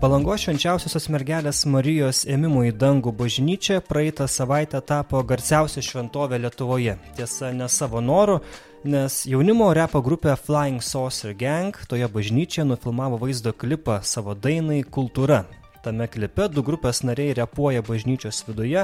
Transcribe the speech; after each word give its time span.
Palango 0.00 0.32
švenčiausiosios 0.32 1.10
mergelės 1.12 1.58
Marijos 1.68 2.22
ėmimo 2.24 2.62
į 2.64 2.70
dangų 2.80 3.12
bažnyčia 3.18 3.82
praeitą 3.84 4.24
savaitę 4.32 4.80
tapo 4.80 5.20
garsiausia 5.20 5.84
šventovė 5.84 6.38
Lietuvoje. 6.40 6.94
Tiesa, 7.18 7.50
ne 7.52 7.68
savo 7.68 8.00
noru, 8.00 8.38
nes 8.80 9.20
jaunimo 9.28 9.68
repo 9.76 10.00
grupė 10.00 10.38
Flying 10.40 10.80
Saucer 10.80 11.36
Gang 11.36 11.76
toje 11.84 12.08
bažnyčioje 12.08 12.70
nufilmavo 12.72 13.20
vaizdo 13.20 13.52
klipą 13.52 14.00
savo 14.00 14.32
dainai 14.32 14.86
Kultūra. 14.88 15.44
Tame 15.80 16.04
klipe 16.12 16.44
du 16.52 16.60
grupės 16.60 16.98
nariai 17.08 17.32
repuoja 17.38 17.80
bažnyčios 17.80 18.42
viduje, 18.44 18.82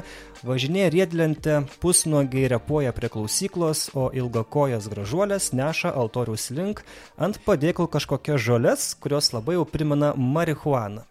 važinėja 0.49 0.93
riedlentę, 0.95 1.57
pusnuogiai 1.83 2.49
repuoja 2.54 2.95
prie 2.96 3.11
klausyklos, 3.13 3.91
o 3.93 4.07
ilgakojas 4.17 4.89
gražuolės 4.89 5.51
neša 5.53 5.93
altoriaus 5.93 6.49
link 6.57 6.81
ant 7.21 7.37
padėklų 7.45 7.90
kažkokias 7.93 8.40
žoles, 8.49 8.89
kurios 8.96 9.35
labai 9.37 9.59
jau 9.59 9.67
primena 9.68 10.14
marihuaną. 10.17 11.04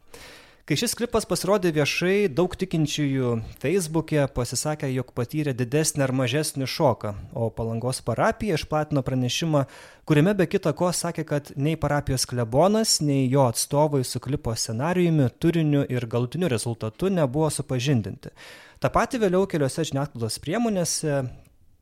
Kai 0.65 0.73
šis 0.81 0.95
klipas 0.97 1.27
pasirodė 1.29 1.69
viešai, 1.75 2.25
daug 2.33 2.55
tikinčiųjų 2.57 3.35
Facebook'e 3.61 4.23
pasisakė, 4.33 4.87
jog 4.95 5.11
patyrė 5.13 5.51
didesnį 5.53 6.01
ar 6.01 6.13
mažesnį 6.17 6.65
šoką, 6.65 7.11
o 7.37 7.51
Palangos 7.53 7.99
parapija 8.01 8.57
išplatino 8.57 9.03
pranešimą, 9.05 9.61
kuriame 10.09 10.33
be 10.33 10.47
kita 10.49 10.73
ko 10.73 10.89
sakė, 10.89 11.27
kad 11.29 11.51
nei 11.53 11.77
parapijos 11.77 12.25
klebonas, 12.31 12.95
nei 13.05 13.27
jo 13.29 13.45
atstovai 13.45 14.01
su 14.09 14.17
klipo 14.17 14.57
scenarijumi, 14.57 15.29
turiniu 15.37 15.85
ir 15.85 16.09
galutiniu 16.09 16.49
rezultatu 16.49 17.13
nebuvo 17.13 17.51
supažindinti. 17.53 18.34
Ta 18.81 18.89
pati 18.89 19.21
vėliau 19.21 19.45
keliose 19.45 19.85
žiniasklaidos 19.85 20.41
priemonėse 20.41 21.27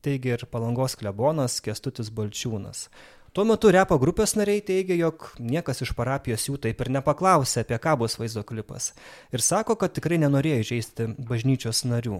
teigia 0.03 0.35
ir 0.35 0.43
Palangos 0.51 0.99
klebonas 0.99 1.61
Kestutis 1.63 2.11
Balčiūnas. 2.11 2.89
Tuo 3.33 3.41
metu 3.49 3.71
repo 3.73 3.95
grupės 3.97 4.35
nariai 4.37 4.61
teigia, 4.61 4.93
jog 4.93 5.23
niekas 5.41 5.79
iš 5.81 5.95
parapijos 5.97 6.43
jų 6.45 6.59
taip 6.61 6.83
ir 6.85 6.91
nepaklausė, 6.93 7.63
apie 7.63 7.79
ką 7.81 7.95
bus 8.03 8.13
vaizdo 8.21 8.43
klipas. 8.45 8.91
Ir 9.33 9.41
sako, 9.41 9.73
kad 9.81 9.95
tikrai 9.95 10.19
nenorėjo 10.21 10.59
įžeisti 10.61 11.07
bažnyčios 11.17 11.81
narių. 11.89 12.19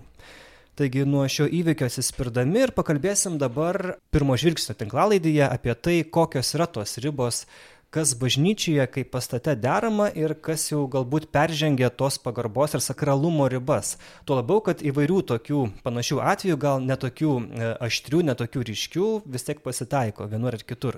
Taigi 0.74 1.04
nuo 1.06 1.28
šio 1.30 1.46
įvykio 1.54 1.86
atsispirdami 1.86 2.64
ir 2.64 2.74
pakalbėsim 2.74 3.38
dabar 3.38 4.00
pirmo 4.10 4.34
žvilgsnio 4.42 4.74
tinklalaidėje 4.80 5.46
apie 5.46 5.76
tai, 5.78 6.00
kokios 6.02 6.50
yra 6.58 6.66
tos 6.66 6.98
ribos, 7.06 7.44
kas 7.94 8.16
bažnyčioje 8.18 8.88
kaip 8.90 9.12
pastate 9.14 9.54
derama 9.60 10.08
ir 10.18 10.34
kas 10.34 10.66
jau 10.72 10.88
galbūt 10.90 11.28
peržengia 11.36 11.92
tos 11.94 12.18
pagarbos 12.22 12.74
ir 12.74 12.82
sakralumo 12.82 13.46
ribas. 13.52 13.98
Tuo 14.26 14.40
labiau, 14.40 14.64
kad 14.66 14.82
įvairių 14.82 15.20
tokių 15.30 15.62
panašių 15.86 16.18
atvejų, 16.34 16.58
gal 16.64 16.82
netokių 16.82 17.36
e, 17.38 17.70
aštrių, 17.88 18.24
netokių 18.32 18.66
ryškių, 18.72 19.08
vis 19.36 19.46
tiek 19.46 19.62
pasitaiko 19.62 20.26
vienur 20.32 20.58
ar 20.58 20.66
kitur. 20.66 20.98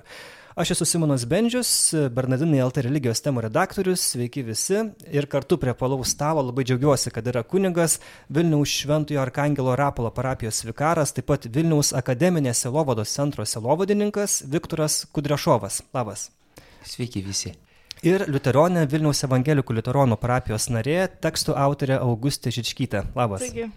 Aš 0.56 0.72
esu 0.72 0.86
Simonas 0.88 1.26
Bendžius, 1.28 1.70
Bernardinai 2.16 2.62
LT 2.64 2.86
religijos 2.86 3.20
temų 3.20 3.42
redaktorius, 3.44 4.06
sveiki 4.14 4.46
visi 4.48 4.86
ir 5.12 5.28
kartu 5.28 5.58
prie 5.60 5.74
palaus 5.76 6.14
stalo 6.16 6.46
labai 6.48 6.64
džiaugiuosi, 6.64 7.12
kad 7.12 7.28
yra 7.28 7.44
kunigas 7.44 7.98
Vilniaus 8.32 8.72
Šventojo 8.72 9.20
Arkangelo 9.26 9.76
Rapolo 9.76 10.14
parapijos 10.16 10.64
vikaras, 10.64 11.12
taip 11.12 11.28
pat 11.34 11.50
Vilniaus 11.52 11.92
akademinės 11.92 12.64
selovados 12.64 13.12
centro 13.20 13.44
selovadininkas 13.44 14.46
Viktoras 14.48 15.02
Kudrešovas. 15.12 15.84
Labas. 15.92 16.30
Sveiki 16.86 17.24
visi. 17.26 17.54
Ir 18.06 18.26
liuteronė 18.30 18.86
Vilniaus 18.92 19.24
evangelikų 19.26 19.80
liuteronų 19.80 20.18
parapijos 20.22 20.68
narė, 20.70 21.06
tekstų 21.24 21.56
autorė 21.58 21.98
Augustė 22.04 22.54
Žičkytė. 22.54 23.06
Labas. 23.18 23.46
Taigi. 23.48 23.70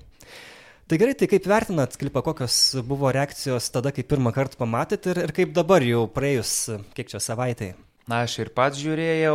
Tai 0.89 0.97
gerai, 1.01 1.15
tai 1.21 1.29
kaip 1.29 1.45
vertinat 1.49 1.99
klipą, 2.01 2.23
kokios 2.25 2.55
buvo 2.89 3.13
reakcijos 3.13 3.69
tada, 3.73 3.93
kai 3.93 4.05
pirmą 4.09 4.33
kartą 4.37 4.57
pamatėt 4.61 5.11
ir, 5.13 5.21
ir 5.27 5.35
kaip 5.37 5.53
dabar 5.57 5.85
jau 5.85 6.07
praėjus, 6.13 6.55
kiek 6.97 7.13
čia 7.13 7.21
savaitai? 7.21 7.75
Na, 8.09 8.23
aš 8.25 8.39
ir 8.41 8.49
pats 8.57 8.81
žiūrėjau, 8.81 9.35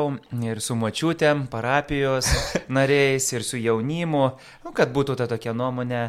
ir 0.49 0.59
su 0.65 0.73
močiutėm, 0.73 1.43
parapijos 1.51 2.31
nariais, 2.77 3.27
ir 3.35 3.45
su 3.45 3.61
jaunimu, 3.61 4.23
nu, 4.65 4.73
kad 4.73 4.89
būtų 4.95 5.13
ta 5.19 5.27
tokia 5.29 5.53
nuomonė 5.53 6.07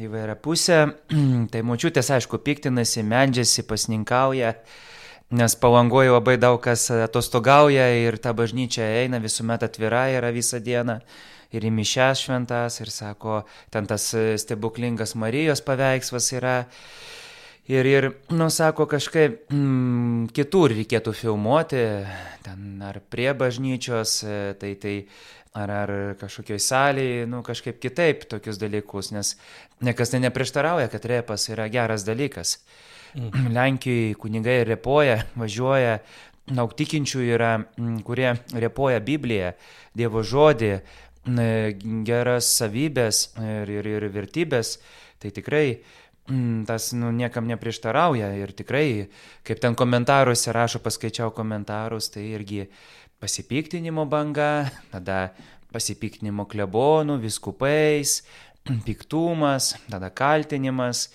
įvairia 0.00 0.38
pusė. 0.40 0.78
tai 1.52 1.60
močiutės, 1.68 2.08
aišku, 2.16 2.40
piktinasi, 2.48 3.04
medžiasi, 3.04 3.66
pasninkauja. 3.68 4.54
Nes 5.28 5.52
palangoje 5.60 6.08
labai 6.08 6.38
daug 6.40 6.56
kas 6.64 6.86
atostogauja 6.88 7.84
ir 8.00 8.16
ta 8.16 8.32
bažnyčia 8.32 8.86
eina 9.02 9.18
visuomet 9.20 9.66
atvira 9.66 10.06
yra 10.08 10.30
visą 10.32 10.56
dieną. 10.64 11.02
Ir 11.52 11.64
į 11.68 11.72
mišęs 11.72 12.22
šventas 12.24 12.80
ir 12.80 12.88
sako, 12.92 13.42
ten 13.72 13.84
tas 13.88 14.06
stebuklingas 14.40 15.12
Marijos 15.20 15.60
paveikslas 15.64 16.32
yra. 16.32 16.56
Ir, 17.68 17.84
ir 17.84 18.08
nu, 18.32 18.48
sako, 18.48 18.86
kažkaip 18.88 19.52
mm, 19.52 20.30
kitur 20.32 20.72
reikėtų 20.72 21.12
filmuoti, 21.12 21.84
ten 22.44 22.80
ar 22.80 22.96
prie 23.12 23.28
bažnyčios, 23.36 24.22
tai, 24.60 24.72
tai 24.80 24.94
ar, 25.52 25.72
ar 25.82 25.92
kažkokioj 26.20 26.60
salėje, 26.64 27.26
nu, 27.28 27.42
kažkaip 27.44 27.76
kitaip 27.84 28.24
tokius 28.32 28.56
dalykus, 28.60 29.12
nes 29.12 29.34
niekas 29.84 30.14
tai 30.14 30.24
neprieštarauja, 30.24 30.88
kad 30.88 31.04
repas 31.12 31.50
yra 31.52 31.68
geras 31.72 32.08
dalykas. 32.08 32.56
Mhm. 33.14 33.52
Lenkijoje 33.54 34.14
kunigai 34.20 34.62
repoja, 34.68 35.22
važiuoja, 35.38 35.98
daug 36.48 36.72
tikinčių 36.76 37.22
yra, 37.34 37.52
kurie 38.04 38.32
repoja 38.56 39.00
Bibliją, 39.04 39.52
Dievo 39.96 40.22
žodį, 40.24 40.72
geras 42.08 42.48
savybės 42.56 43.28
ir, 43.42 43.70
ir, 43.80 43.88
ir 43.98 44.08
vertybės, 44.14 44.78
tai 45.20 45.32
tikrai 45.34 45.80
tas 46.68 46.90
nu, 46.92 47.08
niekam 47.12 47.48
neprieštarauja 47.48 48.34
ir 48.36 48.52
tikrai, 48.52 49.08
kaip 49.48 49.60
ten 49.62 49.76
komentaruose 49.78 50.52
rašo, 50.52 50.80
paskaičiau 50.84 51.32
komentarus, 51.32 52.10
tai 52.12 52.26
irgi 52.34 52.66
pasipiktinimo 53.20 54.04
banga, 54.08 54.68
tada 54.92 55.30
pasipiktinimo 55.72 56.44
klebonų, 56.48 57.16
viskupais, 57.24 58.20
piktumas, 58.88 59.74
tada 59.88 60.12
kaltinimas 60.12 61.08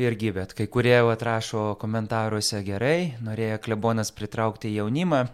irgi, 0.00 0.32
bet 0.34 0.54
kai 0.56 0.66
kurie 0.72 0.96
atrašo 0.98 1.74
komentaruose 1.80 2.62
gerai, 2.66 3.14
norėjo 3.24 3.60
klebonas 3.64 4.10
pritraukti 4.16 4.72
jaunimą, 4.74 5.26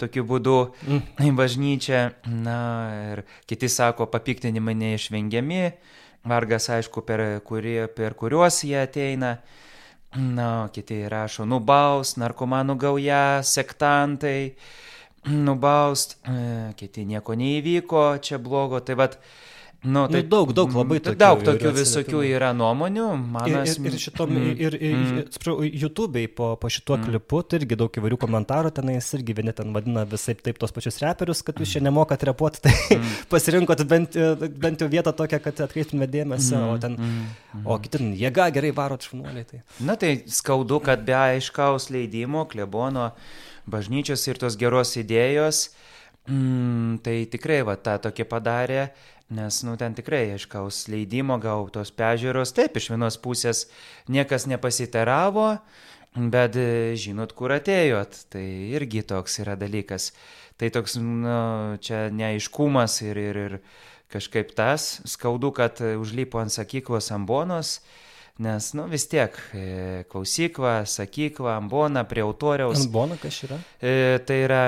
tokiu 0.00 0.24
būdu 0.28 0.56
mm. 0.86 1.06
į 1.28 1.32
bažnyčią, 1.38 2.02
na 2.44 2.58
ir 3.12 3.24
kiti 3.50 3.70
sako, 3.72 4.08
papiktinimai 4.12 4.76
neišvengiami, 4.78 5.62
vargas 6.28 6.68
aišku, 6.74 7.04
per, 7.06 7.24
kurie, 7.46 7.86
per 7.92 8.16
kuriuos 8.18 8.62
jie 8.64 8.78
ateina. 8.82 9.38
Na, 10.16 10.70
kiti 10.72 11.02
rašo, 11.04 11.44
nubaus, 11.44 12.14
narkomanų 12.16 12.78
gauja, 12.80 13.42
sektantai, 13.44 14.54
nubaust, 15.28 16.16
e, 16.24 16.72
kiti 16.80 17.04
nieko 17.04 17.36
neįvyko, 17.36 18.04
čia 18.24 18.38
blogo. 18.40 18.80
Tai 18.80 18.96
vad, 18.96 19.18
Nu, 19.82 20.06
tai 20.06 20.22
nu, 20.22 20.26
daug, 20.26 20.50
daug 20.50 20.72
labai 20.74 20.96
tokių. 20.98 21.18
Daug 21.20 21.42
tokių 21.46 21.70
visokių 21.76 22.22
yra 22.26 22.48
nuomonių. 22.50 23.04
Manas, 23.30 23.76
ir, 23.76 23.84
ir, 23.86 23.94
ir 23.94 24.02
šitom, 24.02 24.32
mm, 24.34 24.46
ir, 24.58 24.74
ir, 24.74 24.94
mm. 24.96 25.18
atsiprašau, 25.22 25.66
YouTube'ai 25.70 26.24
po, 26.34 26.48
po 26.58 26.70
šituo 26.72 26.96
mm. 26.96 27.04
klipu, 27.06 27.42
tai 27.46 27.60
irgi 27.60 27.76
daug 27.78 27.98
įvairių 28.00 28.16
komentarų 28.18 28.72
tenais, 28.74 29.06
irgi 29.14 29.36
vieni 29.38 29.52
ten 29.54 29.70
vadina 29.76 30.02
visai 30.10 30.34
taip 30.34 30.56
tos 30.58 30.74
pačius 30.74 30.98
reperius, 31.04 31.44
kad 31.46 31.62
jūs 31.62 31.76
čia 31.76 31.82
nemokat 31.86 32.26
repuoti, 32.26 32.64
tai 32.64 32.72
mm. 32.96 33.12
pasirinkot 33.30 33.84
bent, 33.92 34.18
bent 34.64 34.82
jau 34.82 34.88
vietą 34.90 35.12
tokią, 35.20 35.38
kad 35.44 35.62
atkreiptume 35.68 36.08
dėmesį, 36.10 36.56
mm. 36.58 36.72
o 36.72 36.80
ten, 36.82 36.96
mm. 36.98 37.60
o 37.62 37.76
kiti, 37.84 38.00
jėga 38.18 38.48
gerai 38.56 38.72
varot 38.74 39.06
šunuoliai. 39.06 39.46
Tai. 39.46 39.60
Na 39.86 39.94
tai 40.00 40.16
skaudu, 40.26 40.80
kad 40.88 41.04
be 41.06 41.14
aiškaus 41.20 41.86
leidimo, 41.94 42.48
klebono, 42.50 43.12
bažnyčios 43.70 44.26
ir 44.26 44.42
tos 44.42 44.58
geros 44.58 44.96
idėjos, 44.98 45.68
mm, 46.26 46.98
tai 47.06 47.20
tikrai 47.30 47.60
va 47.68 47.78
tą 47.78 47.94
tokį 48.08 48.26
padarė 48.26 48.88
Nes, 49.28 49.60
nu, 49.60 49.74
ten 49.76 49.92
tikrai 49.92 50.22
aiškaus 50.32 50.86
leidimo 50.88 51.36
gautos 51.42 51.90
pežiūros. 51.92 52.54
Taip, 52.56 52.78
iš 52.80 52.86
vienos 52.94 53.18
pusės 53.20 53.66
niekas 54.08 54.46
nepasiteravo, 54.48 55.50
bet 56.32 56.56
žinot, 56.96 57.34
kur 57.36 57.52
atėjot. 57.58 58.16
Tai 58.32 58.44
irgi 58.78 59.04
toks 59.04 59.42
yra 59.44 59.58
dalykas. 59.60 60.14
Tai 60.56 60.72
toks, 60.72 60.96
nu, 60.96 61.36
čia 61.84 62.06
neaiškumas 62.08 63.02
ir, 63.04 63.20
ir, 63.20 63.42
ir 63.44 63.58
kažkaip 64.08 64.56
tas 64.56 65.02
skaudu, 65.04 65.52
kad 65.52 65.84
užlipo 65.84 66.40
ant 66.40 66.54
sakyklos 66.54 67.12
ambonos. 67.12 67.82
Nes, 68.38 68.68
nu, 68.72 68.84
vis 68.86 69.02
tiek, 69.10 69.34
e, 69.50 70.04
klausykla, 70.06 70.84
sakykla, 70.86 71.56
ambona 71.58 72.04
prie 72.06 72.22
autoriaus. 72.22 72.84
Ambona 72.86 73.16
kas 73.18 73.40
yra? 73.42 73.56
E, 73.82 74.20
tai 74.22 74.36
yra 74.44 74.60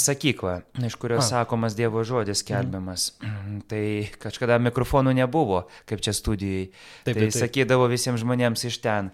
sakykla, 0.00 0.54
iš 0.88 0.96
kurios 0.96 1.26
A. 1.26 1.42
sakomas 1.42 1.76
Dievo 1.76 2.00
žodis 2.08 2.40
kelbiamas. 2.48 3.10
Mhm. 3.20 3.58
Tai 3.68 3.82
kažkada 4.22 4.56
mikrofonų 4.70 5.12
nebuvo, 5.18 5.66
kaip 5.84 6.00
čia 6.00 6.14
studijai. 6.16 6.70
Taip, 7.04 7.18
tai 7.18 7.26
taip, 7.26 7.34
sakydavo 7.36 7.90
visiems 7.92 8.24
žmonėms 8.24 8.64
iš 8.70 8.80
ten. 8.86 9.12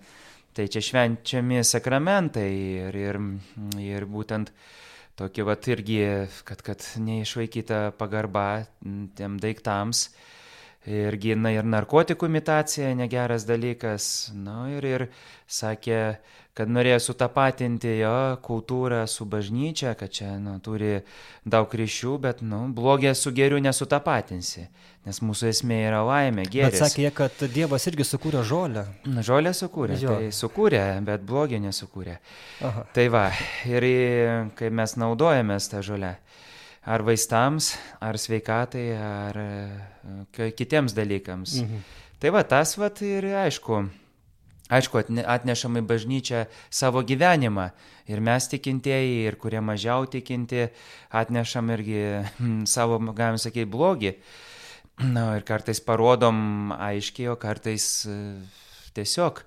Tai 0.55 0.69
čia 0.71 0.85
švenčiami 0.87 1.65
sakramentai 1.67 2.47
ir, 2.87 2.95
ir, 2.95 3.19
ir 3.83 4.07
būtent 4.07 4.53
tokie 5.19 5.43
vat 5.43 5.67
irgi, 5.75 5.99
kad, 6.47 6.63
kad 6.63 6.87
neišvaikyta 7.03 7.89
pagarba 7.99 8.63
tiem 9.19 9.41
daiktams 9.43 10.07
irgi 10.87 11.35
na, 11.39 11.55
ir 11.55 11.67
narkotikų 11.67 12.29
imitacija 12.29 12.93
negeras 12.97 13.47
dalykas. 13.49 14.31
Na 14.37 14.67
ir, 14.73 14.85
ir 14.85 15.07
sakė, 15.51 16.01
kad 16.55 16.71
norėjo 16.71 17.01
sutapatinti 17.09 17.97
jo 17.99 18.15
kultūrą 18.45 19.03
su 19.11 19.27
bažnyčia, 19.27 19.95
kad 19.99 20.13
čia 20.15 20.37
nu, 20.39 20.57
turi 20.63 21.01
daug 21.45 21.73
ryšių, 21.75 22.19
bet 22.23 22.43
nu, 22.47 22.67
blogį 22.75 23.15
su 23.19 23.33
geriu 23.35 23.59
nesutapatinsi, 23.63 24.69
nes 25.09 25.21
mūsų 25.25 25.51
esmė 25.51 25.81
yra 25.89 26.05
laimė, 26.07 26.47
gėris. 26.47 26.79
Bet 26.79 26.93
sakė, 26.93 27.11
kad 27.17 27.45
Dievas 27.55 27.89
irgi 27.91 28.07
sukūrė 28.07 28.45
žolę. 28.47 28.87
Na, 29.11 29.25
žolę 29.27 29.55
sukūrė, 29.57 29.99
jo. 29.99 30.15
tai 30.15 30.31
sukūrė, 30.35 30.85
bet 31.09 31.27
blogį 31.27 31.65
nesukūrė. 31.67 32.21
Aha. 32.69 32.87
Tai 32.95 33.09
va, 33.15 33.27
ir 33.67 33.89
kai 34.59 34.71
mes 34.71 34.97
naudojamės 35.01 35.73
tą 35.73 35.83
žolę, 35.87 36.15
ar 36.85 37.05
vaistams, 37.07 37.75
ar 38.01 38.19
sveikatai, 38.21 38.87
ar 38.99 39.41
kitiems 40.35 40.97
dalykams. 40.97 41.61
Mhm. 41.63 41.85
Tai 42.21 42.33
va, 42.33 42.45
tas 42.49 42.77
va 42.81 42.89
ir 43.05 43.33
aišku 43.45 43.85
Aišku, 44.73 44.97
atnešam 45.29 45.77
į 45.77 45.83
bažnyčią 45.85 46.47
savo 46.73 47.03
gyvenimą 47.05 47.67
ir 48.09 48.23
mes 48.25 48.47
tikintieji, 48.49 49.27
ir 49.29 49.37
kurie 49.37 49.61
mažiau 49.61 50.07
tikinti, 50.09 50.71
atnešam 51.13 51.69
irgi 51.75 52.01
mm, 52.41 52.63
savo, 52.65 52.97
galim 53.13 53.37
sakyti, 53.37 53.69
blogį. 53.69 54.15
Na 55.05 55.35
ir 55.37 55.45
kartais 55.45 55.83
parodom 55.85 56.73
aiškiai, 56.79 57.29
o 57.29 57.37
kartais 57.37 58.07
e, 58.09 58.17
tiesiog 58.97 59.43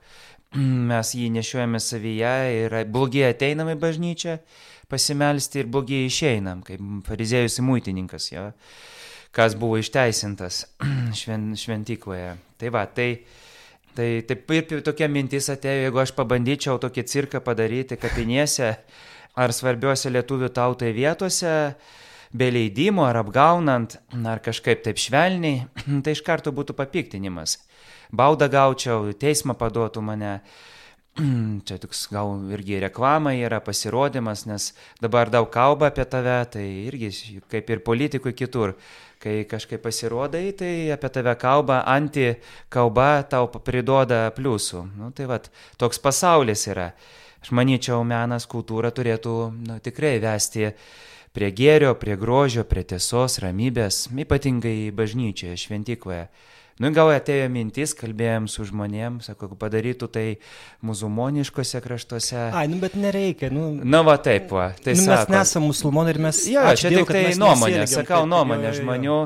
mm, 0.53 0.85
mes 0.93 1.13
jį 1.17 1.31
nešiojame 1.39 1.81
savyje 1.81 2.35
ir 2.59 2.77
blogiai 2.85 3.33
ateinam 3.33 3.73
į 3.73 3.77
bažnyčią 3.81 4.37
pasimelsti 4.91 5.63
ir 5.63 5.71
blogiai 5.71 6.07
išeinam, 6.07 6.63
kaip 6.67 6.83
fariziejus 7.07 7.59
įmuitininkas, 7.63 8.29
jo, 8.31 8.45
kas 9.35 9.57
buvo 9.59 9.79
išteisintas 9.81 10.63
šven, 11.19 11.51
šventykloje. 11.59 12.31
Tai 12.57 12.73
va, 12.73 12.87
tai 12.87 13.11
Tai 13.97 14.21
taip 14.29 14.51
ir 14.53 14.81
tokia 14.85 15.07
mintis 15.09 15.47
atėjo, 15.49 15.87
jeigu 15.87 15.97
aš 15.97 16.11
pabandyčiau 16.13 16.77
tokį 16.77 17.03
cirką 17.09 17.39
padaryti 17.41 17.95
kapinėse 17.97 18.67
ar 19.41 19.53
svarbiuose 19.53 20.11
lietuvių 20.13 20.51
tautai 20.53 20.91
vietose, 20.93 21.53
be 22.29 22.49
leidimo 22.53 23.07
ar 23.07 23.17
apgaunant, 23.23 23.97
ar 24.21 24.41
kažkaip 24.45 24.83
taip 24.85 25.01
švelniai, 25.01 25.65
tai 26.05 26.13
iš 26.13 26.21
karto 26.25 26.53
būtų 26.53 26.77
papiktinimas. 26.77 27.57
Baudą 28.13 28.51
gaučiau, 28.53 29.11
teismą 29.17 29.57
paduotų 29.57 30.05
mane. 30.05 30.33
Čia 31.67 31.79
toks 31.81 32.03
gal 32.13 32.35
irgi 32.53 32.77
reklama 32.83 33.33
yra, 33.33 33.57
pasirodymas, 33.63 34.45
nes 34.45 34.69
dabar 35.01 35.31
daug 35.33 35.49
kalba 35.49 35.89
apie 35.89 36.05
tave, 36.05 36.37
tai 36.53 36.65
irgi 36.85 37.09
kaip 37.49 37.71
ir 37.73 37.81
politikui 37.85 38.35
kitur 38.37 38.75
kai 39.17 39.41
kažkaip 39.49 39.81
pasirodai, 39.81 40.51
tai 40.53 40.91
apie 40.93 41.09
tave 41.09 41.33
kalba, 41.41 41.81
anti 41.89 42.35
kalba 42.69 43.23
tau 43.25 43.49
priduoda 43.49 44.27
pliusų. 44.35 44.83
Nu, 44.97 45.09
tai 45.17 45.25
vad, 45.29 45.49
toks 45.81 45.97
pasaulis 46.03 46.67
yra. 46.69 46.91
Aš 47.41 47.49
manyčiau, 47.57 48.03
menas, 48.05 48.45
kultūra 48.49 48.93
turėtų 48.93 49.35
nu, 49.57 49.79
tikrai 49.81 50.17
vesti 50.21 50.69
prie 51.33 51.49
gėrio, 51.53 51.95
prie 51.97 52.17
grožio, 52.17 52.65
prie 52.65 52.85
tiesos, 52.85 53.39
ramybės, 53.41 54.05
ypatingai 54.13 54.91
bažnyčioje, 54.93 55.57
šventykloje. 55.65 56.27
Nu, 56.77 56.91
gal 56.93 57.09
atėjo 57.09 57.47
mintis, 57.49 57.95
kalbėjom 57.97 58.45
su 58.51 58.67
žmonėm, 58.69 59.17
sako, 59.25 59.49
padarytų 59.57 60.09
tai 60.13 60.25
musulmoniškose 60.85 61.81
kraštuose. 61.81 62.43
Ai, 62.53 62.67
nu, 62.69 62.77
bet 62.81 62.93
nereikia. 62.99 63.49
Nu, 63.53 63.71
Na, 63.81 64.03
va 64.05 64.19
taip, 64.21 64.51
va. 64.53 64.69
Tai 64.85 64.93
nu, 64.93 65.07
mes 65.09 65.31
nesame 65.33 65.71
musulmonai 65.71 66.13
ir 66.13 66.21
mes... 66.27 66.43
Jo, 66.53 66.67
čia 66.77 66.93
tik 66.93 67.09
tai 67.09 67.23
nuomonė, 67.41 67.81
sakau 67.89 68.27
nuomonė 68.29 68.75
žmonių, 68.77 69.17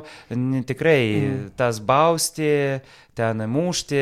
tikrai 0.69 0.99
mm. 1.17 1.45
tas 1.59 1.83
bausti, 1.83 2.53
ten 3.17 3.43
mušti 3.51 3.99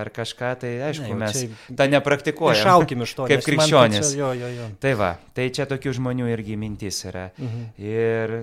ar 0.00 0.10
kažką, 0.14 0.52
tai 0.62 0.70
aišku, 0.88 1.10
ne, 1.12 1.18
mes 1.20 1.42
tą 1.76 1.86
nepraktikuojame. 1.92 2.60
Išaukim 2.60 3.04
iš 3.04 3.14
to. 3.18 3.26
Kaip 3.28 3.44
krikščionis. 3.44 4.12
Čia, 4.14 4.20
jo, 4.22 4.30
jo, 4.38 4.52
jo. 4.56 4.68
Tai 4.80 4.94
va, 5.00 5.10
tai 5.36 5.50
čia 5.54 5.66
tokių 5.68 5.92
žmonių 6.00 6.30
irgi 6.32 6.56
mintis 6.60 7.02
yra. 7.10 7.28
Mhm. 7.36 7.66
Ir 7.84 8.36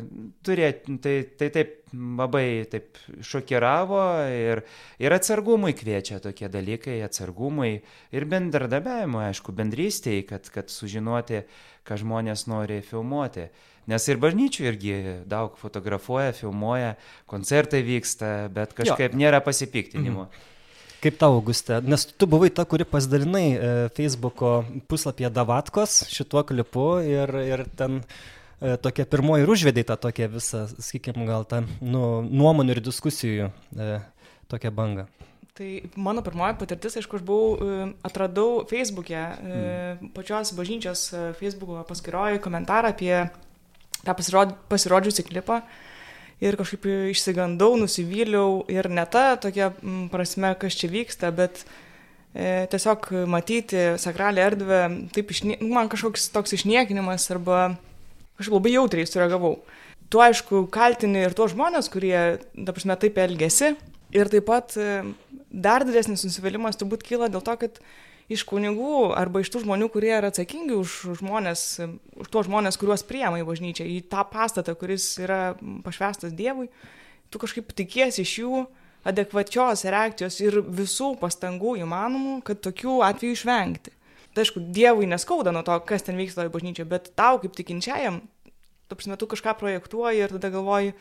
turėt, 0.46 0.86
tai, 1.04 1.18
tai 1.40 1.50
taip 1.56 1.76
labai 1.96 2.68
taip 2.70 3.00
šokiravo 3.24 4.02
ir, 4.34 4.62
ir 5.02 5.16
atsargumui 5.16 5.74
kviečia 5.78 6.20
tokie 6.24 6.50
dalykai, 6.52 7.00
atsargumui 7.06 7.78
ir 8.14 8.28
bendradarbiavimui, 8.30 9.24
aišku, 9.32 9.56
bendrystėje, 9.56 10.28
kad, 10.30 10.52
kad 10.54 10.74
sužinoti, 10.74 11.46
ką 11.88 11.98
žmonės 12.04 12.46
nori 12.52 12.82
filmuoti. 12.86 13.48
Nes 13.88 14.04
ir 14.12 14.20
bažnyčių 14.20 14.68
irgi 14.68 14.96
daug 15.32 15.56
fotografuoja, 15.62 16.36
filmuoja, 16.36 16.96
koncertai 17.30 17.80
vyksta, 17.88 18.50
bet 18.52 18.76
kažkaip 18.76 19.16
jo. 19.16 19.22
nėra 19.22 19.40
pasipiktinimo. 19.46 20.28
Mhm. 20.28 20.54
Kaip 20.98 21.20
tau, 21.22 21.36
Auguste? 21.38 21.78
Nes 21.86 22.08
tu 22.10 22.26
buvai 22.26 22.50
ta, 22.50 22.66
kuri 22.66 22.88
pasidalinai 22.90 23.46
e, 23.54 23.70
Facebook'o 23.94 24.64
puslapyje 24.90 25.30
Davatkos 25.30 26.02
šituo 26.10 26.42
klipu 26.50 26.88
ir, 27.06 27.32
ir 27.46 27.64
ten 27.78 28.00
e, 28.02 28.74
tokia 28.82 29.06
pirmoji 29.06 29.46
ir 29.46 29.54
užvedai 29.54 29.86
tą 29.86 30.00
tokią 30.08 30.32
visą, 30.34 30.64
sakykime, 30.74 31.28
gal 31.30 31.46
tą 31.46 31.62
nu, 31.86 32.26
nuomonių 32.26 32.76
ir 32.76 32.82
diskusijų 32.90 33.52
e, 33.54 33.92
tokią 34.50 34.74
bangą. 34.74 35.06
Tai 35.58 35.70
mano 35.98 36.22
pirmoji 36.26 36.58
patirtis, 36.60 36.98
aišku, 37.00 37.18
aš 37.18 37.24
buvau, 37.26 37.54
e, 37.58 37.86
atradau 38.06 38.66
Facebook'e, 38.70 39.22
mm. 39.38 40.12
pačios 40.18 40.52
bažnyčios 40.58 41.08
e, 41.14 41.22
Facebook'o 41.38 41.86
paskyroje 41.86 42.42
komentarą 42.42 42.92
apie 42.94 43.14
tą 44.06 44.16
pasirodž, 44.18 44.56
pasirodžiusi 44.72 45.26
klipą 45.28 45.62
ir 46.44 46.58
kažkaip 46.60 46.86
išsigandau, 47.14 47.76
nusivyliau 47.82 48.62
ir 48.72 48.90
ne 48.94 49.06
ta 49.10 49.36
tokia 49.42 49.72
prasme, 50.12 50.54
kas 50.60 50.78
čia 50.78 50.90
vyksta, 50.92 51.32
bet 51.36 51.64
e, 52.34 52.68
tiesiog 52.72 53.10
matyti 53.30 53.84
sakralią 54.02 54.46
erdvę, 54.52 54.82
taip 55.16 55.34
išnie, 55.34 55.58
nu, 55.64 55.74
man 55.78 55.90
kažkoks 55.90 56.30
toks 56.36 56.54
išniekinimas 56.60 57.30
arba 57.34 57.62
kažkaip 58.38 58.60
labai 58.60 58.76
jautriai 58.78 59.10
sureagavau. 59.10 59.58
Tu 60.08 60.22
aišku 60.24 60.68
kaltini 60.72 61.26
ir 61.26 61.34
tuos 61.36 61.52
žmonės, 61.52 61.90
kurie, 61.92 62.38
ta 62.56 62.76
prasme, 62.76 62.96
taip 63.02 63.18
elgesi. 63.20 63.74
Ir 64.16 64.30
taip 64.32 64.46
pat 64.48 64.78
e, 64.80 65.02
dar 65.52 65.84
didesnis 65.84 66.24
nusivylimas 66.24 66.78
turbūt 66.80 67.04
kyla 67.04 67.28
dėl 67.32 67.44
to, 67.44 67.58
kad 67.60 67.82
iš 68.32 68.44
kunigų 68.48 69.14
arba 69.16 69.42
iš 69.42 69.52
tų 69.54 69.64
žmonių, 69.64 69.88
kurie 69.92 70.12
yra 70.18 70.32
atsakingi 70.32 70.76
už 70.76 70.96
žmonės, 71.22 71.64
už 72.20 72.32
tuos 72.32 72.48
žmonės, 72.50 72.80
kuriuos 72.80 73.06
priema 73.08 73.40
į 73.40 73.48
bažnyčią, 73.48 73.88
į 73.88 74.02
tą 74.12 74.26
pastatą, 74.28 74.76
kuris 74.80 75.14
yra 75.24 75.56
pašvestas 75.86 76.36
Dievui, 76.36 76.68
tu 77.32 77.40
kažkaip 77.40 77.72
tikiesi 77.78 78.26
iš 78.26 78.34
jų 78.42 78.64
adekvačios 79.08 79.86
reakcijos 79.88 80.40
ir 80.44 80.60
visų 80.62 81.14
pastangų 81.22 81.78
įmanomų, 81.86 82.42
kad 82.48 82.60
tokių 82.66 83.00
atvejų 83.08 83.38
išvengti. 83.38 83.94
Tai 84.36 84.44
aišku, 84.44 84.64
Dievui 84.76 85.08
neskauda 85.10 85.54
nuo 85.56 85.64
to, 85.66 85.78
kas 85.88 86.04
ten 86.06 86.20
vyksta 86.20 86.44
toje 86.44 86.52
bažnyčioje, 86.54 86.90
bet 86.92 87.08
tau 87.18 87.40
kaip 87.42 87.56
tikinčiajam, 87.58 88.20
tu 88.88 88.98
apsimetu 88.98 89.30
kažką 89.32 89.56
projektuoji 89.58 90.26
ir 90.26 90.36
tada 90.36 90.52
galvoji, 90.54 90.92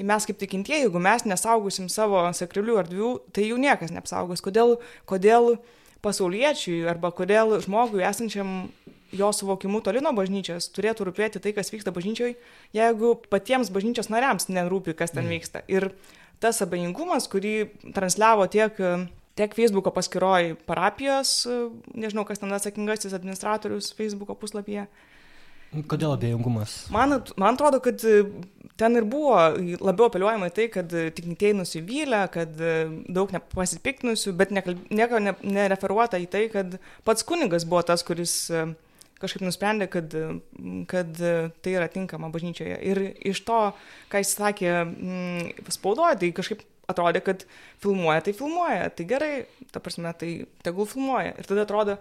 mes 0.00 0.26
kaip 0.26 0.40
tikintieji, 0.40 0.86
jeigu 0.86 1.02
mes 1.02 1.26
nesaugosim 1.28 1.90
savo 1.92 2.22
sakralių 2.36 2.78
erdvių, 2.82 3.10
tai 3.36 3.50
jų 3.50 3.60
niekas 3.60 3.92
neapsaugos. 3.92 4.40
Kodėl, 4.44 4.78
kodėl 5.08 5.58
pasauliečiui 6.04 6.82
arba 6.88 7.12
kodėl 7.14 7.58
žmogui 7.64 8.04
esančiam 8.06 8.70
jo 9.12 9.32
suvokimu 9.34 9.80
toli 9.84 10.02
nuo 10.04 10.12
bažnyčios 10.14 10.70
turėtų 10.74 11.08
rūpėti 11.08 11.42
tai, 11.42 11.52
kas 11.56 11.72
vyksta 11.72 11.92
bažnyčioj, 11.94 12.36
jeigu 12.76 13.14
patiems 13.32 13.72
bažnyčios 13.74 14.10
nariams 14.12 14.48
nerūpi, 14.50 14.94
kas 14.98 15.14
ten 15.14 15.26
mm. 15.26 15.34
vyksta. 15.34 15.62
Ir 15.70 15.90
tas 16.42 16.62
abejingumas, 16.64 17.26
kurį 17.30 17.54
transliavo 17.96 18.46
tiek, 18.50 18.78
tiek 19.38 19.56
Facebook'o 19.56 19.92
paskiroj 19.94 20.54
parapijos, 20.68 21.42
nežinau, 21.94 22.24
kas 22.28 22.42
ten 22.42 22.54
atsakingasis 22.54 23.16
administratorius 23.16 23.92
Facebook'o 23.98 24.38
puslapyje, 24.38 24.86
Kodėl 25.70 26.16
abejingumas? 26.16 26.72
Man, 26.90 27.14
man 27.38 27.54
atrodo, 27.54 27.78
kad 27.84 28.02
e, 28.02 28.24
ten 28.80 28.98
ir 28.98 29.04
buvo 29.06 29.36
labiau 29.78 30.08
apeliuojama 30.08 30.48
į 30.50 30.54
tai, 30.56 30.66
kad 30.74 30.90
e, 30.90 31.04
tikintieji 31.14 31.54
nusivylę, 31.60 32.24
kad 32.34 32.58
e, 32.58 32.72
daug 33.06 33.30
nepasipiktinusių, 33.34 34.34
bet 34.38 34.50
nieko 34.50 35.20
ne, 35.22 35.36
nereferuota 35.46 36.18
į 36.18 36.26
tai, 36.32 36.48
kad 36.50 36.74
pats 37.06 37.26
kunigas 37.26 37.68
buvo 37.70 37.84
tas, 37.86 38.02
kuris 38.06 38.34
kažkaip 39.20 39.44
nusprendė, 39.44 39.86
kad, 39.92 40.14
kad 40.90 41.18
tai 41.62 41.74
yra 41.76 41.86
tinkama 41.92 42.32
bažnyčioje. 42.34 42.78
Ir 42.90 43.02
iš 43.30 43.42
to, 43.46 43.60
ką 44.10 44.22
jis 44.24 44.32
sakė 44.40 44.72
mm, 44.80 45.68
spaudoje, 45.76 46.16
tai 46.22 46.32
kažkaip 46.34 46.64
atrodė, 46.90 47.22
kad 47.22 47.44
filmuoja, 47.84 48.24
tai 48.26 48.34
filmuoja, 48.34 48.88
tai 48.96 49.06
gerai, 49.06 49.30
ta 49.70 49.82
prasme, 49.84 50.10
tai 50.18 50.32
tegul 50.66 50.88
filmuoja. 50.90 51.36
Ir 51.38 51.46
tada 51.46 51.66
atrodo, 51.68 52.00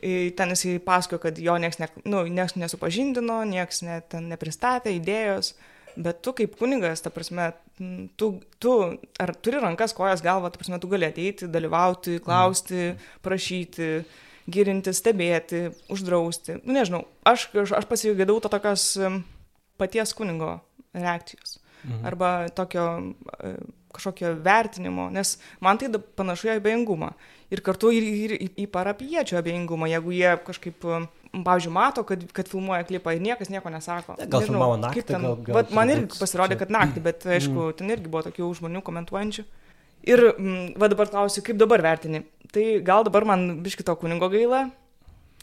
ten 0.00 0.54
jisai 0.54 0.78
pasakojo, 0.82 1.20
kad 1.22 1.38
jo 1.38 1.54
nieks, 1.60 1.78
ne, 1.78 1.88
nu, 2.04 2.24
nieks 2.26 2.56
nesupažindino, 2.58 3.42
nieks 3.48 3.82
net 3.86 4.16
nepristatė 4.18 4.94
idėjos, 4.96 5.54
bet 5.94 6.20
tu 6.26 6.34
kaip 6.36 6.56
kunigas, 6.58 7.04
ta 7.04 7.12
prasme, 7.14 7.52
tu, 8.18 8.34
tu 8.62 8.74
ar 9.22 9.34
turi 9.38 9.62
rankas, 9.62 9.94
kojas, 9.96 10.22
galvą, 10.24 10.50
ta 10.50 10.60
prasme, 10.60 10.80
tu 10.82 10.90
gali 10.90 11.08
ateiti, 11.08 11.50
dalyvauti, 11.50 12.18
klausti, 12.24 12.94
prašyti, 13.24 13.90
girinti, 14.50 14.92
stebėti, 14.92 15.68
uždrausti. 15.92 16.58
Nu, 16.64 16.76
nežinau, 16.76 17.04
aš, 17.26 17.48
aš 17.54 17.88
pasigėdau 17.88 18.40
to 18.42 18.50
tokios 18.52 18.90
paties 19.80 20.14
kunigo 20.16 20.58
reakcijos. 20.94 21.58
Mhm. 21.84 22.06
Arba 22.08 22.30
tokio 22.54 22.86
kažkokio 23.94 24.34
vertinimo, 24.44 25.08
nes 25.14 25.36
man 25.64 25.80
tai 25.80 25.90
panašu 26.18 26.50
į 26.50 26.56
abejingumą. 26.58 27.12
Ir 27.54 27.62
kartu 27.64 27.92
ir, 27.94 28.04
ir, 28.04 28.34
ir 28.34 28.62
į 28.64 28.66
parapiečio 28.72 29.38
abejingumą, 29.38 29.88
jeigu 29.92 30.14
jie 30.16 30.30
kažkaip, 30.46 30.86
pavyzdžiui, 31.34 31.74
mato, 31.74 32.04
kad, 32.08 32.22
kad 32.34 32.50
filmuoja 32.50 32.86
klipą 32.88 33.14
ir 33.14 33.22
niekas 33.22 33.50
nieko 33.52 33.70
nesako. 33.70 34.16
Gal 34.18 34.26
Nežinau, 34.26 34.46
filmavo 34.48 34.78
naktį, 34.82 35.04
ten, 35.10 35.26
gal, 35.26 35.36
gal, 35.48 35.74
man 35.76 35.92
irgi 35.94 36.20
pasirodė, 36.20 36.58
kad 36.60 36.72
naktį, 36.74 37.04
bet 37.04 37.26
aišku, 37.26 37.58
mm. 37.58 37.76
ten 37.80 37.92
irgi 37.94 38.10
buvo 38.10 38.24
tokių 38.26 38.52
žmonių 38.60 38.82
komentuojančių. 38.86 39.44
Ir 40.04 40.24
mm, 40.30 40.64
va 40.80 40.88
dabar 40.92 41.10
klausiu, 41.12 41.44
kaip 41.46 41.60
dabar 41.60 41.84
vertini? 41.84 42.24
Tai 42.52 42.64
gal 42.86 43.06
dabar 43.06 43.26
man 43.28 43.46
biškito 43.64 43.94
kuningo 44.00 44.30
gaila, 44.32 44.66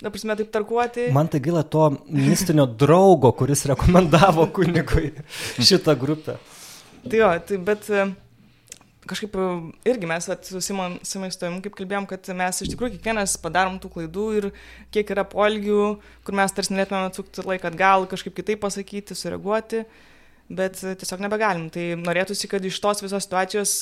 Na, 0.01 0.09
prasme, 0.09 0.33
taip 0.33 0.49
tarkuoti. 0.49 1.11
Man 1.13 1.27
tai 1.29 1.39
gaila 1.45 1.61
to 1.61 1.91
mistinio 2.09 2.65
draugo, 2.65 3.29
kuris 3.37 3.67
rekomendavo 3.69 4.47
kunigui 4.55 5.11
šitą 5.67 5.93
grupę. 6.01 6.39
Tai 7.05 7.19
jo, 7.19 7.29
tai 7.45 7.59
bet 7.67 7.85
kažkaip 9.09 9.35
e, 9.35 9.47
irgi 9.89 10.09
mes 10.09 10.29
su 10.47 10.61
Simai 10.61 11.31
stovim, 11.33 11.59
kaip 11.63 11.75
kalbėjom, 11.77 12.07
kad 12.09 12.31
mes 12.37 12.61
iš 12.63 12.71
tikrųjų 12.73 12.97
kiekvienas 12.97 13.37
padarom 13.41 13.79
tų 13.81 13.91
klaidų 13.95 14.27
ir 14.37 14.49
kiek 14.93 15.11
yra 15.15 15.25
polgių, 15.27 15.95
kur 16.27 16.37
mes 16.37 16.55
tarsi 16.55 16.75
norėtume 16.75 17.09
atsukti 17.09 17.45
laiką 17.47 17.71
atgal, 17.71 18.07
kažkaip 18.11 18.37
kitaip 18.37 18.61
pasakyti, 18.63 19.17
sureaguoti, 19.17 19.83
bet 20.51 20.79
tiesiog 20.81 21.23
nebegalim. 21.25 21.69
Tai 21.73 21.91
norėtųsi, 22.01 22.49
kad 22.51 22.65
iš 22.65 22.81
tos 22.83 23.03
visos 23.03 23.25
situacijos 23.25 23.77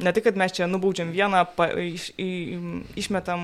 ne 0.00 0.12
tik, 0.16 0.26
kad 0.28 0.38
mes 0.40 0.54
čia 0.56 0.68
nubaudžiam 0.68 1.12
vieną, 1.12 1.44
pa, 1.56 1.70
iš, 1.80 2.10
į, 2.20 2.30
išmetam, 3.00 3.42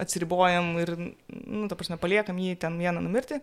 atsiribojam 0.00 0.72
ir, 0.82 0.96
nu, 0.98 1.66
ta 1.68 1.76
prasme, 1.78 2.00
paliekam 2.00 2.38
jį 2.40 2.56
ten 2.60 2.78
vieną 2.80 3.02
numirti, 3.04 3.40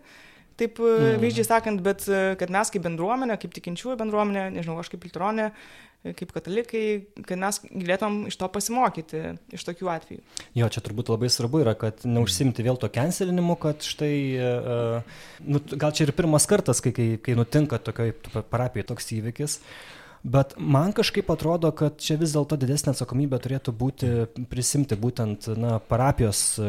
taip 0.60 0.80
mm. 0.82 1.20
vaizdžiai 1.22 1.46
sakant, 1.46 1.82
bet 1.84 2.04
e, 2.10 2.34
kad 2.40 2.50
mes 2.52 2.72
kaip 2.74 2.82
bendruomenė, 2.84 3.38
kaip 3.40 3.54
tikinčiųjų 3.56 3.96
bendruomenė, 4.02 4.48
nežinau, 4.58 4.80
aš 4.82 4.90
kaip 4.92 5.06
liuteronė, 5.06 5.46
e, 5.48 5.89
kaip 6.04 6.32
katalikai, 6.32 6.84
kad 7.26 7.36
mes 7.40 7.60
galėtum 7.68 8.22
iš 8.30 8.38
to 8.40 8.48
pasimokyti, 8.52 9.22
iš 9.52 9.66
tokių 9.68 9.92
atvejų. 9.92 10.24
Jo, 10.56 10.70
čia 10.72 10.82
turbūt 10.86 11.12
labai 11.12 11.28
svarbu 11.32 11.62
yra, 11.64 11.76
kad 11.78 12.06
neužsimti 12.08 12.64
vėl 12.64 12.80
to 12.80 12.88
cancelinimu, 12.92 13.58
kad 13.60 13.84
štai, 13.84 14.16
uh, 14.40 15.22
nu, 15.44 15.62
gal 15.76 15.92
čia 15.96 16.08
ir 16.08 16.16
pirmas 16.16 16.48
kartas, 16.50 16.80
kai, 16.84 16.94
kai, 16.96 17.12
kai 17.20 17.36
nutinka 17.38 17.82
tokioj 17.84 18.14
parapijai 18.48 18.88
toks 18.88 19.12
įvykis. 19.20 19.60
Uh, 19.60 19.96
Bet 20.22 20.52
man 20.58 20.92
kažkaip 20.92 21.30
atrodo, 21.32 21.70
kad 21.72 21.96
čia 22.00 22.18
vis 22.20 22.34
dėlto 22.34 22.58
didesnė 22.60 22.92
atsakomybė 22.92 23.38
turėtų 23.40 23.72
būti 23.72 24.10
prisimti 24.50 24.98
būtent 25.00 25.48
na, 25.56 25.78
parapijos 25.80 26.42
e, 26.60 26.66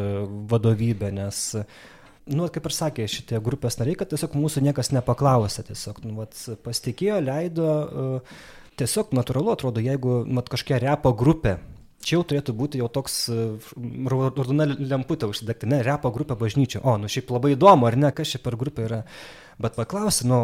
vadovybę, 0.47 1.09
nes, 1.11 1.41
nu, 2.31 2.47
kaip 2.47 2.69
ir 2.69 2.75
sakė 2.77 3.09
šitie 3.11 3.41
grupės 3.43 3.75
nariai, 3.81 3.97
kad 3.99 4.13
tiesiog 4.13 4.37
mūsų 4.39 4.63
niekas 4.69 4.93
nepaklausė, 4.95 5.65
tiesiog 5.67 5.99
nu, 6.05 6.15
vat, 6.21 6.37
pasitikėjo, 6.63 7.19
leido, 7.27 7.67
e, 7.67 8.23
tiesiog 8.79 9.11
natūralu 9.17 9.53
atrodo, 9.53 9.83
jeigu 9.83 10.21
mat, 10.29 10.49
kažkokia 10.51 10.81
repo 10.85 11.15
grupė 11.17 11.57
čia 12.01 12.17
jau 12.17 12.23
turėtų 12.27 12.55
būti 12.57 12.81
jau 12.81 12.89
toks 12.91 13.17
e, 13.31 13.37
raudona 14.09 14.67
lemputė 14.69 15.29
užsidegti, 15.29 15.69
ne, 15.69 15.81
repo 15.85 16.11
grupė 16.13 16.37
bažnyčia. 16.39 16.81
O, 16.83 16.97
nu 17.01 17.09
šiaip 17.11 17.31
labai 17.33 17.53
įdomu, 17.55 17.87
ar 17.87 17.97
ne, 17.99 18.11
kas 18.15 18.33
čia 18.33 18.41
per 18.43 18.57
grupė 18.59 18.87
yra. 18.87 19.01
Bet 19.61 19.77
paklausi, 19.77 20.25
nu, 20.29 20.41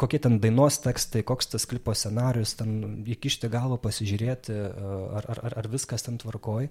kokie 0.00 0.20
ten 0.22 0.38
dainos 0.42 0.80
tekstai, 0.84 1.24
koks 1.26 1.54
tas 1.54 1.64
klipo 1.68 1.94
scenarius, 1.96 2.52
ten 2.58 3.02
įkišti 3.08 3.48
galvą, 3.52 3.78
pasižiūrėti, 3.84 4.56
ar, 4.58 5.28
ar, 5.32 5.44
ar, 5.48 5.58
ar 5.62 5.70
viskas 5.72 6.04
ten 6.04 6.20
tvarkoj. 6.20 6.68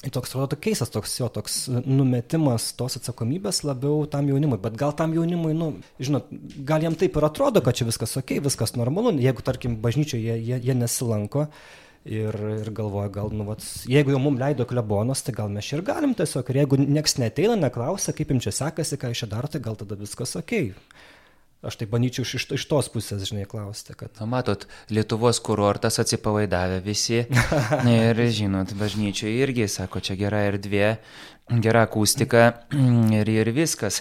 Toks 0.00 0.30
atrodo 0.32 0.56
keistas 0.56 0.88
toks 0.88 1.18
jo 1.18 1.26
toks 1.28 1.56
numetimas 1.84 2.70
tos 2.72 2.96
atsakomybės 2.96 3.58
labiau 3.68 4.06
tam 4.08 4.30
jaunimui, 4.30 4.56
bet 4.62 4.78
gal 4.80 4.94
tam 4.96 5.12
jaunimui, 5.12 5.52
nu, 5.52 5.74
žinot, 6.00 6.30
gal 6.64 6.86
jam 6.86 6.96
taip 6.96 7.18
ir 7.20 7.26
atrodo, 7.28 7.60
kad 7.60 7.76
čia 7.76 7.84
viskas 7.84 8.16
ok, 8.16 8.38
viskas 8.46 8.72
normalu, 8.80 9.12
jeigu 9.20 9.44
tarkim 9.44 9.76
bažnyčioje 9.84 10.24
jie, 10.24 10.38
jie, 10.46 10.60
jie 10.64 10.76
nesilanko, 10.78 11.44
ir, 12.08 12.40
ir 12.62 12.72
galvoju, 12.72 13.12
gal, 13.12 13.28
nu, 13.36 13.44
vat, 13.50 13.66
jeigu 13.92 14.14
jau 14.14 14.22
mums 14.24 14.40
leido 14.40 14.64
klebonas, 14.68 15.20
tai 15.26 15.36
gal 15.36 15.52
mes 15.52 15.68
ir 15.68 15.84
galim 15.84 16.16
tiesiog, 16.16 16.48
ir 16.48 16.62
jeigu 16.62 16.80
nieks 16.80 17.18
neteina, 17.20 17.58
neklausia, 17.60 18.16
kaip 18.16 18.32
jums 18.32 18.48
čia 18.48 18.56
sekasi, 18.56 18.96
ką 19.00 19.12
jūs 19.12 19.26
čia 19.26 19.28
darote, 19.36 19.60
gal 19.60 19.76
tada 19.76 20.00
viskas 20.00 20.32
ok. 20.40 20.72
Aš 21.60 21.76
tai 21.76 21.84
banyčiau 21.92 22.24
iš, 22.24 22.46
iš 22.56 22.62
tos 22.70 22.86
pusės, 22.88 23.26
žinai, 23.28 23.42
klausti, 23.44 23.92
kad... 23.92 24.08
Na, 24.16 24.24
matot, 24.32 24.62
Lietuvos 24.88 25.42
kurortas 25.44 26.00
atsipalaidavę 26.00 26.78
visi. 26.80 27.26
ir, 28.00 28.22
žinot, 28.32 28.72
bažnyčiai 28.80 29.34
irgi, 29.42 29.66
sako, 29.68 30.00
čia 30.00 30.16
gera 30.16 30.40
erdvė, 30.48 30.94
gera 31.60 31.84
akustika 31.84 32.46
ir, 33.20 33.28
ir 33.28 33.52
viskas. 33.52 34.00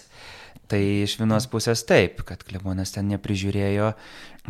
Tai 0.71 0.79
iš 0.79 1.17
vienos 1.19 1.49
pusės 1.51 1.83
taip, 1.83 2.23
kad 2.23 2.47
klebonas 2.47 2.95
ten 2.95 3.11
neprižiūrėjo, 3.11 3.91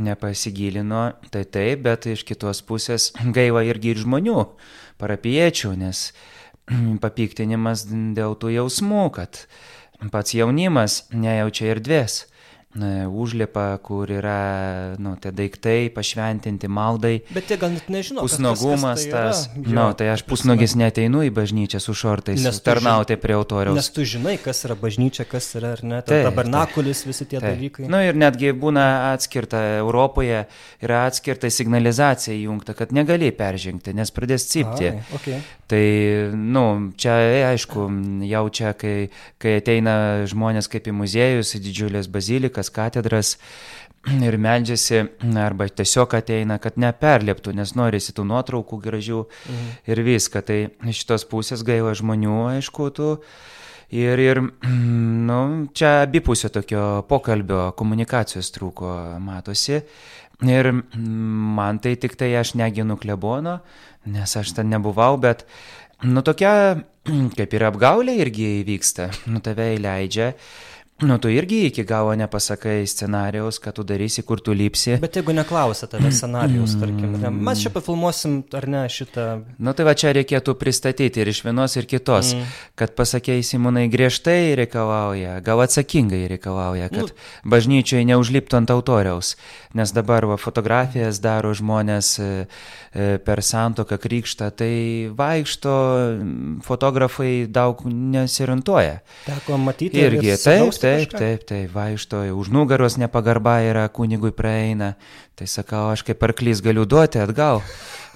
nepasigilino, 0.05 1.03
tai 1.33 1.47
taip, 1.49 1.81
bet 1.89 2.05
iš 2.13 2.27
kitos 2.29 2.61
pusės 2.61 3.09
gaila 3.35 3.65
irgi 3.65 3.95
ir 3.95 4.05
žmonių, 4.05 4.43
parapiečių, 5.01 5.73
nes 5.81 6.11
papiktinimas 7.01 7.89
dėl 7.89 8.37
tų 8.37 8.53
jausmų, 8.59 9.07
kad 9.17 9.47
pats 10.13 10.37
jaunimas 10.37 11.07
nejaučia 11.09 11.73
erdvės 11.73 12.27
užlipa, 12.75 13.77
kur 13.81 14.11
yra, 14.13 14.95
nu, 15.01 15.15
tie 15.17 15.31
daiktai 15.33 15.89
pašventinti 15.89 16.67
maldai. 16.69 17.15
Bet 17.33 17.49
jie 17.49 17.57
gal 17.57 17.71
net 17.73 17.89
nežino. 17.89 18.21
Pusnogumas 18.21 19.07
tai 19.07 19.11
tas. 19.11 19.41
Na, 19.57 19.73
no, 19.73 19.85
tai 19.97 20.11
aš 20.13 20.21
pusnogis 20.29 20.75
neteinu 20.77 21.23
į 21.25 21.31
bažnyčią 21.33 21.81
su 21.81 21.95
šortais, 21.97 22.45
tarnauti 22.61 23.17
prie 23.17 23.33
autoriaus. 23.33 23.79
Nes 23.79 23.89
tu 23.89 24.05
žinai, 24.05 24.37
kas 24.37 24.61
yra 24.69 24.77
bažnyčia, 24.77 25.25
kas 25.25 25.49
yra, 25.57 25.73
ar 25.79 25.81
ne, 25.81 26.01
tai 26.05 26.21
tabernakulis, 26.27 27.01
visi 27.09 27.25
tie 27.25 27.39
tai. 27.41 27.55
dalykai. 27.55 27.87
Na 27.89 27.97
nu, 27.97 28.11
ir 28.11 28.19
netgi 28.21 28.53
būna 28.53 28.85
atskirta 29.15 29.63
Europoje, 29.79 30.45
yra 30.85 31.07
atskirta 31.09 31.49
signalizacija 31.49 32.37
įjungta, 32.37 32.77
kad 32.77 32.93
negali 32.93 33.31
peržengti, 33.33 33.97
nes 33.97 34.13
pradės 34.13 34.45
cipti. 34.51 34.93
Ai, 34.93 35.07
okay. 35.17 35.41
Tai, 35.69 35.83
nu, 36.33 36.63
čia 36.97 37.13
aišku, 37.51 37.83
jau 38.25 38.45
čia, 38.49 38.71
kai, 38.73 39.11
kai 39.41 39.59
ateina 39.59 40.25
žmonės 40.29 40.65
kaip 40.65 40.87
į 40.89 40.95
muziejus, 40.97 41.51
į 41.57 41.61
didžiulės 41.67 42.09
bazilikas, 42.09 42.58
kas 42.59 42.71
katedras 42.75 43.37
ir 44.27 44.37
meldžiasi, 44.39 45.03
arba 45.39 45.67
tiesiog 45.67 46.15
ateina, 46.19 46.59
kad 46.61 46.79
neperlieptų, 46.79 47.53
nes 47.57 47.75
norisi 47.79 48.15
tų 48.15 48.27
nuotraukų 48.29 48.81
gražių 48.83 49.23
mhm. 49.27 49.71
ir 49.91 50.03
viską. 50.07 50.43
Tai 50.45 50.59
iš 50.91 51.03
šitos 51.03 51.27
pusės 51.29 51.65
gaila 51.67 51.95
žmonių, 51.97 52.41
aišku, 52.55 52.91
tų. 52.95 53.15
Ir, 53.95 54.21
ir 54.21 54.43
nu, 55.29 55.41
čia 55.73 56.03
abipusio 56.05 56.51
tokio 56.53 56.85
pokalbio, 57.09 57.69
komunikacijos 57.79 58.53
trūko, 58.55 58.95
matosi. 59.23 59.83
Ir 60.47 60.71
man 60.95 61.81
tai 61.83 61.97
tik 61.99 62.13
tai 62.15 62.29
aš 62.39 62.53
neginu 62.55 62.95
klebono, 62.95 63.57
nes 64.07 64.37
aš 64.39 64.53
ten 64.55 64.69
nebuvau, 64.71 65.17
bet, 65.19 65.43
nu, 66.07 66.23
tokia 66.23 66.79
kaip 67.37 67.55
ir 67.57 67.65
apgaulė 67.67 68.15
irgi 68.23 68.61
įvyksta, 68.61 69.09
nu, 69.33 69.43
tave 69.43 69.73
įleidžia 69.75 70.31
Nu, 71.01 71.17
tu 71.17 71.29
irgi 71.31 71.65
iki 71.65 71.83
galo 71.87 72.11
nepasakai 72.15 72.83
scenarijaus, 72.87 73.59
ką 73.63 73.71
tu 73.71 73.83
darysi, 73.87 74.23
kur 74.27 74.41
tu 74.43 74.51
lipsi. 74.51 74.97
Bet 74.99 75.15
jeigu 75.15 75.31
neklausia 75.31 75.87
tave 75.87 76.11
scenarijaus, 76.11 76.73
tarkim, 76.75 77.13
ne, 77.21 77.31
mes 77.31 77.61
čia 77.63 77.71
pafilmuosim 77.71 78.41
ar 78.59 78.67
ne 78.67 78.81
šitą. 78.91 79.27
Nu, 79.63 79.71
tai 79.77 79.85
va 79.87 79.93
čia 79.95 80.11
reikėtų 80.17 80.57
pristatyti 80.59 81.23
ir 81.23 81.31
iš 81.31 81.39
vienos, 81.45 81.77
ir 81.79 81.87
kitos, 81.87 82.33
mm. 82.35 82.57
kad 82.79 82.95
pasakėjai 82.99 83.45
Simonai 83.47 83.85
griežtai 83.91 84.57
reikalauja, 84.59 85.37
gal 85.45 85.63
atsakingai 85.63 86.25
reikalauja, 86.33 86.91
kad 86.91 87.13
nu. 87.13 87.29
bažnyčiai 87.55 88.03
neužliptų 88.11 88.59
ant 88.59 88.75
autoriaus. 88.75 89.37
Nes 89.79 89.95
dabar 89.95 90.27
va, 90.27 90.35
fotografijas 90.41 91.21
daro 91.23 91.53
žmonės 91.55 92.11
e, 92.19 92.29
e, 92.91 93.07
per 93.23 93.43
santoką 93.45 94.01
krikštą, 94.03 94.51
tai 94.51 94.73
vaikšto, 95.15 95.77
fotografai 96.67 97.47
daug 97.47 97.85
nesirintuoja. 97.87 98.99
Teko 99.29 99.61
matyti 99.63 100.03
irgi. 100.03 100.35
Taip, 100.43 100.75
taip 100.75 100.88
Taip, 100.89 101.13
taip, 101.13 101.45
taip, 101.47 101.69
vaikšto, 101.73 102.23
už 102.35 102.49
nugaros 102.53 102.97
nepagarba 103.01 103.59
yra 103.67 103.85
kunigui 103.93 104.33
praeina. 104.35 104.95
Tai 105.39 105.47
sakau, 105.47 105.85
aš 105.93 106.03
kaip 106.07 106.23
arklys 106.25 106.63
galiu 106.65 106.83
duoti 106.89 107.21
atgal. 107.21 107.61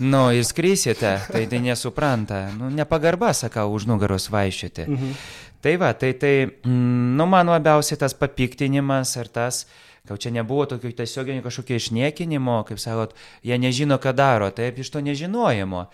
Nu, 0.04 0.26
ir 0.34 0.44
skrysite, 0.44 1.16
tai 1.30 1.46
tai 1.48 1.62
nesupranta. 1.64 2.48
Nu, 2.58 2.72
nepagarba, 2.74 3.32
sakau, 3.38 3.70
už 3.78 3.88
nugaros 3.88 4.30
vaikščioti. 4.34 4.90
Mhm. 4.90 5.16
Tai 5.64 5.78
va, 5.80 5.94
tai 5.96 6.12
tai, 6.20 6.36
mm, 6.66 7.16
nu, 7.16 7.26
man 7.32 7.48
labiausiai 7.48 8.02
tas 8.02 8.14
papiktinimas 8.18 9.16
ar 9.18 9.32
tas, 9.32 9.64
Gal 10.04 10.18
čia 10.20 10.34
nebuvo 10.36 10.66
tokio 10.68 10.92
tiesioginio 10.92 11.40
kažkokio 11.44 11.78
išniekinimo, 11.80 12.58
kaip 12.68 12.80
sakot, 12.80 13.14
jie 13.40 13.56
nežino, 13.56 13.96
ką 13.96 14.12
daro, 14.12 14.50
taip 14.52 14.82
iš 14.84 14.90
to 14.92 15.00
nežinojimo. 15.00 15.86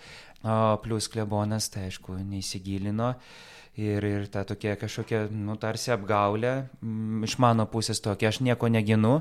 O 0.42 0.56
plus 0.82 1.06
klebonas, 1.12 1.68
tai 1.70 1.84
aišku, 1.86 2.16
neįsigilino. 2.18 3.12
Ir, 3.80 4.04
ir 4.04 4.26
ta 4.28 4.42
tokia 4.44 4.74
kažkokia, 4.76 5.24
nu, 5.32 5.54
tarsi 5.60 5.92
apgaulė, 5.94 6.52
iš 7.24 7.38
mano 7.40 7.64
pusės 7.70 8.02
tokia, 8.04 8.28
aš 8.28 8.42
nieko 8.44 8.68
neginu 8.68 9.20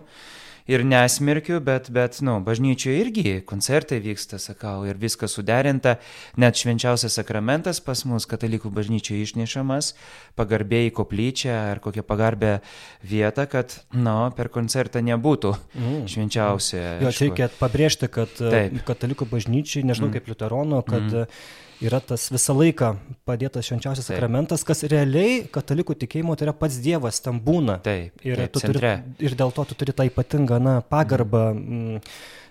ir 0.67 0.83
nesmirkiu, 0.87 1.59
bet, 1.63 1.89
bet 1.93 2.19
nu, 2.25 2.39
bažnyčioje 2.45 3.03
irgi 3.03 3.35
koncertai 3.47 4.01
vyksta, 4.03 4.39
sakau, 4.41 4.83
ir 4.89 4.99
viskas 4.99 5.37
suderinta, 5.37 5.97
net 6.39 6.59
švenčiausias 6.59 7.19
sakramentas 7.19 7.79
pas 7.83 8.03
mus 8.09 8.27
katalikų 8.29 8.71
bažnyčioje 8.73 9.29
išnešamas, 9.29 9.93
pagarbiai 10.39 10.91
koplyčia 10.95 11.55
ar 11.71 11.83
kokia 11.83 12.03
pagarbė 12.07 12.57
vieta, 13.05 13.47
kad, 13.51 13.79
nu, 13.95 14.17
per 14.35 14.51
koncertą 14.53 15.03
nebūtų 15.05 15.55
mm. 15.55 16.03
švenčiausia. 16.11 16.83
Jo, 17.05 17.15
čia 17.15 17.29
reikia 17.29 17.49
pabrėžti, 17.61 18.11
kad 18.11 18.35
Taip. 18.39 18.81
katalikų 18.87 19.29
bažnyčiai, 19.31 19.87
nežinau 19.87 20.09
mm. 20.09 20.17
kaip 20.17 20.31
liuterono, 20.33 20.83
kad 20.87 21.07
mm 21.07 21.65
yra 21.79 21.99
tas 22.03 22.27
visą 22.31 22.53
laiką 22.57 22.91
padėtas 23.27 23.67
švenčiausias 23.69 24.07
taip. 24.07 24.17
sakramentas, 24.17 24.65
kas 24.67 24.83
realiai 24.91 25.43
katalikų 25.51 25.95
tikėjimo 26.01 26.35
tai 26.37 26.49
yra 26.49 26.53
pats 26.57 26.79
Dievas, 26.83 27.21
tam 27.23 27.39
būna. 27.43 27.77
Taip, 27.85 28.19
ir, 28.25 28.41
taip, 28.41 28.59
turi, 28.59 28.91
ir 29.23 29.35
dėl 29.39 29.53
to 29.55 29.65
tu 29.69 29.77
turi 29.79 29.95
tą 29.95 30.07
ypatingą 30.09 30.48
na, 30.57 30.79
pagarbą. 30.81 31.51
Mm. 31.53 32.03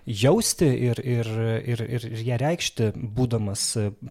Jausti 0.08 0.64
ir, 0.64 1.00
ir, 1.04 1.26
ir, 1.68 1.80
ir, 1.84 2.04
ir 2.08 2.20
ją 2.24 2.36
reikšti, 2.40 2.86
būdamas 2.96 3.64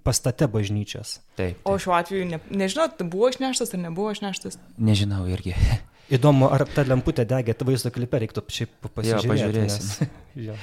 pastate 0.05 0.45
bažnyčios. 0.45 1.15
Taip, 1.33 1.55
taip. 1.55 1.63
O 1.65 1.73
šiuo 1.81 1.95
atveju, 1.97 2.27
ne, 2.29 2.37
nežinot, 2.53 3.01
buvo 3.09 3.31
išneštas 3.31 3.73
ar 3.73 3.81
nebuvo 3.81 4.11
išneštas? 4.13 4.59
Nežinau 4.77 5.23
irgi. 5.25 5.55
Įdomu, 6.13 6.51
ar 6.53 6.63
ta 6.69 6.85
lemputė 6.87 7.25
degė 7.27 7.55
vaizdo 7.67 7.89
klipe, 7.91 8.21
reiktų 8.21 8.43
šiaip 8.45 8.91
pasižiūrėti. 8.93 9.57
Jo. 9.57 9.65
Nes, 9.65 9.89
jo. 10.47 10.59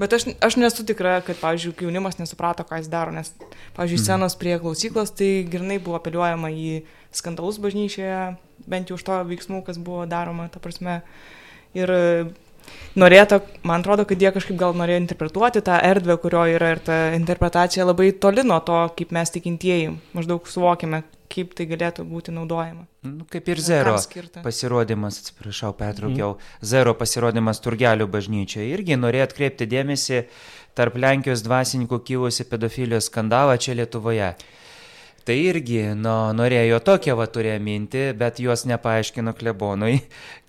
Bet 0.00 0.16
aš, 0.16 0.30
aš 0.40 0.56
nesu 0.56 0.86
tikra, 0.88 1.18
kad, 1.26 1.36
pavyzdžiui, 1.42 1.74
jaunimas 1.84 2.16
nesuprato, 2.16 2.64
ką 2.64 2.80
jis 2.80 2.88
daro, 2.88 3.12
nes, 3.12 3.34
pavyzdžiui, 3.76 3.98
mhm. 4.00 4.06
scenos 4.06 4.36
prie 4.40 4.56
klausyklos, 4.62 5.12
tai 5.12 5.32
grinai 5.44 5.76
buvo 5.76 5.98
apeliuojama 6.00 6.54
į 6.56 6.70
skandalus 7.12 7.60
bažnyčioje, 7.60 8.22
bent 8.70 8.88
jau 8.88 8.96
už 8.96 9.04
to 9.04 9.18
veiksmų, 9.28 9.60
kas 9.66 9.76
buvo 9.76 10.06
daroma, 10.08 10.48
ta 10.48 10.62
prasme. 10.62 11.02
Ir 11.76 11.92
norėtų, 12.98 13.40
man 13.66 13.84
atrodo, 13.84 14.04
kad 14.08 14.20
jie 14.22 14.32
kažkaip 14.34 14.58
gal 14.60 14.74
norėjo 14.76 15.00
interpretuoti 15.04 15.62
tą 15.66 15.78
erdvę, 15.90 16.16
kurio 16.22 16.44
yra 16.50 16.74
ir 16.74 16.82
ta 16.84 16.98
interpretacija 17.16 17.86
labai 17.86 18.10
toli 18.12 18.44
nuo 18.46 18.60
to, 18.66 18.82
kaip 18.98 19.14
mes 19.14 19.32
tikintieji 19.34 19.94
maždaug 20.16 20.48
suvokime, 20.50 21.02
kaip 21.30 21.52
tai 21.58 21.66
galėtų 21.70 22.04
būti 22.10 22.34
naudojama. 22.34 22.86
Nu, 23.06 23.24
kaip 23.30 23.48
ir 23.48 23.60
Zero 23.62 23.94
pasirodymas, 24.44 25.20
atsiprašau, 25.22 25.72
pertraukiau, 25.78 26.34
mm. 26.34 26.70
Zero 26.72 26.94
pasirodymas 26.98 27.62
Turgelio 27.62 28.08
bažnyčioje. 28.10 28.66
Irgi 28.74 28.98
norėjo 28.98 29.28
atkreipti 29.28 29.68
dėmesį 29.70 30.24
tarp 30.78 30.98
Lenkijos 31.00 31.44
dvasininkų 31.46 32.00
kilusi 32.06 32.48
pedofilijos 32.50 33.08
skandalą 33.10 33.56
čia 33.62 33.78
Lietuvoje. 33.78 34.34
Tai 35.24 35.36
irgi 35.36 35.82
nu, 36.00 36.14
norėjo 36.36 36.78
tokią 36.84 37.14
va 37.18 37.26
turėjo 37.30 37.58
mintį, 37.62 38.04
bet 38.18 38.40
juos 38.40 38.64
nepaaiškino 38.70 39.34
klebonui. 39.36 39.98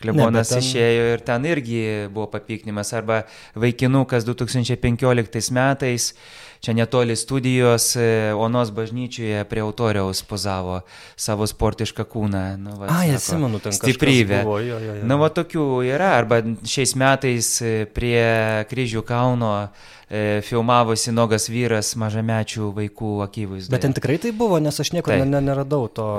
Klebonas 0.01 0.53
ne, 0.53 0.57
ten... 0.57 0.63
išėjo 0.65 1.09
ir 1.15 1.25
ten 1.27 1.47
irgi 1.49 1.81
buvo 2.13 2.29
papiknimas. 2.31 2.93
Arba 2.97 3.23
vaikinukas 3.59 4.25
2015 4.29 5.51
metais 5.57 6.13
čia 6.61 6.73
netoli 6.73 7.15
studijos 7.15 7.95
e, 7.95 8.33
Onos 8.37 8.71
bažnyčioje 8.71 9.43
prie 9.49 9.61
autoriaus 9.61 10.21
pozavo 10.23 10.81
savo 11.15 11.47
sportišką 11.47 12.05
kūną. 12.05 12.43
Nu, 12.61 12.75
va, 12.77 12.89
Ai, 13.01 13.09
atsimenu, 13.17 13.59
ten 13.63 13.73
stiprybė. 13.73 14.43
Jo, 14.45 14.59
jo, 14.61 14.77
jo. 14.85 14.97
Na, 15.09 15.17
va 15.21 15.31
tokių 15.33 15.65
yra. 15.89 16.13
Arba 16.21 16.43
šiais 16.61 16.93
metais 16.99 17.49
e, 17.65 17.73
prie 17.89 18.21
kryžių 18.69 19.01
kalno 19.07 19.53
e, 19.65 20.41
filmavosi 20.45 21.13
nogas 21.15 21.49
vyras 21.49 21.95
mažamečių 21.97 22.69
vaikų 22.77 23.15
akivaizdoje. 23.25 23.73
Bet 23.73 23.87
ten 23.87 23.97
tikrai 23.97 24.19
tai 24.21 24.33
buvo, 24.37 24.61
nes 24.61 24.77
aš 24.77 24.93
niekur 24.93 25.17
ne, 25.17 25.41
neradau 25.41 25.89
to. 25.89 26.11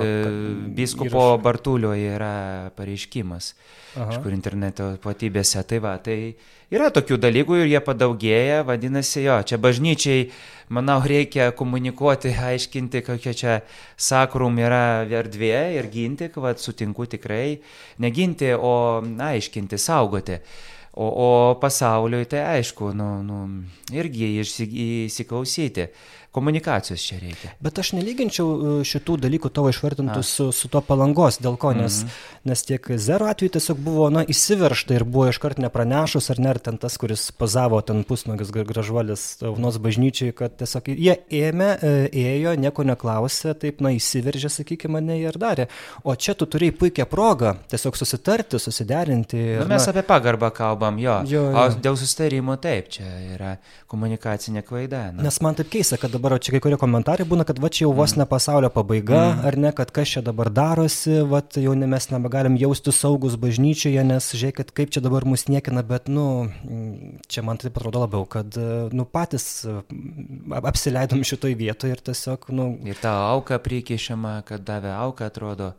Biskupo 0.74 1.06
įrašo. 1.12 1.38
Bartulio 1.46 1.94
yra 1.94 2.34
pareiškimas. 2.74 3.54
Aha. 3.92 4.08
Kažkur 4.08 4.32
interneto 4.32 4.86
platybėse. 5.02 5.60
Tai 5.68 5.78
va, 5.84 5.92
tai 6.00 6.34
yra 6.72 6.88
tokių 6.94 7.18
dalykų 7.20 7.58
ir 7.60 7.70
jie 7.74 7.80
padaugėja, 7.84 8.62
vadinasi, 8.64 9.26
jo, 9.26 9.36
čia 9.44 9.58
bažnyčiai, 9.60 10.30
manau, 10.72 10.96
reikia 11.04 11.50
komunikuoti, 11.56 12.32
aiškinti, 12.48 13.04
kokia 13.04 13.36
čia 13.36 13.56
sakrum 14.00 14.56
yra 14.62 15.04
erdvė 15.04 15.56
ir 15.76 15.90
ginti, 15.92 16.30
kad 16.32 16.62
sutinku 16.62 17.08
tikrai, 17.12 17.58
neginti, 18.00 18.54
o 18.56 19.02
aiškinti, 19.02 19.80
saugoti. 19.80 20.40
O, 20.92 21.06
o 21.08 21.28
pasauliui 21.56 22.26
tai 22.28 22.42
aišku, 22.58 22.90
nu, 22.92 23.06
nu, 23.24 23.44
irgi 23.96 24.26
įsiklausyti 24.42 25.86
komunikacijos 26.32 27.00
čia 27.04 27.18
reikia. 27.20 27.50
Bet 27.60 27.78
aš 27.78 27.92
nelyginčiau 27.98 28.46
e, 28.48 28.74
šitų 28.88 29.18
dalykų 29.26 29.50
tavo 29.52 29.72
išvardintų 29.72 30.22
su, 30.24 30.48
su 30.56 30.70
tuo 30.72 30.80
palangos, 30.84 31.36
dėl 31.44 31.58
ko, 31.60 31.74
nes, 31.76 32.02
mm 32.02 32.08
-hmm. 32.08 32.48
nes 32.50 32.62
tiek 32.68 32.88
zero 32.96 33.28
atveju 33.28 33.52
tiesiog 33.58 33.78
buvo, 33.78 34.08
na, 34.10 34.24
įsiveršta 34.24 34.96
ir 34.96 35.04
buvo 35.04 35.28
iškart 35.28 35.60
nepranešus, 35.60 36.30
ar 36.30 36.40
ne, 36.40 36.48
ar 36.54 36.58
ten 36.58 36.78
tas, 36.78 36.96
kuris 36.96 37.30
pozavo 37.32 37.80
ten 37.80 38.04
pusnogis 38.04 38.50
gražuolis 38.50 39.42
Vnos 39.42 39.78
bažnyčiai, 39.78 40.32
kad 40.32 40.56
tiesiog 40.56 40.88
jie 40.88 41.18
ėmė, 41.30 41.70
e, 41.82 42.08
ėjo, 42.12 42.56
nieko 42.56 42.82
neklausė, 42.82 43.54
taip, 43.54 43.80
na, 43.84 43.92
įsiveržė, 43.92 44.48
sakykime, 44.48 44.92
mane 44.92 45.18
ir 45.20 45.36
darė. 45.40 45.68
O 46.04 46.14
čia 46.14 46.34
tu 46.38 46.46
turėjai 46.46 46.76
puikią 46.78 47.06
progą 47.10 47.54
tiesiog 47.72 47.96
susitarti, 47.98 48.60
susiderinti. 48.62 49.36
Ir, 49.36 49.62
na, 49.64 49.74
mes 49.74 49.86
na, 49.86 49.92
apie 49.94 50.04
pagarbą 50.06 50.52
kalbam, 50.54 50.98
jo. 51.02 51.18
jo, 51.28 51.44
jo. 51.50 51.64
O 51.64 51.82
dėl 51.82 51.98
susitarimo 52.00 52.56
taip, 52.62 52.90
čia 52.96 53.08
yra 53.34 53.56
komunikacinė 53.92 54.62
klaida. 54.66 55.10
Na. 55.16 55.26
Nes 55.26 55.40
man 55.44 55.56
taip 55.58 55.70
keista, 55.72 55.98
kad 56.00 56.12
dabar 56.14 56.21
čia 56.42 56.54
kai 56.54 56.60
kurie 56.64 56.78
komentarai 56.80 57.26
būna, 57.28 57.46
kad 57.48 57.58
va 57.62 57.70
čia 57.72 57.84
jau 57.86 57.92
vos 57.96 58.14
mm. 58.14 58.22
ne 58.22 58.26
pasaulio 58.30 58.70
pabaiga, 58.72 59.20
mm. 59.20 59.42
ar 59.48 59.56
ne, 59.64 59.72
kad 59.76 59.90
kas 59.94 60.14
čia 60.14 60.22
dabar 60.24 60.50
darosi, 60.54 61.18
va 61.28 61.42
jau 61.42 61.74
ne 61.78 61.88
mes 61.90 62.08
nebegalim 62.12 62.58
jausti 62.60 62.94
saugus 62.94 63.34
bažnyčioje, 63.40 64.04
nes 64.06 64.30
žiūrėkit, 64.30 64.70
kaip 64.76 64.94
čia 64.94 65.02
dabar 65.04 65.26
mus 65.28 65.48
niekina, 65.50 65.82
bet, 65.86 66.06
nu, 66.12 66.26
čia 67.26 67.44
man 67.46 67.60
taip 67.62 67.76
atrodo 67.80 68.04
labiau, 68.04 68.28
kad, 68.30 68.54
nu, 68.94 69.08
patys 69.08 69.66
apsileidom 70.62 71.26
šitoj 71.26 71.58
vietoje 71.58 71.96
ir 71.96 72.06
tiesiog, 72.06 72.48
nu. 72.54 72.70
Ir 72.86 73.02
ta 73.02 73.16
auka 73.32 73.58
prikišama, 73.62 74.40
kad 74.48 74.64
davė 74.68 74.94
auką, 74.94 75.32
atrodo 75.32 75.72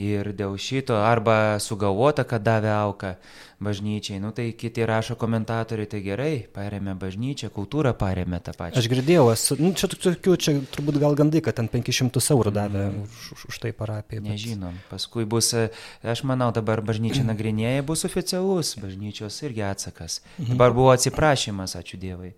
ir 0.00 0.32
dėl 0.36 0.56
šito 0.60 0.96
arba 0.96 1.58
sugalvota, 1.60 2.24
kad 2.28 2.42
davė 2.46 2.72
auką 2.72 3.14
bažnyčiai. 3.60 4.18
Nu 4.20 4.32
tai 4.32 4.50
kiti 4.56 4.84
rašo 4.88 5.14
komentatoriai, 5.20 5.88
tai 5.90 6.00
gerai, 6.04 6.32
paremė 6.54 6.94
bažnyčią, 6.98 7.50
kultūrą 7.52 7.92
paremė 8.00 8.40
tą 8.44 8.54
pačią. 8.56 8.80
Aš 8.80 8.88
girdėjau, 8.88 9.26
esu, 9.34 9.58
nu, 9.60 9.72
čia 9.76 9.90
tokių, 9.92 10.36
čia 10.40 10.54
turbūt 10.72 11.00
gal 11.02 11.16
gandai, 11.18 11.42
kad 11.44 11.58
ten 11.60 11.68
500 11.68 12.24
eurų 12.34 12.54
davė 12.56 12.86
mm. 12.88 13.02
už, 13.36 13.44
už 13.52 13.60
tai 13.60 13.74
parapiją. 13.76 14.24
Bet... 14.24 14.32
Nežinom, 14.32 14.78
paskui 14.88 15.28
bus, 15.28 15.52
aš 16.00 16.24
manau, 16.28 16.48
dabar 16.56 16.80
bažnyčia 16.84 17.26
nagrinėja, 17.28 17.84
bus 17.86 18.06
oficialus 18.08 18.76
bažnyčios 18.80 19.36
irgi 19.44 19.66
atsakas. 19.68 20.22
Mhm. 20.38 20.54
Dabar 20.54 20.76
buvo 20.76 20.94
atsiprašymas, 20.96 21.76
ačiū 21.80 22.00
Dievui. 22.00 22.32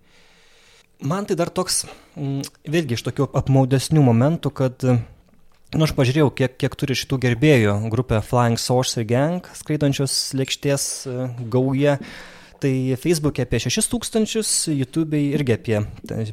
Man 1.03 1.25
tai 1.27 1.35
dar 1.35 1.49
toks, 1.51 1.83
mm, 2.15 2.43
vėlgi 2.69 2.95
iš 2.95 3.03
tokių 3.03 3.25
apmaudesnių 3.35 4.03
momentų, 4.05 4.51
kad 4.55 4.85
Nu, 5.73 5.87
aš 5.87 5.95
pažiūrėjau, 5.97 6.27
kiek, 6.37 6.53
kiek 6.61 6.75
turi 6.77 6.93
šitų 6.93 7.17
gerbėjų 7.23 7.71
grupė 7.89 8.19
Flying 8.21 8.59
Saucer 8.61 9.07
Gang, 9.09 9.47
skraidančios 9.57 10.13
lėkštės 10.37 10.83
e, 11.09 11.15
gauja. 11.49 11.95
Tai 12.63 12.95
Facebook'e 12.95 13.43
apie 13.43 13.59
6 13.59 13.89
tūkstančius, 13.91 14.49
YouTube'e 14.71 15.19
irgi 15.35 15.55
apie 15.57 15.81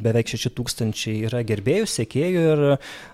beveik 0.04 0.28
6 0.30 0.52
tūkstančiai 0.54 1.24
yra 1.26 1.40
gerbėjų, 1.42 1.88
sekėjų 1.90 2.44
ir, 2.52 2.62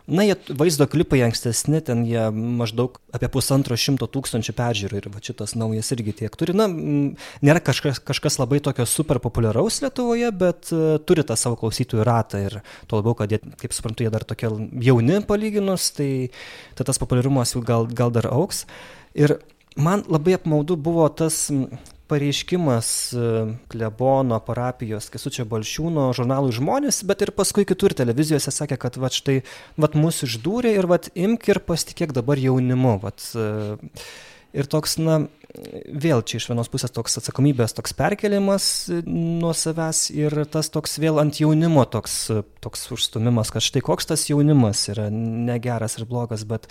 na, 0.04 0.26
jie 0.26 0.34
vaizdo 0.52 0.84
klipai 0.92 1.22
ankstesni, 1.24 1.80
ten 1.86 2.02
jie 2.04 2.26
maždaug 2.34 2.98
apie 3.16 3.30
pusantro 3.32 3.78
šimto 3.80 4.04
tūkstančių 4.12 4.56
peržiūrų 4.58 5.00
ir 5.00 5.08
va 5.14 5.24
šitas 5.24 5.56
naujas 5.56 5.88
irgi 5.96 6.12
tiek 6.20 6.36
turi. 6.36 6.52
Na, 6.60 6.68
nėra 6.68 7.64
kažkas, 7.64 8.02
kažkas 8.04 8.36
labai 8.42 8.60
tokio 8.60 8.84
super 8.84 9.22
populiaraus 9.24 9.80
Lietuvoje, 9.80 10.28
bet 10.36 10.74
uh, 10.76 11.00
turi 11.00 11.24
tą 11.24 11.40
savo 11.40 11.56
klausytojų 11.64 12.04
ratą 12.04 12.44
ir 12.50 12.60
tuo 12.84 13.00
labiau, 13.00 13.16
kad 13.16 13.32
jie, 13.32 13.40
kaip 13.64 13.72
suprantu, 13.72 14.04
jie 14.04 14.12
dar 14.12 14.28
tokie 14.28 14.52
jauni 14.84 15.22
palyginus, 15.24 15.88
tai, 15.96 16.12
tai 16.76 16.90
tas 16.92 17.00
populiarumas 17.00 17.56
jų 17.56 17.64
gal, 17.64 17.88
gal 17.88 18.12
dar 18.12 18.28
auks. 18.28 18.66
Ir 19.16 19.38
man 19.80 20.04
labai 20.04 20.36
apmaudu 20.36 20.76
buvo 20.76 21.08
tas 21.08 21.46
pareiškimas 22.08 22.88
e, 23.12 23.30
klebono 23.72 24.38
parapijos 24.46 25.08
Kesučio 25.12 25.46
Balšiūno 25.50 26.08
žurnalui 26.16 26.54
žmonės, 26.54 27.02
bet 27.08 27.24
ir 27.26 27.32
paskui 27.36 27.66
kitur 27.68 27.94
televizijose 27.96 28.52
sakė, 28.54 28.78
kad 28.80 28.98
va 29.00 29.10
štai, 29.12 29.40
va 29.80 29.90
mūsų 29.94 30.30
išdūrė 30.30 30.76
ir 30.76 30.88
va 30.90 31.00
imk 31.14 31.50
ir 31.50 31.62
pasitikėk 31.66 32.14
dabar 32.16 32.40
jaunimu. 32.40 32.96
Vat, 33.02 33.26
e, 33.34 33.72
ir 34.56 34.70
toks, 34.70 34.96
na, 35.02 35.18
vėl 35.86 36.22
čia 36.26 36.38
iš 36.40 36.48
vienos 36.50 36.70
pusės 36.72 36.94
toks 36.94 37.18
atsakomybės 37.20 37.74
toks 37.76 37.96
perkelimas 37.96 38.68
e, 38.92 39.00
nuo 39.06 39.54
savęs 39.56 40.06
ir 40.14 40.44
tas 40.52 40.70
toks 40.72 40.98
vėl 41.02 41.20
ant 41.22 41.40
jaunimo 41.42 41.86
toks, 41.90 42.20
toks 42.64 42.86
užstumimas, 42.96 43.50
kad 43.54 43.64
štai 43.64 43.82
koks 43.86 44.12
tas 44.12 44.28
jaunimas 44.30 44.86
yra 44.94 45.10
negeras 45.12 45.98
ir 45.98 46.06
blogas, 46.08 46.46
bet 46.48 46.70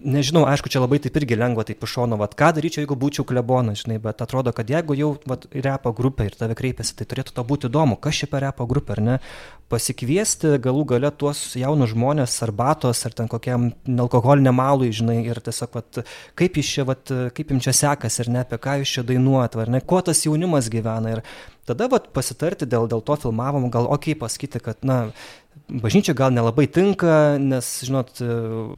nežinau, 0.00 0.44
aišku, 0.48 0.70
čia 0.72 0.80
labai 0.82 0.98
taip 1.02 1.16
irgi 1.20 1.38
lengva 1.38 1.64
taip 1.66 1.82
iš 1.84 1.94
šono, 1.96 2.18
vad 2.20 2.34
ką 2.38 2.50
daryčiau, 2.56 2.84
jeigu 2.84 2.96
būčiau 3.00 3.26
klebonas, 3.28 3.84
žinai, 3.84 3.98
bet 4.02 4.20
atrodo, 4.24 4.52
kad 4.56 4.68
jeigu 4.70 4.96
jau 4.98 5.10
vat, 5.28 5.46
repo 5.52 5.92
grupė 5.96 6.28
ir 6.28 6.36
tave 6.38 6.56
kreipiasi, 6.58 6.96
tai 6.98 7.06
turėtų 7.08 7.36
to 7.36 7.44
būti 7.46 7.70
įdomu, 7.70 7.98
kas 8.00 8.22
čia 8.22 8.28
per 8.30 8.44
repo 8.46 8.66
grupę, 8.68 8.96
ar 8.96 9.02
ne, 9.06 9.16
pasikviesti 9.72 10.56
galų 10.62 10.84
gale 10.92 11.10
tuos 11.10 11.40
jaunus 11.58 11.90
žmonės 11.94 12.36
arbatos 12.46 13.02
ar 13.08 13.16
ten 13.18 13.30
kokiam 13.30 13.70
nealkoholiniam 13.88 14.56
malui, 14.60 14.92
žinai, 14.94 15.18
ir 15.26 15.40
tiesiog, 15.42 15.80
vat, 15.80 16.02
kaip 16.38 16.60
iš 16.62 16.74
čia, 16.76 16.86
vat, 16.88 17.16
kaip 17.34 17.50
jums 17.54 17.66
čia 17.66 17.74
sekasi, 17.80 18.22
ar 18.26 18.32
ne, 18.34 18.44
apie 18.46 18.60
ką 18.62 18.78
jūs 18.82 18.98
čia 18.98 19.06
dainuojat, 19.06 19.58
ar 19.64 19.74
ne, 19.74 19.82
kuo 19.82 20.02
tas 20.06 20.22
jaunimas 20.26 20.70
gyvena. 20.72 21.16
Ir 21.16 21.24
tada 21.66 21.90
vat, 21.90 22.12
pasitarti 22.14 22.68
dėl, 22.68 22.86
dėl 22.90 23.02
to 23.02 23.18
filmavimo, 23.26 23.72
gal 23.74 23.90
ok, 23.90 24.12
pasakyti, 24.20 24.62
kad, 24.62 24.86
na, 24.86 25.06
bažnyčia 25.68 26.14
gal 26.14 26.30
nelabai 26.30 26.66
tinka, 26.70 27.36
nes, 27.42 27.66
žinot, 27.82 28.20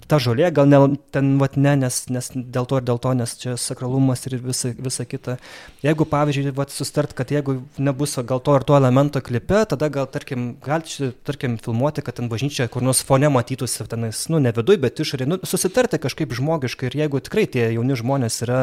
ta 0.08 0.18
žolė 0.22 0.48
gal 0.56 0.68
ne, 0.68 0.78
ten, 1.12 1.34
vat, 1.40 1.58
ne, 1.60 1.74
nes, 1.84 1.98
nes 2.08 2.30
dėl 2.32 2.68
to 2.68 2.78
ir 2.80 2.86
dėl 2.88 3.00
to, 3.02 3.12
nes 3.18 3.34
čia 3.36 3.56
sakralumas 3.60 4.24
ir 4.28 4.38
visa, 4.40 4.72
visa 4.72 5.04
kita. 5.04 5.36
Jeigu, 5.84 6.06
pavyzdžiui, 6.08 6.54
vat, 6.56 6.72
sustart, 6.72 7.12
kad 7.16 7.28
jeigu 7.32 7.58
nebus 7.76 8.16
gal 8.28 8.40
to 8.44 8.56
ir 8.56 8.64
to 8.64 8.76
elemento 8.78 9.20
klipe, 9.24 9.60
tada 9.68 9.90
gal, 9.92 10.08
tarkim, 10.08 10.54
galite, 10.64 11.10
tarkim, 11.28 11.58
filmuoti, 11.60 12.04
kad 12.06 12.16
ten 12.16 12.30
bažnyčia 12.32 12.70
kur 12.72 12.86
nors 12.86 13.04
fone 13.04 13.28
matytųsi, 13.36 13.84
tenais, 13.88 14.24
nu, 14.32 14.40
ne 14.40 14.54
viduje, 14.56 14.80
bet 14.80 15.04
išorė, 15.04 15.28
nu, 15.28 15.40
susitarti 15.44 16.00
kažkaip 16.00 16.32
žmogiškai 16.40 16.88
ir 16.88 16.98
jeigu 17.02 17.20
tikrai 17.24 17.44
tie 17.52 17.68
jauni 17.74 17.98
žmonės 18.00 18.40
yra 18.48 18.62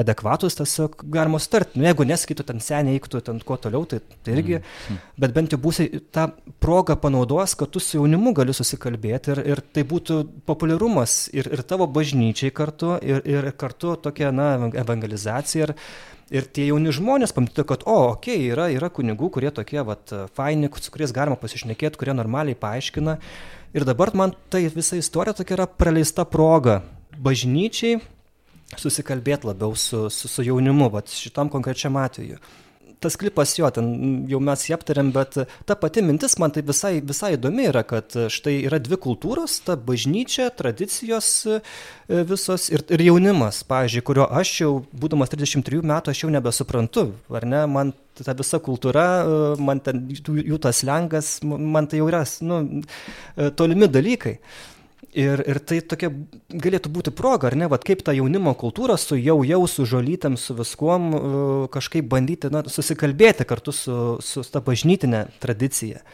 adekvatus, 0.00 0.58
tiesiog 0.58 1.06
galima 1.06 1.38
sutarti. 1.42 1.78
Nu, 1.78 1.86
jeigu 1.86 2.08
nesakytų 2.08 2.50
ten 2.50 2.64
seniai, 2.64 2.98
eiktų 2.98 3.22
ten 3.30 3.40
kuo 3.46 3.60
toliau, 3.62 3.86
tai, 3.88 4.02
tai 4.26 4.34
irgi, 4.36 4.58
mm. 4.58 5.00
bet 5.22 5.38
bent 5.38 5.54
jau 5.54 5.60
būsi 5.62 5.88
tą 6.10 6.30
progą 6.62 6.98
panaudos, 7.00 7.54
kad 7.60 7.70
tu 7.74 7.80
su 7.82 7.98
jaunimu 7.98 8.32
gali 8.36 8.54
susikalbėti 8.56 9.34
ir, 9.34 9.40
ir 9.52 9.60
tai 9.74 9.84
būtų 9.88 10.20
populiarumas 10.48 11.26
ir, 11.36 11.48
ir 11.52 11.60
tavo 11.68 11.84
bažnyčiai 11.92 12.54
kartu, 12.56 12.94
ir, 13.04 13.20
ir 13.28 13.50
kartu 13.60 13.96
tokia, 14.00 14.30
na, 14.32 14.54
evangelizacija. 14.80 15.68
Ir, 15.68 15.74
ir 16.30 16.46
tie 16.54 16.68
jauni 16.70 16.94
žmonės 16.94 17.34
pamatytų, 17.36 17.64
kad, 17.68 17.84
o, 17.84 17.98
okei, 18.14 18.38
okay, 18.38 18.46
yra, 18.54 18.68
yra 18.72 18.88
kunigų, 18.94 19.32
kurie 19.34 19.50
tokie, 19.52 19.80
vat, 19.84 20.14
faini, 20.36 20.70
su 20.80 20.94
kuriais 20.94 21.12
galima 21.12 21.36
pasišnekėti, 21.40 22.00
kurie 22.00 22.14
normaliai 22.16 22.56
paaiškina. 22.58 23.18
Ir 23.76 23.86
dabar 23.86 24.14
man 24.16 24.32
tai 24.50 24.64
visa 24.72 24.98
istorija 24.98 25.36
tokia 25.36 25.58
yra 25.58 25.68
praleista 25.68 26.24
proga 26.24 26.80
bažnyčiai 27.20 28.00
susikalbėti 28.78 29.50
labiau 29.50 29.74
su, 29.76 30.06
su, 30.14 30.30
su 30.30 30.46
jaunimu, 30.46 30.88
vat, 30.94 31.10
šitam 31.10 31.50
konkrečiam 31.52 31.98
atveju 32.00 32.38
tas 33.00 33.16
klipas 33.16 33.54
jo, 33.58 33.68
ten 33.74 33.88
jau 34.30 34.40
mes 34.44 34.62
jį 34.66 34.74
aptarėm, 34.76 35.10
bet 35.14 35.38
ta 35.68 35.76
pati 35.78 36.02
mintis 36.04 36.36
man 36.40 36.52
tai 36.54 36.62
visai, 36.66 36.98
visai 37.04 37.34
įdomi 37.36 37.68
yra, 37.70 37.82
kad 37.88 38.16
štai 38.32 38.58
yra 38.68 38.80
dvi 38.82 38.98
kultūros, 39.00 39.58
ta 39.64 39.76
bažnyčia, 39.80 40.50
tradicijos 40.56 41.30
e, 41.48 41.60
visos 42.28 42.68
ir, 42.72 42.84
ir 42.92 43.04
jaunimas, 43.08 43.62
pavyzdžiui, 43.70 44.04
kurio 44.06 44.26
aš 44.28 44.54
jau, 44.62 44.72
būdamas 44.92 45.32
33 45.32 45.80
metų, 45.92 46.12
aš 46.12 46.24
jau 46.24 46.32
nebesuprantu, 46.34 47.06
ar 47.40 47.48
ne, 47.48 47.64
man 47.70 47.94
ta 48.20 48.34
visa 48.36 48.60
kultūra, 48.62 49.06
e, 49.22 49.38
man 49.64 49.80
ten 49.84 50.04
jų, 50.12 50.60
tas 50.60 50.84
lengas, 50.86 51.38
man 51.44 51.88
tai 51.88 52.02
jau 52.02 52.10
yra, 52.12 52.26
nu, 52.44 52.60
e, 53.36 53.48
tolimi 53.56 53.88
dalykai. 53.88 54.36
Ir, 55.10 55.40
ir 55.48 55.58
tai 55.66 55.80
tokia 55.82 56.10
galėtų 56.52 56.90
būti 56.94 57.12
proga, 57.16 57.48
ar 57.48 57.56
ne, 57.58 57.66
Vat 57.72 57.82
kaip 57.86 58.04
tą 58.06 58.12
jaunimo 58.14 58.52
kultūrą 58.54 58.94
su 59.00 59.16
jau 59.18 59.40
jau, 59.42 59.62
su 59.66 59.86
žolytėm, 59.88 60.36
su 60.38 60.54
viskuom 60.54 61.08
kažkaip 61.72 62.06
bandyti 62.10 62.50
na, 62.52 62.62
susikalbėti 62.68 63.46
kartu 63.48 63.74
su, 63.74 63.96
su 64.22 64.44
ta 64.46 64.62
bažnytinė 64.62 65.24
tradicija. 65.42 66.04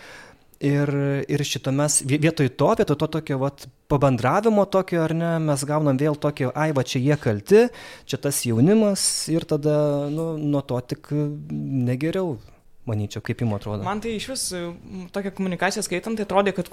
Ir, 0.64 0.88
ir 1.28 1.42
šitame 1.44 1.84
vietoj 2.08 2.48
to, 2.56 2.70
vietoj 2.78 2.96
to 2.96 3.10
tokio 3.18 3.36
vat, 3.42 3.66
pabandravimo 3.92 4.64
tokio, 4.72 5.02
ar 5.04 5.12
ne, 5.12 5.34
mes 5.44 5.66
gaunam 5.68 6.00
vėl 6.00 6.16
tokio, 6.16 6.48
ai, 6.56 6.70
va 6.72 6.86
čia 6.86 7.02
jie 7.04 7.20
kalti, 7.20 7.66
čia 8.08 8.16
tas 8.22 8.40
jaunimas 8.48 9.04
ir 9.28 9.44
tada 9.44 10.08
nu, 10.08 10.32
nuo 10.40 10.64
to 10.64 10.80
tik 10.94 11.12
negeriau 11.12 12.38
manyčiau, 12.86 13.22
kaip 13.24 13.42
jums 13.42 13.58
atrodo? 13.58 13.84
Man 13.86 14.00
tai 14.04 14.16
iš 14.16 14.28
vis 14.30 14.44
tokia 15.14 15.32
komunikacija 15.34 15.84
skaitant, 15.84 16.18
tai 16.18 16.26
atrodė, 16.26 16.54
kad, 16.56 16.70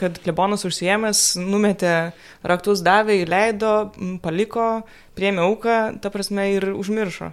kad 0.00 0.20
klebonas 0.24 0.66
užsiemęs, 0.68 1.24
numetė 1.42 1.94
raktus, 2.46 2.84
davė, 2.86 3.20
įleido, 3.24 3.74
paliko, 4.24 4.86
priemė 5.18 5.44
auką, 5.46 5.80
ta 6.02 6.12
prasme 6.14 6.48
ir 6.54 6.70
užmiršo. 6.74 7.32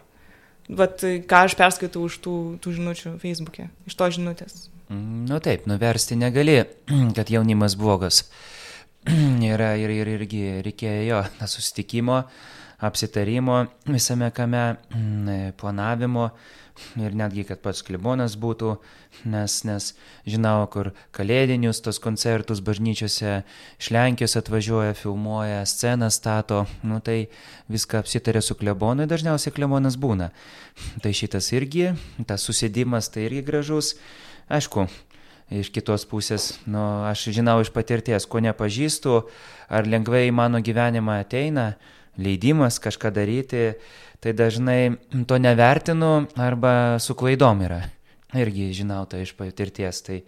Bet 0.74 1.04
ką 1.28 1.44
aš 1.50 1.58
perskaitau 1.60 2.06
už 2.08 2.22
tų, 2.24 2.36
tų 2.64 2.78
žinučių 2.78 3.18
Facebook'e, 3.22 3.68
iš 3.90 3.98
to 4.00 4.08
žinutės. 4.16 4.68
Mm, 4.88 5.26
nu 5.28 5.40
taip, 5.44 5.68
nuversti 5.68 6.16
negali, 6.20 6.62
kad 7.18 7.32
jaunimas 7.32 7.76
blogas. 7.80 8.24
Yra 9.54 9.74
ir, 9.80 9.92
ir 9.92 10.14
irgi 10.16 10.44
reikėjo 10.64 11.04
jo 11.10 11.22
susitikimo, 11.52 12.22
apsitarimo 12.84 13.66
visame 13.92 14.32
kame, 14.36 14.66
planavimo 15.60 16.30
ir 16.98 17.16
netgi, 17.16 17.44
kad 17.48 17.62
pats 17.64 17.84
klibonas 17.86 18.36
būtų, 18.40 18.74
nes, 19.30 19.56
nes 19.68 19.90
žinau, 20.30 20.66
kur 20.74 20.92
kalėdinius 21.16 21.82
tos 21.86 22.00
koncertus 22.04 22.64
bažnyčiose 22.66 23.44
iš 23.80 23.90
Lenkijos 23.94 24.38
atvažiuoja, 24.40 24.96
filmuoja, 24.98 25.64
sceną 25.70 26.10
stato, 26.14 26.64
nu 26.84 27.00
tai 27.04 27.28
viską 27.72 28.02
apsitarė 28.04 28.42
su 28.42 28.58
klebonu 28.60 29.06
ir 29.06 29.12
dažniausiai 29.12 29.56
klebonas 29.56 29.98
būna. 30.00 30.32
Tai 31.04 31.14
šitas 31.14 31.52
irgi, 31.54 31.92
tas 32.28 32.46
susėdimas 32.46 33.12
tai 33.14 33.28
irgi 33.30 33.46
gražus. 33.46 33.94
Aišku, 34.52 34.88
iš 35.54 35.70
kitos 35.74 36.08
pusės, 36.10 36.54
nu, 36.66 36.82
aš 37.08 37.30
žinau 37.36 37.60
iš 37.64 37.72
patirties, 37.74 38.26
ko 38.30 38.42
nepažįstu, 38.44 39.24
ar 39.70 39.90
lengvai 39.90 40.28
į 40.30 40.36
mano 40.36 40.62
gyvenimą 40.64 41.22
ateina 41.24 41.74
leidimas 42.18 42.80
kažką 42.82 43.12
daryti, 43.14 43.74
tai 44.24 44.32
dažnai 44.34 44.96
to 45.28 45.38
nevertinu 45.38 46.28
arba 46.40 47.00
su 47.00 47.16
klaidom 47.16 47.64
yra. 47.66 47.82
Irgi 48.34 48.72
žinau 48.74 49.04
tai 49.10 49.26
iš 49.26 49.34
patirties. 49.36 50.00
Tai, 50.06 50.22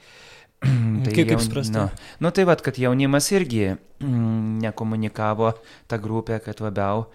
tai 1.05 1.13
kaip 1.15 1.31
jaun, 1.31 1.43
suprasti? 1.45 1.73
Nu, 1.77 1.87
nu 2.19 2.31
tai 2.35 2.43
vad, 2.45 2.61
kad 2.65 2.77
jaunimas 2.79 3.31
irgi 3.31 3.71
mm, 3.71 4.59
nekomunikavo 4.65 5.53
tą 5.87 6.01
grupę, 6.03 6.41
kad 6.43 6.59
labiau, 6.59 7.07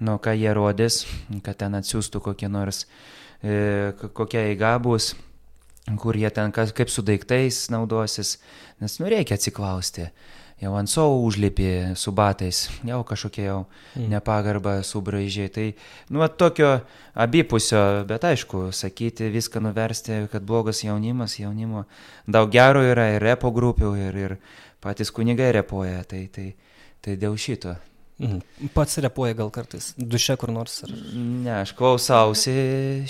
nu 0.00 0.16
ką 0.18 0.34
jie 0.38 0.54
rodys, 0.56 1.02
kad 1.44 1.60
ten 1.60 1.76
atsiųstų 1.78 2.24
kokie 2.24 2.48
nors, 2.48 2.86
e, 3.44 3.92
kokia 4.16 4.48
eiga 4.48 4.78
bus 4.82 5.12
kur 5.98 6.16
jie 6.16 6.30
ten 6.30 6.52
kas, 6.54 6.70
kaip 6.72 6.90
su 6.90 7.02
daiktais 7.02 7.66
naudosis, 7.74 8.36
nes 8.80 9.00
nu 9.02 9.08
reikia 9.10 9.34
atsiklausti 9.34 10.08
jau 10.62 10.72
ant 10.78 10.90
savo 10.90 11.18
užlipė 11.26 11.94
su 11.98 12.12
batais, 12.14 12.64
jau 12.86 13.00
kažkokia 13.06 13.44
jau 13.48 13.58
mm. 13.66 14.08
nepagarba 14.14 14.78
subraižė. 14.86 15.48
Tai, 15.52 15.68
nu, 16.14 16.24
tokio 16.38 16.72
abipusio, 17.18 17.82
bet 18.08 18.26
aišku, 18.30 18.68
sakyti, 18.76 19.30
viską 19.34 19.62
nuversti, 19.64 20.24
kad 20.32 20.46
blogas 20.46 20.84
jaunimas, 20.86 21.38
jaunimo 21.42 21.86
daug 22.30 22.52
gero 22.54 22.84
yra 22.86 23.12
ir 23.16 23.24
repo 23.24 23.50
grupių, 23.54 23.94
ir, 24.08 24.20
ir 24.26 24.36
patys 24.82 25.10
kunigai 25.14 25.52
repuoja, 25.58 26.04
tai, 26.08 26.26
tai, 26.32 26.52
tai 27.02 27.18
dėl 27.18 27.38
šito. 27.38 27.74
Mhm. 28.22 28.68
Pats 28.74 29.00
repuoja 29.02 29.34
gal 29.34 29.50
kartais, 29.50 29.92
duše 29.98 30.36
kur 30.38 30.52
nors. 30.54 30.82
Ar... 30.84 30.92
Ne, 31.16 31.54
aš 31.62 31.72
klausausi 31.74 32.52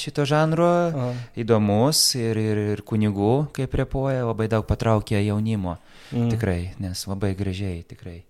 šito 0.00 0.24
žanro, 0.28 0.70
Aha. 0.88 1.08
įdomus 1.36 2.00
ir, 2.16 2.38
ir, 2.40 2.60
ir 2.76 2.84
kunigų, 2.86 3.34
kaip 3.56 3.74
repuoja, 3.82 4.24
labai 4.30 4.48
daug 4.52 4.64
patraukia 4.68 5.20
jaunimo. 5.20 5.76
Mm. 6.12 6.28
Tikrai, 6.34 6.60
nes 6.82 7.06
labai 7.08 7.32
gražiai, 7.38 7.80
tikrai. 7.88 8.20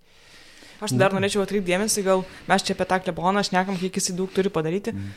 Aš 0.82 0.94
dar 0.98 1.14
norėčiau 1.14 1.44
atkreipdėmėsi, 1.44 2.02
gal 2.06 2.24
mes 2.48 2.64
čia 2.66 2.74
apie 2.74 2.86
tą 2.90 2.98
kleboną 3.04 3.44
šnekam, 3.46 3.78
kiek 3.78 3.98
jis 3.98 4.10
daug 4.18 4.30
turi 4.34 4.50
padaryti. 4.50 4.94
Mm. 4.94 5.12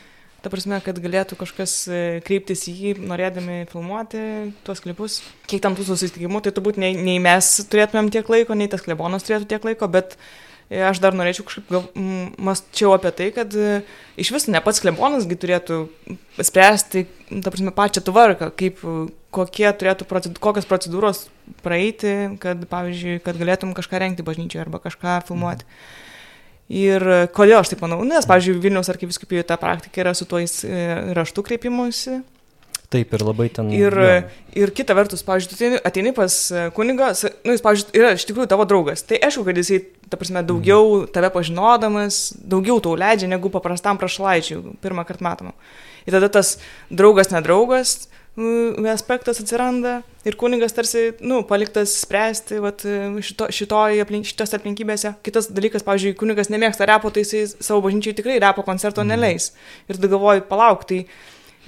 Ta 0.45 0.51
prasme, 0.54 0.78
kad 0.86 0.97
galėtų 1.01 1.39
kažkas 1.39 1.71
e, 1.89 1.99
kreiptis 2.25 2.67
į 2.69 2.73
jį, 2.78 2.91
norėdami 3.10 3.63
filmuoti 3.71 4.19
tuos 4.67 4.84
klipus. 4.84 5.23
Kiek 5.49 5.63
tam 5.63 5.73
tų 5.78 5.88
susitikimų, 5.88 6.43
tai 6.45 6.54
turbūt 6.54 6.78
nei, 6.82 6.93
nei 6.93 7.17
mes 7.23 7.49
turėtumėm 7.71 8.12
tiek 8.13 8.30
laiko, 8.30 8.54
nei 8.54 8.69
tas 8.69 8.86
klebonas 8.86 9.25
turėtų 9.25 9.49
tiek 9.56 9.65
laiko, 9.65 9.89
bet 9.89 10.13
uh, 10.13 10.44
aš 10.69 11.01
dar 11.04 11.17
norėčiau 11.17 11.45
kažkaip 11.47 11.69
gal 11.69 11.84
mąsčiau 11.95 12.95
apie 12.95 13.12
tai, 13.17 13.30
kad 13.36 13.54
e, 13.54 13.82
iš 14.21 14.32
vis 14.34 14.47
ne 14.49 14.62
pats 14.65 14.82
klebonasgi 14.84 15.38
turėtų 15.41 15.82
spręsti, 16.41 17.06
ta 17.43 17.51
prasme, 17.51 17.73
pačią 17.75 18.06
tvarką, 18.08 18.49
kaip, 18.58 18.82
kokie 19.36 19.67
turėtų, 19.67 20.08
procedu, 20.10 20.41
kokios 20.41 20.69
procedūros 20.69 21.28
praeiti, 21.65 22.15
kad, 22.41 22.65
pavyzdžiui, 22.71 23.19
kad 23.25 23.38
galėtum 23.38 23.75
kažką 23.78 24.01
rengti 24.01 24.25
bažnyčioje 24.25 24.65
arba 24.65 24.82
kažką 24.84 25.21
filmuoti. 25.30 25.67
Mhm. 25.67 26.04
Ir 26.71 27.04
kodėl 27.36 27.60
aš 27.60 27.69
taip 27.73 27.84
manau? 27.86 27.99
Nes, 28.08 28.25
pavyzdžiui, 28.25 28.58
Vilniaus 28.63 28.89
arkiviskupijoje 28.89 29.45
ta 29.45 29.58
praktika 29.62 30.01
yra 30.01 30.15
su 30.17 30.25
tuos 30.25 30.63
e, 30.65 30.80
raštų 31.13 31.43
kreipimusi 31.45 32.23
Taip, 32.95 33.13
ir 33.17 33.23
labai 33.27 33.49
ten. 33.51 33.69
Ir, 33.75 33.95
ja. 33.99 34.19
ir 34.55 34.71
kita 34.75 34.95
vertus, 34.95 35.23
pavyzdžiui, 35.27 35.58
tu 35.60 35.79
ateini 35.88 36.13
pas 36.15 36.36
e, 36.51 36.65
kunigą, 36.75 37.12
nu, 37.43 37.55
jis, 37.55 37.63
pavyzdžiui, 37.65 37.95
yra 37.99 38.13
iš 38.15 38.23
tikrųjų 38.29 38.47
tavo 38.51 38.67
draugas. 38.69 39.03
Tai 39.08 39.19
aišku, 39.27 39.43
kad 39.47 39.60
jisai, 39.60 39.81
ta 40.08 40.19
prasme, 40.21 40.45
daugiau 40.47 41.01
mhm. 41.01 41.10
tave 41.15 41.31
pažinodamas, 41.36 42.21
daugiau 42.39 42.79
tau 42.84 42.95
leidžia 42.99 43.27
negu 43.31 43.51
paprastam 43.51 43.99
prašlaičiui, 43.99 44.77
pirmą 44.86 45.03
kartą 45.08 45.27
matomam. 45.27 45.58
Ir 46.05 46.15
tada 46.15 46.29
tas 46.31 46.55
draugas, 46.93 47.34
nedraugas, 47.34 47.97
aspektas 48.91 49.39
atsiranda 49.39 50.01
ir 50.27 50.36
kunigas 50.36 50.73
tarsi, 50.75 51.13
nu, 51.23 51.41
paliktas 51.47 51.93
spręsti 52.01 52.60
vat, 52.60 52.84
šito, 53.23 53.47
šitoj, 53.51 54.01
aplink, 54.03 54.27
šitos 54.27 54.55
aplinkybėse. 54.58 55.15
Kitas 55.23 55.47
dalykas, 55.51 55.86
pavyzdžiui, 55.88 56.15
kunigas 56.19 56.51
nemėgsta 56.51 56.88
repo, 56.89 57.12
tai 57.12 57.23
jisai 57.23 57.45
savo 57.60 57.86
bažnyčiai 57.86 58.17
tikrai 58.17 58.39
repo 58.43 58.65
koncerto 58.67 59.03
mhm. 59.03 59.13
neleis. 59.15 59.53
Ir 59.88 59.99
tu 59.99 60.12
galvoji, 60.12 60.43
palauk, 60.49 60.84
tai 60.88 61.05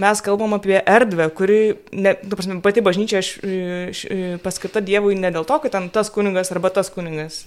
mes 0.02 0.22
kalbam 0.26 0.54
apie 0.58 0.78
erdvę, 0.82 1.30
kuri, 1.38 1.60
ne, 1.92 2.14
tu 2.22 2.38
prasme, 2.38 2.60
pati 2.66 2.84
bažnyčia 2.86 3.22
š, 3.24 3.56
š, 3.92 4.22
paskirta 4.44 4.84
Dievui 4.84 5.18
ne 5.18 5.32
dėl 5.34 5.48
to, 5.48 5.60
kad 5.64 5.74
ten 5.74 5.90
tas 5.94 6.12
kunigas 6.14 6.54
arba 6.54 6.72
tas 6.74 6.92
kunigas 6.94 7.46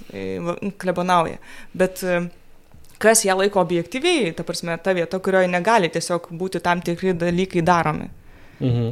klebonauja, 0.82 1.38
bet 1.74 2.02
kas 3.00 3.24
ją 3.24 3.36
laiko 3.40 3.62
objektyviai, 3.62 4.32
ta 4.36 4.44
prasme, 4.44 4.76
ta 4.82 4.94
vieta, 4.96 5.20
kurioje 5.22 5.48
negali 5.50 5.88
tiesiog 5.92 6.28
būti 6.36 6.60
tam 6.64 6.82
tikri 6.84 7.14
dalykai 7.16 7.64
daromi. 7.64 8.10
Mhm. 8.60 8.90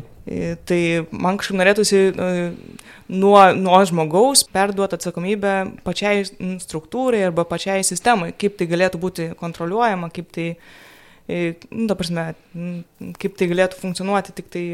Tai 0.69 0.81
man 1.13 1.39
kažkaip 1.41 1.57
norėtųsi 1.57 2.01
nuo, 3.09 3.39
nuo 3.57 3.79
žmogaus 3.89 4.43
perduoti 4.53 4.99
atsakomybę 4.99 5.55
pačiai 5.87 6.27
struktūrai 6.61 7.23
arba 7.29 7.47
pačiai 7.49 7.85
sistemai, 7.87 8.35
kaip 8.37 8.59
tai 8.59 8.69
galėtų 8.69 9.01
būti 9.01 9.29
kontroliuojama, 9.41 10.11
kaip 10.13 10.29
tai, 10.35 10.51
nu, 11.29 11.87
ta 11.91 11.97
prasme, 11.99 12.31
kaip 13.21 13.37
tai 13.39 13.51
galėtų 13.51 13.81
funkcionuoti, 13.83 14.35
tik 14.39 14.49
tai, 14.55 14.65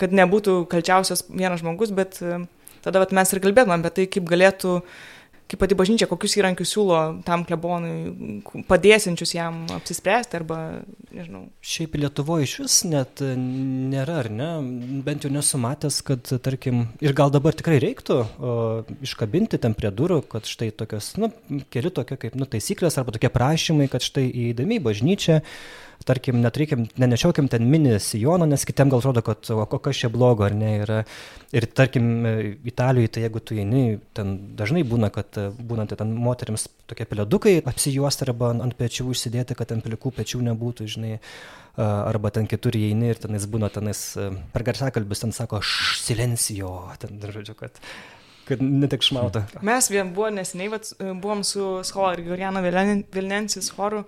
kad 0.00 0.12
nebūtų 0.14 0.62
kalčiausias 0.72 1.24
vienas 1.30 1.62
žmogus, 1.64 1.94
bet 1.96 2.20
tada 2.84 3.00
vat, 3.00 3.14
mes 3.16 3.32
ir 3.32 3.42
kalbėtumėm 3.44 3.80
apie 3.80 3.94
tai, 3.98 4.08
kaip 4.12 4.28
galėtų 4.28 4.78
kaip 5.44 5.60
pati 5.60 5.76
bažnyčia, 5.76 6.06
kokius 6.08 6.34
įrankius 6.38 6.70
siūlo 6.72 6.98
tam 7.26 7.44
klebonui, 7.46 8.40
padėsinčius 8.68 9.34
jam 9.36 9.60
apsispręsti 9.76 10.38
arba, 10.38 10.58
nežinau. 11.12 11.44
Šiaip 11.64 11.98
Lietuvoje 12.00 12.48
iš 12.48 12.54
vis 12.62 12.78
net 12.88 13.20
nėra, 13.20 14.22
ar 14.24 14.30
ne? 14.32 14.48
Bent 15.04 15.26
jau 15.26 15.32
nesu 15.32 15.60
matęs, 15.60 16.00
kad, 16.06 16.32
tarkim, 16.44 16.86
ir 17.04 17.16
gal 17.16 17.32
dabar 17.34 17.56
tikrai 17.56 17.76
reiktų 17.84 18.18
o, 18.24 18.56
iškabinti 19.04 19.60
ten 19.60 19.76
prie 19.76 19.92
durų, 19.94 20.22
kad 20.32 20.48
štai 20.48 20.70
tokios, 20.74 21.12
nu, 21.20 21.30
keli 21.72 21.92
tokie 21.94 22.18
kaip, 22.24 22.38
nu, 22.40 22.48
taisyklės 22.48 22.96
arba 23.00 23.14
tokie 23.14 23.32
prašymai, 23.32 23.90
kad 23.92 24.04
štai 24.04 24.26
įeidami 24.30 24.80
į 24.80 24.86
bažnyčią, 24.88 25.42
tarkim, 26.08 26.40
net 26.44 26.58
reikia, 26.60 26.78
nenešiokim 27.00 27.48
ten 27.52 27.64
mini 27.70 27.96
sijono, 28.02 28.46
nes 28.48 28.64
kitiem 28.68 28.90
gal 28.92 29.02
atrodo, 29.02 29.22
kad 29.24 29.50
o, 29.54 29.64
kas 29.66 30.00
čia 30.02 30.10
blogo, 30.12 30.44
ar 30.46 30.54
ne, 30.56 30.70
yra. 30.84 31.00
Ir 31.54 31.66
tarkim, 31.70 32.08
Italijoje, 32.66 33.12
tai 33.14 33.24
jeigu 33.26 33.42
tu 33.44 33.58
eini, 33.58 33.98
ten 34.16 34.34
dažnai 34.58 34.82
būna, 34.88 35.10
kad 35.14 35.38
būna 35.58 35.86
tai 35.90 35.98
ten 36.00 36.14
moteriams 36.18 36.66
tokie 36.90 37.06
peledukai 37.08 37.56
apsijuosti 37.62 38.26
arba 38.28 38.52
ant 38.56 38.76
pečių 38.78 39.06
užsidėti, 39.12 39.56
kad 39.58 39.72
ant 39.74 39.86
plikų 39.86 40.12
pečių 40.18 40.42
nebūtų, 40.48 40.88
žinai, 40.96 41.14
arba 41.76 42.32
ten 42.34 42.48
kitur 42.50 42.76
įeini 42.78 43.12
ir 43.12 43.22
tenais 43.22 43.46
būna 43.50 43.70
tenais 43.72 44.02
per 44.52 44.66
garsiakalbis, 44.66 45.24
ten 45.24 45.34
sako, 45.34 45.62
silencijo, 46.02 46.76
ten, 47.02 47.16
žodžiu, 47.22 47.56
kad 47.58 47.80
kad 48.44 48.60
netik 48.60 49.00
šmauta. 49.00 49.46
Mes 49.64 49.86
vien 49.88 50.10
buvo 50.12 50.28
neseniai, 50.28 50.68
vat, 50.74 50.90
buvom 51.00 51.40
su 51.48 51.78
Schola 51.88 52.10
ir 52.12 52.26
Goriano 52.26 52.60
Vilnensis 52.60 53.70
choru 53.72 54.02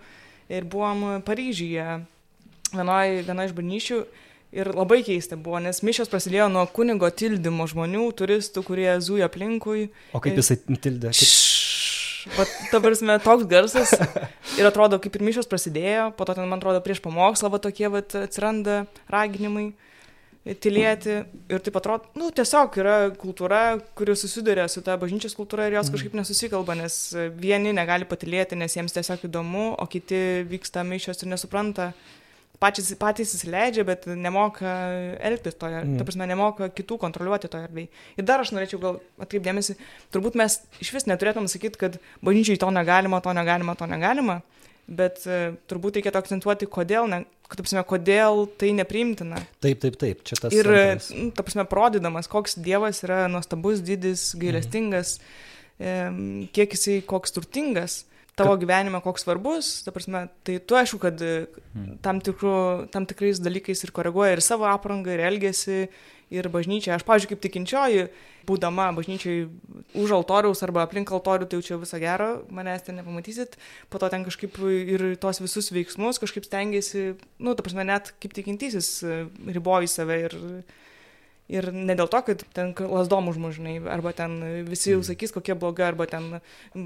ir 0.53 0.67
buvom 0.71 1.23
Paryžiuje, 1.27 1.87
vienoje 2.73 3.27
vieno 3.27 3.47
iš 3.47 3.57
bažnyčių. 3.57 4.01
Ir 4.57 4.71
labai 4.73 5.03
keista 5.05 5.37
buvo, 5.37 5.59
nes 5.61 5.83
mišios 5.85 6.09
prasidėjo 6.09 6.47
nuo 6.49 6.63
kunigo 6.71 7.09
tildymo 7.11 7.67
žmonių, 7.69 8.07
turistų, 8.17 8.63
kurie 8.65 8.89
zuja 9.05 9.27
aplinkui. 9.29 9.91
O 10.17 10.23
kaip 10.23 10.39
jisai 10.39 10.57
tildė? 10.63 11.11
Kaip... 11.11 11.33
Bet, 12.39 12.53
ta 12.71 12.81
prasme, 12.83 13.19
toks 13.23 13.45
garsas. 13.51 13.93
Ir 14.57 14.71
atrodo, 14.71 15.01
kaip 15.03 15.19
ir 15.19 15.27
mišios 15.27 15.51
prasidėjo, 15.51 16.09
po 16.17 16.25
to 16.27 16.39
ten, 16.39 16.47
man 16.49 16.63
atrodo, 16.63 16.81
prieš 16.83 17.03
pamokslą 17.05 17.51
va 17.53 17.61
tokie 17.63 17.91
va 17.93 18.01
atsiranda 18.01 18.85
raginimai 19.13 19.73
tylėti. 20.55 21.17
Ir 21.51 21.63
taip 21.65 21.79
atrodo, 21.81 22.11
nu, 22.19 22.31
tiesiog 22.35 22.77
yra 22.81 22.97
kultūra, 23.19 23.63
kuri 23.99 24.15
susiduria 24.19 24.69
su 24.71 24.83
ta 24.87 24.97
bažnyčios 25.01 25.35
kultūra 25.39 25.67
ir 25.67 25.79
jos 25.79 25.91
mhm. 25.91 25.97
kažkaip 25.97 26.19
nesusikalba, 26.21 26.77
nes 26.79 27.01
vieni 27.39 27.75
negali 27.77 28.07
patilėti, 28.09 28.59
nes 28.59 28.77
jiems 28.77 28.95
tiesiog 28.95 29.27
įdomu, 29.29 29.73
o 29.75 29.89
kiti 29.91 30.47
vyksta 30.51 30.87
mišios 30.87 31.25
ir 31.25 31.35
nesupranta. 31.35 31.91
Patys, 32.57 32.89
patys 32.97 33.35
įsileidžia, 33.37 33.83
bet 33.85 34.07
nemoka 34.09 34.71
elgtis 35.29 35.59
toje, 35.61 35.83
mm. 35.83 35.91
ta 35.91 36.01
mhm. 36.01 36.07
prasme, 36.09 36.29
nemoka 36.31 36.71
kitų 36.73 36.97
kontroliuoti 37.03 37.51
toje 37.53 37.67
erdvėje. 37.69 37.91
Ir 38.17 38.25
dar 38.25 38.41
aš 38.41 38.55
norėčiau 38.57 38.81
gal 38.81 38.97
atkreipdėmėsi, 39.21 39.77
turbūt 40.15 40.39
mes 40.41 40.63
iš 40.81 40.95
vis 40.95 41.05
neturėtum 41.05 41.51
sakyti, 41.53 41.77
kad 41.83 41.99
bažnyčiai 42.25 42.57
to 42.63 42.71
negalima, 42.73 43.21
to 43.21 43.35
negalima, 43.37 43.77
to 43.77 43.91
negalima, 43.91 44.39
bet 44.87 45.22
uh, 45.27 45.57
turbūt 45.70 45.99
reikėtų 45.99 46.20
akcentuoti, 46.20 46.68
kodėl, 46.70 47.09
ne, 47.11 47.22
kad, 47.51 47.61
prasme, 47.62 47.83
kodėl 47.87 48.44
tai 48.61 48.72
nepriimtina. 48.77 49.40
Taip, 49.64 49.81
taip, 49.83 49.99
taip, 50.01 50.25
čia 50.27 50.38
tas. 50.40 50.55
Ir, 50.55 50.70
nu, 51.14 51.31
ta 51.37 51.46
prasme, 51.46 51.66
parodydamas, 51.70 52.31
koks 52.31 52.59
Dievas 52.62 53.03
yra 53.07 53.25
nuostabus, 53.33 53.83
didis, 53.87 54.29
gailestingas, 54.38 55.16
mhm. 55.79 56.51
kiek 56.57 56.77
jisai 56.77 57.01
koks 57.07 57.35
turtingas, 57.37 58.01
tavo 58.37 58.55
kad... 58.55 58.64
gyvenime 58.64 59.01
koks 59.05 59.27
svarbus, 59.27 59.70
ta 59.87 59.94
prasme, 59.94 60.27
tai 60.46 60.59
tu 60.62 60.79
aišku, 60.79 61.01
kad 61.03 61.22
mhm. 61.22 61.96
tam, 62.05 62.22
tikru, 62.25 62.57
tam 62.92 63.09
tikrais 63.09 63.42
dalykais 63.42 63.87
ir 63.87 63.94
koreguoja 63.96 64.37
ir 64.37 64.44
savo 64.44 64.68
aprangą, 64.70 65.14
ir 65.14 65.27
elgesį, 65.31 65.81
ir 66.31 66.49
bažnyčia. 66.51 66.97
Aš, 66.97 67.05
pavyzdžiui, 67.07 67.35
kaip 67.35 67.43
tikinčioji, 67.45 68.07
būdama 68.47 68.89
bažnyčiai 68.97 69.47
už 69.99 70.15
altoriaus 70.19 70.62
arba 70.67 70.85
aplink 70.87 71.11
altorių, 71.15 71.49
tai 71.49 71.61
jau 71.61 71.67
čia 71.69 71.79
visą 71.83 72.01
gerą, 72.03 72.31
manęs 72.55 72.87
ten 72.87 72.99
nepamatysit, 73.01 73.55
po 73.91 74.01
to 74.03 74.11
ten 74.12 74.27
kažkaip 74.27 74.59
ir 74.67 75.07
tos 75.23 75.43
visus 75.43 75.71
veiksmus 75.75 76.21
kažkaip 76.23 76.47
stengiasi, 76.47 77.15
nu, 77.39 77.55
ta 77.55 77.67
prasme, 77.67 77.87
net 77.87 78.12
kaip 78.23 78.35
tikintysis 78.37 78.91
riboji 79.47 79.91
save 79.91 80.19
ir, 80.27 80.37
ir 81.53 81.71
ne 81.75 81.99
dėl 81.99 82.11
to, 82.11 82.23
kad 82.27 82.47
ten 82.57 82.75
lasdom 82.75 83.31
užmužnai, 83.31 83.79
arba 83.91 84.15
ten 84.17 84.39
visi 84.67 84.95
jau 84.95 85.01
mm. 85.03 85.09
sakys, 85.11 85.35
kokie 85.35 85.59
blogi, 85.59 85.87
arba 85.87 86.11
ten 86.11 86.39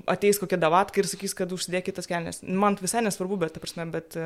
ateis 0.04 0.40
kokie 0.40 0.60
davatkai 0.60 1.04
ir 1.04 1.12
sakys, 1.12 1.36
kad 1.36 1.52
užsidėkit 1.52 1.96
tas 1.96 2.08
kelnes. 2.08 2.44
Man 2.44 2.76
visai 2.80 3.04
nesvarbu, 3.04 3.40
bet, 3.44 3.56
ta 3.56 3.64
prasme, 3.64 3.88
bet 3.92 4.16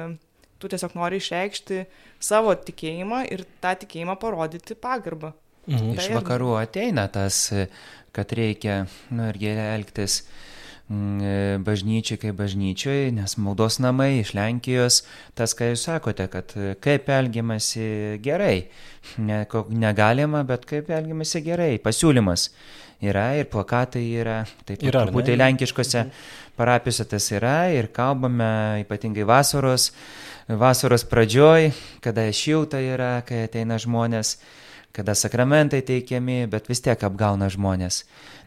tu 0.58 0.70
tiesiog 0.70 0.96
nori 0.98 1.20
išreikšti 1.22 1.84
savo 2.22 2.54
tikėjimą 2.56 3.24
ir 3.34 3.44
tą 3.62 3.74
tikėjimą 3.84 4.16
parodyti 4.20 4.76
pagarbą. 4.78 5.34
Mhm. 5.68 5.94
Iš 5.96 6.10
vakarų 6.18 6.56
ateina 6.60 7.06
tas, 7.12 7.46
kad 8.14 8.32
reikia, 8.36 8.84
nu 9.14 9.30
ir 9.30 9.38
geriau 9.40 9.72
elgtis 9.78 10.20
mm, 10.92 11.64
bažnyčiai 11.64 12.20
kaip 12.20 12.36
bažnyčiai, 12.38 13.08
nes 13.16 13.36
maldos 13.40 13.80
namai 13.80 14.20
iš 14.20 14.34
Lenkijos, 14.36 15.02
tas, 15.38 15.56
ką 15.56 15.72
jūs 15.72 15.86
sakote, 15.88 16.28
kad 16.32 16.52
kaip 16.84 17.08
elgiamasi 17.16 18.20
gerai, 18.24 18.68
ne, 19.16 19.44
negalima, 19.72 20.44
bet 20.48 20.68
kaip 20.68 20.92
elgiamasi 20.92 21.44
gerai, 21.48 21.72
pasiūlymas 21.82 22.50
yra 23.04 23.30
ir 23.40 23.48
plakatai 23.52 24.04
yra, 24.20 24.42
taip 24.68 24.84
pat 24.84 25.12
būtent 25.12 25.40
lenkiškose 25.40 26.04
mhm. 26.04 26.26
Parapijose 26.56 27.04
tas 27.08 27.30
yra 27.34 27.70
ir 27.74 27.88
kalbame 27.92 28.84
ypatingai 28.84 29.26
vasaros, 29.26 29.90
vasaros 30.48 31.04
pradžioj, 31.08 31.72
kada 32.04 32.26
šilta 32.32 32.82
yra, 32.82 33.18
kai 33.26 33.46
ateina 33.48 33.78
žmonės 33.80 34.36
kada 34.94 35.16
sakramentai 35.18 35.82
teikiami, 35.82 36.44
bet 36.50 36.70
vis 36.70 36.82
tiek 36.84 37.00
apgauna 37.02 37.50
žmonės. 37.50 38.04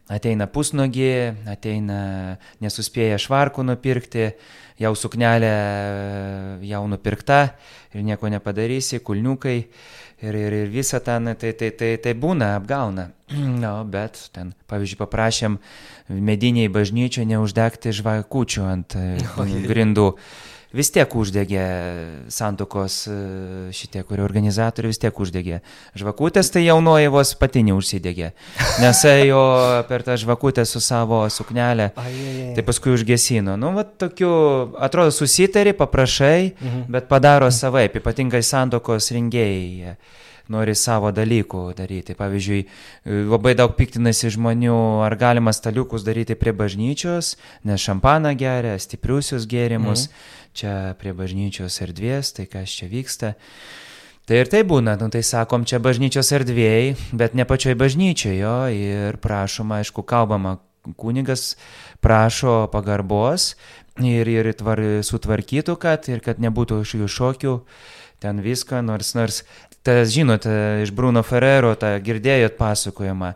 Ateina 0.07 0.47
pusnogį, 0.47 1.11
ateina 1.51 1.99
nesuspėję 2.63 3.17
švarkų 3.19 3.65
nupirkti, 3.67 4.29
jau 4.79 4.93
suknelė 4.95 5.53
jau 6.63 6.83
nupirkta 6.87 7.41
ir 7.91 8.05
nieko 8.07 8.31
nepadarysi, 8.31 9.01
kulniukai 9.03 9.57
ir, 9.59 10.33
ir, 10.39 10.55
ir 10.63 10.71
visa 10.71 11.01
ten, 11.03 11.33
tai, 11.35 11.51
tai, 11.59 11.73
tai, 11.75 11.91
tai 11.99 12.15
būna, 12.15 12.53
apgauna. 12.61 13.09
Na, 13.35 13.57
no, 13.59 13.73
bet 13.83 14.29
ten, 14.31 14.53
pavyzdžiui, 14.71 15.01
paprašėm 15.01 15.57
mediniai 16.07 16.71
bažnyčio 16.71 17.27
neuždegti 17.27 17.91
žvakučių 17.99 18.63
ant 18.71 18.95
grindų. 19.67 20.13
Vis 20.75 20.89
tiek 20.91 21.13
uždegė 21.15 21.63
santokos 22.33 23.05
e, 23.07 23.13
šitie, 23.71 24.01
kurie 24.03 24.25
organizatoriai 24.25 24.91
vis 24.91 24.99
tiek 24.99 25.15
uždegė. 25.15 25.61
Žvakutės 25.95 26.51
tai 26.51 26.65
jaunoji 26.65 27.07
vos 27.13 27.31
pati 27.39 27.63
neužsidegė, 27.69 28.33
nes 28.83 29.03
ėjo 29.13 29.45
per 29.87 30.03
tą 30.03 30.17
žvakutę 30.19 30.67
su 30.67 30.83
savo 30.83 31.23
suknelė, 31.31 31.93
tai 31.95 32.67
paskui 32.67 32.97
užgesino. 32.97 33.55
Nu, 33.55 33.71
va, 33.79 33.87
tokiu, 33.87 34.29
atrodo, 34.75 35.15
susitari, 35.15 35.71
paprašai, 35.77 36.51
mhm. 36.51 36.85
bet 36.91 37.07
padaro 37.07 37.47
savaip, 37.47 37.95
ypatingai 38.01 38.43
santokos 38.43 39.13
rengėjai 39.15 39.95
nori 40.51 40.75
savo 40.79 41.09
dalykų 41.11 41.61
daryti. 41.75 42.15
Pavyzdžiui, 42.15 42.61
labai 43.27 43.53
daug 43.59 43.73
piktinasi 43.75 44.31
žmonių, 44.35 44.77
ar 45.03 45.15
galima 45.19 45.51
staliukus 45.55 46.05
daryti 46.07 46.37
prie 46.39 46.53
bažnyčios, 46.55 47.35
nes 47.67 47.83
šampaną 47.83 48.31
geria, 48.39 48.75
stipriusius 48.79 49.47
gėrimus. 49.47 50.07
Mhm 50.07 50.35
čia 50.57 50.73
prie 50.99 51.13
bažnyčios 51.17 51.77
erdvės, 51.85 52.33
tai 52.37 52.47
kas 52.49 52.73
čia 52.73 52.89
vyksta. 52.91 53.35
Tai 54.27 54.41
ir 54.41 54.49
tai 54.51 54.65
būna, 54.67 54.97
nu 54.99 55.07
tai 55.13 55.21
sakom, 55.23 55.63
čia 55.63 55.79
bažnyčios 55.79 56.33
erdvėjai, 56.35 56.97
bet 57.15 57.37
ne 57.37 57.45
pačioj 57.47 57.77
bažnyčioje 57.79 58.55
ir 58.75 59.19
prašoma, 59.23 59.79
aišku, 59.79 60.03
kalbama, 60.03 60.57
kunigas 60.99 61.55
prašo 62.03 62.65
pagarbos 62.71 63.53
ir, 64.03 64.27
ir 64.27 64.51
tvar, 64.57 64.81
sutvarkytų, 65.03 65.77
kad 65.79 66.09
ir 66.11 66.21
kad 66.25 66.41
nebūtų 66.43 66.81
šių 66.87 67.07
šokių, 67.11 67.55
ten 68.23 68.41
viską, 68.43 68.81
nors, 68.85 69.13
nors, 69.17 69.41
tas 69.85 70.11
žinot, 70.13 70.45
iš 70.83 70.91
Bruno 70.95 71.23
Ferrero, 71.23 71.73
tą 71.79 71.95
girdėjot 72.03 72.57
pasakojimą, 72.59 73.33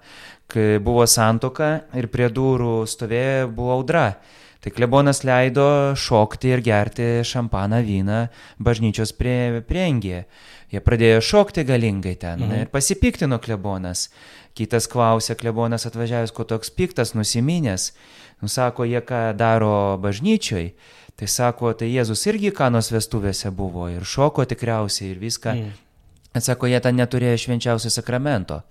kai 0.52 0.68
buvo 0.84 1.08
santoka 1.08 1.86
ir 1.98 2.12
prie 2.12 2.28
durų 2.34 2.82
stovėjo, 2.90 3.50
buvo 3.56 3.80
audra. 3.80 4.06
Tai 4.62 4.70
klebonas 4.70 5.24
leido 5.26 5.96
šokti 5.98 6.52
ir 6.54 6.62
gerti 6.62 7.08
šampaną 7.26 7.80
vyną 7.82 8.20
bažnyčios 8.62 9.16
prie, 9.18 9.64
priengė. 9.66 10.26
Jie 10.72 10.80
pradėjo 10.86 11.22
šokti 11.26 11.66
galingai 11.68 12.14
ten 12.22 12.44
mhm. 12.46 12.62
ir 12.62 12.72
pasipiktino 12.72 13.42
klebonas. 13.42 14.10
Kitas 14.56 14.86
klausė, 14.92 15.36
klebonas 15.40 15.88
atvažiavęs, 15.88 16.34
ko 16.36 16.46
toks 16.46 16.70
piktas, 16.76 17.16
nusiminęs. 17.18 17.92
Nusako, 18.44 18.86
jie 18.86 19.02
ką 19.06 19.32
daro 19.38 19.98
bažnyčioj. 20.02 20.72
Tai 21.18 21.28
sako, 21.30 21.74
tai 21.78 21.92
Jėzus 21.92 22.24
irgi 22.30 22.52
kanos 22.56 22.90
vestuvėse 22.94 23.52
buvo 23.54 23.88
ir 23.92 24.06
šoko 24.08 24.46
tikriausiai 24.50 25.12
ir 25.12 25.22
viską. 25.22 25.54
Mm. 25.58 25.74
Atsako, 26.38 26.70
jie 26.72 26.80
ten 26.82 26.96
neturėjo 26.98 27.40
švenčiausio 27.44 27.92
sakramento. 27.94 28.62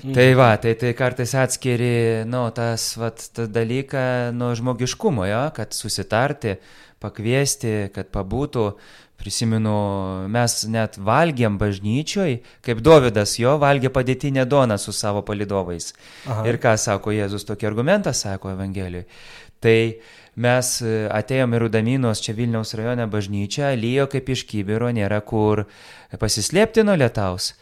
Mm. 0.00 0.14
Tai 0.16 0.26
va, 0.38 0.48
tai, 0.56 0.72
tai 0.80 0.94
kartais 0.96 1.34
atskiri, 1.38 2.24
nu, 2.28 2.46
tas, 2.56 2.92
vat, 3.00 3.20
tas 3.36 3.50
dalyką 3.52 4.32
nuo 4.36 4.52
žmogiškumo, 4.58 5.26
jo, 5.28 5.44
kad 5.56 5.76
susitarti, 5.76 6.56
pakviesti, 7.02 7.92
kad 7.94 8.12
pabūtų. 8.14 8.72
Prisimenu, 9.22 9.72
mes 10.34 10.54
net 10.66 10.96
valgėm 10.98 11.54
bažnyčioj, 11.60 12.40
kaip 12.66 12.80
Dovydas 12.82 13.36
jo 13.38 13.52
valgė 13.62 13.92
padėtinę 13.94 14.42
doną 14.50 14.74
su 14.82 14.90
savo 14.90 15.20
palidovais. 15.22 15.92
Aha. 16.26 16.42
Ir 16.50 16.58
ką 16.58 16.72
sako 16.74 17.14
Jėzus, 17.14 17.46
tokį 17.46 17.68
argumentą 17.68 18.10
sako 18.18 18.50
Evangelijoje. 18.56 19.06
Tai 19.62 19.76
mes 20.42 20.72
atėjom 21.20 21.54
į 21.54 21.60
Rudaminos 21.62 22.22
čia 22.24 22.34
Vilniaus 22.34 22.74
rajone 22.78 23.06
bažnyčią, 23.12 23.70
lyjo 23.78 24.08
kaip 24.10 24.32
iš 24.34 24.42
kybiro, 24.48 24.90
nėra 24.90 25.20
kur 25.22 25.68
pasislėpti 26.18 26.82
nuo 26.82 26.98
lietaus. 26.98 27.52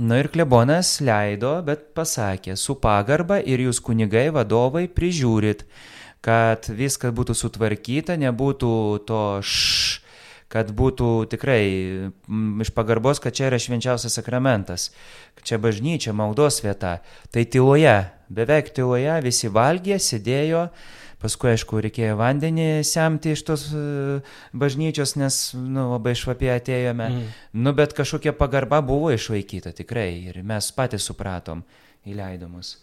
Na 0.00 0.16
ir 0.22 0.30
klebonas 0.32 0.94
leido, 1.04 1.58
bet 1.66 1.90
pasakė, 1.92 2.54
su 2.56 2.78
pagarba 2.80 3.36
ir 3.44 3.60
jūs 3.66 3.82
kunigai 3.84 4.30
vadovai 4.32 4.86
prižiūrit, 4.88 5.66
kad 6.24 6.64
viskas 6.72 7.12
būtų 7.12 7.36
sutvarkyta, 7.36 8.16
nebūtų 8.16 8.72
to 9.04 9.20
š, 9.44 10.00
kad 10.52 10.72
būtų 10.72 11.10
tikrai 11.32 11.62
m, 12.08 12.62
iš 12.64 12.72
pagarbos, 12.72 13.20
kad 13.20 13.36
čia 13.36 13.50
yra 13.50 13.60
švenčiausias 13.60 14.16
sakramentas, 14.16 14.88
kad 15.36 15.44
čia 15.50 15.60
bažnyčia, 15.60 16.16
maldos 16.16 16.62
vieta. 16.64 16.98
Tai 17.28 17.44
tyloje, 17.44 17.96
beveik 18.32 18.72
tyloje 18.72 19.20
visi 19.28 19.52
valgė, 19.52 20.00
sėdėjo, 20.00 20.66
Paskui, 21.22 21.52
aišku, 21.54 21.78
reikėjo 21.84 22.16
vandenį 22.18 22.68
semti 22.86 23.36
iš 23.36 23.44
tos 23.46 23.68
e, 23.70 24.20
bažnyčios, 24.58 25.14
nes 25.20 25.40
nu, 25.54 25.92
labai 25.92 26.16
švapiai 26.18 26.56
atėjome. 26.58 27.10
Mm. 27.14 27.28
Nu, 27.62 27.74
bet 27.78 27.94
kažkokia 27.94 28.34
pagarba 28.34 28.82
buvo 28.82 29.12
išlaikyta 29.14 29.74
tikrai 29.78 30.08
ir 30.32 30.40
mes 30.46 30.72
patys 30.74 31.06
supratom 31.06 31.62
įleidomus. 32.08 32.76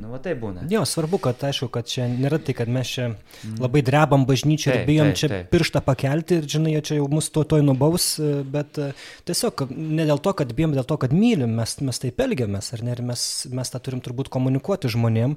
Nu, 0.00 0.08
va 0.14 0.20
tai 0.22 0.32
būna. 0.38 0.62
Jo, 0.70 0.84
svarbu, 0.88 1.18
kad 1.20 1.42
aišku, 1.44 1.66
kad 1.74 1.88
čia 1.90 2.06
nėra 2.08 2.38
tai, 2.40 2.54
kad 2.56 2.70
mes 2.72 2.88
čia 2.88 3.08
mm. 3.10 3.58
labai 3.60 3.82
drebam 3.84 4.22
bažnyčią 4.28 4.78
ir 4.78 4.86
bijom 4.88 5.10
taip, 5.10 5.18
čia 5.20 5.28
taip. 5.32 5.50
pirštą 5.52 5.82
pakelti 5.84 6.38
ir, 6.40 6.46
žinai, 6.48 6.72
čia 6.86 6.96
jau 7.00 7.08
mus 7.12 7.28
to 7.34 7.42
toj 7.50 7.64
nubaus, 7.66 8.14
e, 8.22 8.38
bet 8.54 8.80
e, 8.80 8.92
tiesiog 9.28 9.66
ne 9.74 10.06
dėl 10.08 10.22
to, 10.24 10.32
kad 10.38 10.54
bijom, 10.56 10.72
dėl 10.78 10.86
to, 10.88 10.96
kad 11.02 11.12
mylim, 11.12 11.52
mes, 11.58 11.76
mes 11.84 12.00
taip 12.00 12.22
elgiamės, 12.24 12.72
ar 12.76 12.86
ne, 12.86 12.94
ir 12.96 13.04
mes, 13.10 13.26
mes 13.52 13.74
tą 13.74 13.82
turim 13.82 14.00
turbūt 14.04 14.32
komunikuoti 14.32 14.92
žmonėm. 14.94 15.36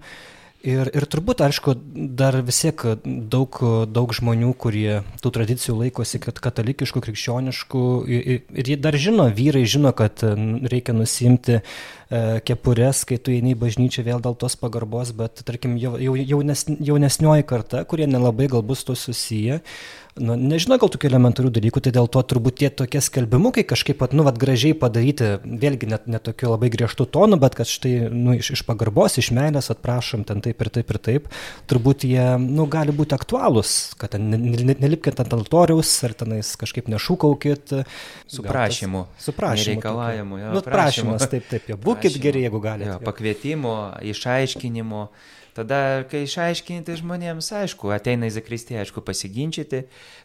Ir, 0.63 0.87
ir 0.95 1.03
turbūt, 1.11 1.41
aišku, 1.43 1.73
dar 2.15 2.37
vis 2.47 2.61
tiek 2.63 2.83
daug, 3.03 3.57
daug 3.91 4.13
žmonių, 4.15 4.53
kurie 4.55 5.01
tų 5.19 5.31
tradicijų 5.35 5.73
laikosi 5.81 6.21
katalikiškų, 6.23 7.01
krikščioniškų 7.03 7.81
ir, 8.07 8.37
ir 8.47 8.69
jie 8.71 8.77
dar 8.79 8.95
žino, 8.95 9.25
vyrai 9.27 9.65
žino, 9.67 9.91
kad 9.91 10.23
reikia 10.23 10.95
nusimti 10.95 11.57
e, 11.59 11.63
kepures, 12.47 13.03
kai 13.09 13.19
tu 13.19 13.35
eini 13.35 13.57
į 13.57 13.59
bažnyčią 13.59 14.05
vėl 14.07 14.23
dėl 14.23 14.39
tos 14.39 14.55
pagarbos, 14.61 15.11
bet, 15.19 15.43
tarkim, 15.43 15.75
jau, 15.81 15.97
jau, 15.99 16.15
jaunes, 16.15 16.63
jaunesnioji 16.79 17.43
karta, 17.49 17.83
kurie 17.83 18.07
nelabai 18.07 18.47
galbūt 18.55 18.85
to 18.87 18.95
susiję, 18.95 19.59
nu, 20.21 20.35
nežinau 20.37 20.77
gal 20.81 20.91
tokių 20.93 21.09
elementarių 21.09 21.49
dalykų, 21.53 21.81
tai 21.83 21.93
dėl 21.95 22.07
to 22.11 22.21
turbūt 22.29 22.59
tie 22.61 22.69
tokie 22.69 23.01
skelbimukai 23.01 23.63
kažkaip, 23.67 23.97
pat, 24.01 24.13
nu, 24.13 24.25
vat, 24.27 24.37
gražiai 24.41 24.75
padaryti, 24.77 25.29
vėlgi 25.43 25.89
net, 25.89 26.05
net 26.11 26.25
tokiu 26.27 26.51
labai 26.51 26.69
griežtų 26.73 27.07
tonų, 27.15 27.39
bet 27.41 27.57
kad 27.57 27.69
štai, 27.69 27.93
nu, 28.13 28.35
iš, 28.37 28.53
iš 28.57 28.63
pagarbos, 28.67 29.17
iš 29.21 29.31
meilės 29.35 29.71
atprašom 29.73 30.25
ten 30.29 30.43
taip 30.45 30.61
ir 30.61 30.71
taip 30.77 30.93
ir 30.93 31.01
taip, 31.09 31.29
turbūt 31.71 32.05
jie, 32.09 32.25
nu, 32.41 32.67
gali 32.71 32.95
būti 32.95 33.17
aktualūs, 33.17 33.75
kad 34.01 34.13
ten 34.15 34.29
nelipkit 34.29 35.21
ant 35.23 35.37
altoriaus, 35.37 35.91
ar 36.05 36.15
tenais 36.17 36.53
kažkaip 36.61 36.89
nešūkaukit. 36.93 37.77
Su 38.29 38.45
prašymu. 38.45 39.05
Su 39.21 39.35
prašymu. 39.35 39.79
Reikalavimu, 39.79 40.41
jo. 40.43 40.57
Nu, 40.57 40.65
prašymas, 40.65 41.29
taip, 41.31 41.49
taip, 41.49 41.69
jo, 41.73 41.79
būkit 41.81 42.19
geri, 42.21 42.45
jeigu 42.45 42.61
galite. 42.63 42.99
Pakvietimo, 43.05 43.77
išaiškinimo. 44.13 45.07
Tada, 45.53 45.79
kai 46.09 46.23
išaiškinti 46.25 46.95
žmonėms, 47.03 47.51
aišku, 47.59 47.91
ateina 47.93 48.25
į 48.25 48.33
Zakristiją, 48.39 48.81
aišku, 48.81 49.03
pasiginčyti, 49.05 49.83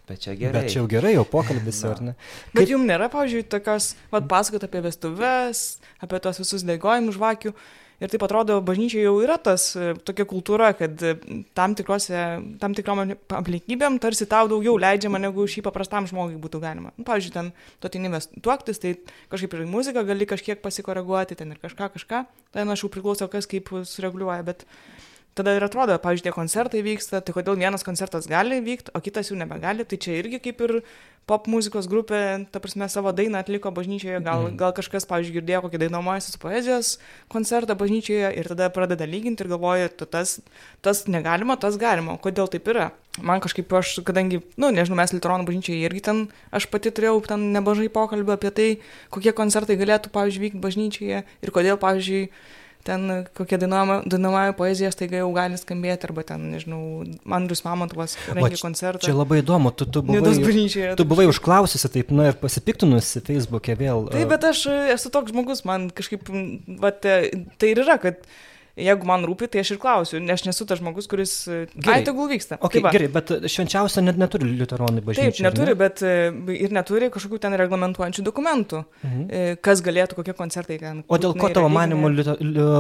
bet 0.09 0.23
čia 0.25 0.37
gerai. 0.39 0.63
Bet 0.63 0.73
čia 0.73 0.81
jau 0.81 0.87
gerai, 0.89 1.13
jau 1.19 1.27
pokalbis, 1.29 1.83
ar 1.85 2.01
ne? 2.01 2.15
Kaip... 2.17 2.55
Bet 2.57 2.73
jums 2.73 2.89
nėra, 2.89 3.11
pavyzdžiui, 3.13 3.45
tokios, 3.53 3.91
vad, 4.15 4.25
pasakot 4.31 4.65
apie 4.65 4.81
vestuves, 4.87 5.67
apie 6.01 6.23
tos 6.25 6.41
visus 6.41 6.65
dėgojimus 6.65 7.19
žvakių. 7.19 7.53
Ir 7.99 8.07
taip 8.13 8.23
atrodo, 8.23 8.61
bažnyčia 8.63 9.01
jau 9.03 9.17
yra 9.25 9.35
tas 9.43 9.73
tokia 10.07 10.23
kultūra, 10.31 10.69
kad 10.79 11.01
tam, 11.59 11.73
tikrose, 11.75 12.21
tam 12.63 12.77
tikrom 12.79 13.03
aplinkybėm 13.41 13.97
tarsi 13.99 14.29
tau 14.31 14.47
daugiau 14.49 14.77
leidžiama, 14.79 15.19
negu 15.19 15.43
šį 15.51 15.65
paprastam 15.67 16.07
žmogui 16.07 16.39
būtų 16.39 16.61
galima. 16.63 16.93
Nu, 16.95 17.03
pavyzdžiui, 17.09 17.33
ten 17.35 17.51
tu 17.83 17.91
atinimės 17.91 18.31
tuoktis, 18.39 18.79
tai 18.79 18.95
kažkaip 19.35 19.59
ir 19.59 19.67
muziką 19.67 20.07
gali 20.07 20.31
kažkiek 20.31 20.63
pasikoreguoti, 20.63 21.41
ten 21.43 21.51
ir 21.51 21.59
kažką, 21.59 21.91
kažką. 21.99 22.23
Ten 22.55 22.71
aš 22.71 22.87
jau 22.87 22.93
priklauso, 22.95 23.27
kas 23.33 23.51
kaip 23.51 23.75
sureguliuoja, 23.83 24.47
bet 24.47 24.63
tada 25.39 25.55
ir 25.57 25.65
atrodo, 25.65 25.95
pavyzdžiui, 26.03 26.29
tie 26.29 26.35
koncertai 26.35 26.83
vyksta, 26.85 27.23
tai 27.23 27.35
kodėl 27.37 27.59
vienas 27.61 27.87
koncertas 27.87 28.27
gali 28.31 28.59
vykti, 28.65 28.93
o 28.95 29.03
kitas 29.05 29.31
jau 29.31 29.39
nebegali, 29.39 29.87
tai 29.89 29.99
čia 30.03 30.19
irgi 30.19 30.43
kaip 30.43 30.67
ir 30.67 30.81
pop 31.29 31.47
muzikos 31.51 31.87
grupė, 31.91 32.21
ta 32.53 32.61
prasme, 32.63 32.89
savo 32.89 33.13
dainą 33.13 33.43
atliko 33.43 33.71
bažnyčioje, 33.75 34.21
gal, 34.25 34.47
mm. 34.49 34.57
gal 34.61 34.73
kažkas, 34.77 35.05
pavyzdžiui, 35.11 35.37
girdėjo 35.39 35.61
kokį 35.67 35.81
dainuojasi 35.85 36.41
poezijos 36.41 36.95
koncertą 37.33 37.77
bažnyčioje 37.79 38.31
ir 38.41 38.49
tada 38.49 38.71
pradeda 38.73 39.07
lyginti 39.09 39.45
ir 39.45 39.53
galvoja, 39.53 39.91
tas, 40.09 40.39
tas 40.85 41.05
negalima, 41.11 41.59
tas 41.61 41.77
galima, 41.81 42.17
kodėl 42.25 42.49
taip 42.51 42.71
yra. 42.73 42.91
Man 43.21 43.43
kažkaip 43.45 43.73
aš, 43.75 43.99
kadangi, 44.07 44.41
na, 44.57 44.69
nu, 44.69 44.77
nežinau, 44.79 44.97
mes 45.01 45.13
Litrono 45.13 45.45
bažnyčioje 45.49 45.85
irgi 45.85 46.05
ten, 46.09 46.23
aš 46.55 46.69
pati 46.73 46.95
turėjau 46.95 47.19
ten 47.27 47.51
nemažai 47.53 47.91
pokalbį 47.93 48.37
apie 48.37 48.55
tai, 48.55 48.69
kokie 49.13 49.35
koncertai 49.37 49.77
galėtų, 49.81 50.15
pavyzdžiui, 50.15 50.47
vykti 50.47 50.63
bažnyčioje 50.65 51.25
ir 51.27 51.55
kodėl, 51.55 51.81
pavyzdžiui, 51.83 52.29
ten 52.89 53.27
kokia 53.37 53.59
dainuojama 53.61 54.55
poezija 54.57 54.91
staiga 54.95 55.21
jau 55.21 55.29
gali 55.37 55.59
skambėti, 55.61 56.09
arba 56.09 56.25
ten, 56.27 56.49
nežinau, 56.55 56.81
Andrius 57.39 57.65
Mamontovas 57.67 58.17
rengė 58.33 58.61
koncertą. 58.63 59.05
Čia 59.05 59.17
labai 59.17 59.43
įdomu, 59.43 59.73
tu, 59.77 59.89
tu 59.93 60.03
buvai, 60.09 60.35
tu 60.99 61.09
buvai 61.09 61.29
užklausiusi 61.31 61.93
taip, 61.99 62.13
na 62.17 62.31
ir 62.33 62.39
pasipiktinusi 62.41 63.25
Facebook'e 63.29 63.77
vėl. 63.79 64.09
Taip, 64.15 64.29
bet 64.33 64.49
aš 64.51 64.65
esu 64.97 65.13
toks 65.15 65.35
žmogus, 65.35 65.65
man 65.69 65.91
kažkaip, 65.95 66.31
va, 66.81 66.95
tai 66.95 67.75
ir 67.75 67.85
yra, 67.85 67.99
kad 68.03 68.25
jeigu 68.79 69.09
man 69.09 69.25
rūpi, 69.27 69.49
tai 69.53 69.63
aš 69.63 69.75
ir 69.75 69.81
klausiu, 69.83 70.21
nes 70.23 70.39
aš 70.39 70.47
nesu 70.49 70.67
tas 70.69 70.81
žmogus, 70.81 71.09
kuris... 71.11 71.33
E, 71.51 71.61
gerai, 71.75 72.01
tegul 72.07 72.29
vyksta. 72.31 72.59
Okay, 72.65 72.83
tai 72.85 72.93
gerai, 72.95 73.09
bet 73.13 73.33
švenčiausia 73.51 74.03
net 74.05 74.19
neturi 74.21 74.49
liuteronai 74.53 75.03
bažnyčia. 75.05 75.33
Taip, 75.35 75.45
neturi, 75.49 75.75
ne? 75.75 75.79
bet 75.83 76.03
e, 76.07 76.15
ir 76.57 76.75
neturi 76.75 77.11
kažkokių 77.15 77.41
ten 77.43 77.57
reglamentuojančių 77.61 78.25
dokumentų, 78.29 78.83
mhm. 79.03 79.25
E, 79.29 79.57
kas 79.65 79.83
galėtų, 79.85 80.19
kokie 80.21 80.35
koncertai 80.39 80.79
ten. 80.81 81.03
O 81.09 81.19
dėl 81.21 81.35
ko 81.39 81.51
tavo 81.55 81.71
manimo 81.73 82.11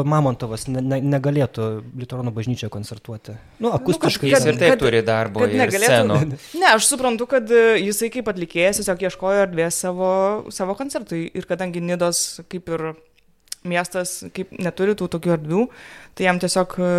Mamontovas 0.08 0.66
ne, 0.70 0.82
ne, 0.84 1.00
negalėtų 1.16 1.68
liuteronų 1.98 2.32
bažnyčioje 2.36 2.70
koncertuoti? 2.72 3.36
Nu, 3.62 3.72
akustiškai. 3.76 4.30
Nu, 4.30 4.36
kad, 4.36 4.46
jis 4.46 4.52
ir 4.52 4.60
taip 4.60 4.74
kad, 4.74 4.82
turi 4.82 5.02
darbo 5.06 5.44
ir 5.46 5.56
negalėtų. 5.58 6.38
Ne, 6.58 6.70
aš 6.70 6.88
suprantu, 6.88 7.28
kad 7.30 7.50
jisai 7.50 8.10
kaip 8.14 8.30
atlikėjas 8.32 8.82
tiesiog 8.82 9.04
ieškojo 9.08 9.44
erdvės 9.46 9.82
savo, 9.84 10.10
savo 10.54 10.76
koncertui 10.78 11.26
ir 11.28 11.48
kadangi 11.48 11.82
Nidos 11.84 12.40
kaip 12.50 12.70
ir 12.74 12.90
miestas 13.66 14.20
kaip 14.34 14.52
neturi 14.58 14.94
tų 14.98 15.08
tokių 15.14 15.34
erdvių, 15.36 15.64
tai 16.18 16.28
jam 16.28 16.38
tiesiog 16.42 16.76
e, 16.78 16.92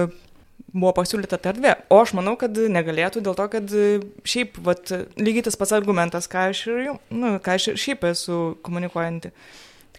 buvo 0.74 0.92
pasiūlyta 0.98 1.40
ta 1.40 1.54
erdvė. 1.54 1.76
O 1.94 2.02
aš 2.04 2.14
manau, 2.18 2.36
kad 2.40 2.56
negalėtų 2.56 3.24
dėl 3.26 3.38
to, 3.38 3.48
kad 3.54 3.72
e, 3.72 3.88
šiaip, 4.28 4.60
vat, 4.66 4.92
lygiai 5.20 5.48
tas 5.48 5.58
pats 5.60 5.76
argumentas, 5.78 6.30
ką 6.32 6.50
aš 6.52 6.68
ir, 6.70 6.94
nu, 7.14 7.38
ką 7.44 7.58
aš 7.58 7.72
ir 7.72 7.82
šiaip 7.86 8.06
esu 8.12 8.40
komunikuojanti. 8.66 9.34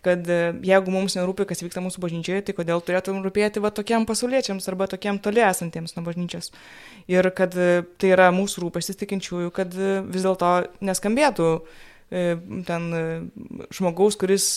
Kad 0.01 0.25
e, 0.33 0.41
jeigu 0.65 0.93
mums 0.93 1.17
nerūpi, 1.19 1.45
kas 1.49 1.61
vyksta 1.65 1.83
mūsų 1.85 2.01
bažnyčioje, 2.05 2.47
tai 2.47 2.57
kodėl 2.57 2.81
turėtum 2.85 3.21
rūpėti 3.25 3.61
va 3.61 3.73
tokiem 3.75 4.07
pasauliečiams 4.09 4.69
arba 4.73 4.89
tokiem 4.89 5.21
toli 5.21 5.45
esantiems 5.45 5.97
nuo 5.97 6.07
bažnyčios. 6.07 6.55
Ir 7.11 7.29
kad 7.37 7.53
tai 7.53 8.15
yra 8.15 8.31
mūsų 8.33 8.65
rūpestis 8.65 8.97
tikinčiųjų, 9.03 9.53
kad 9.53 9.77
vis 9.77 10.25
dėlto 10.25 10.55
neskambėtų 10.81 11.53
ten 12.67 12.87
žmogaus, 13.71 14.17
kuris 14.19 14.57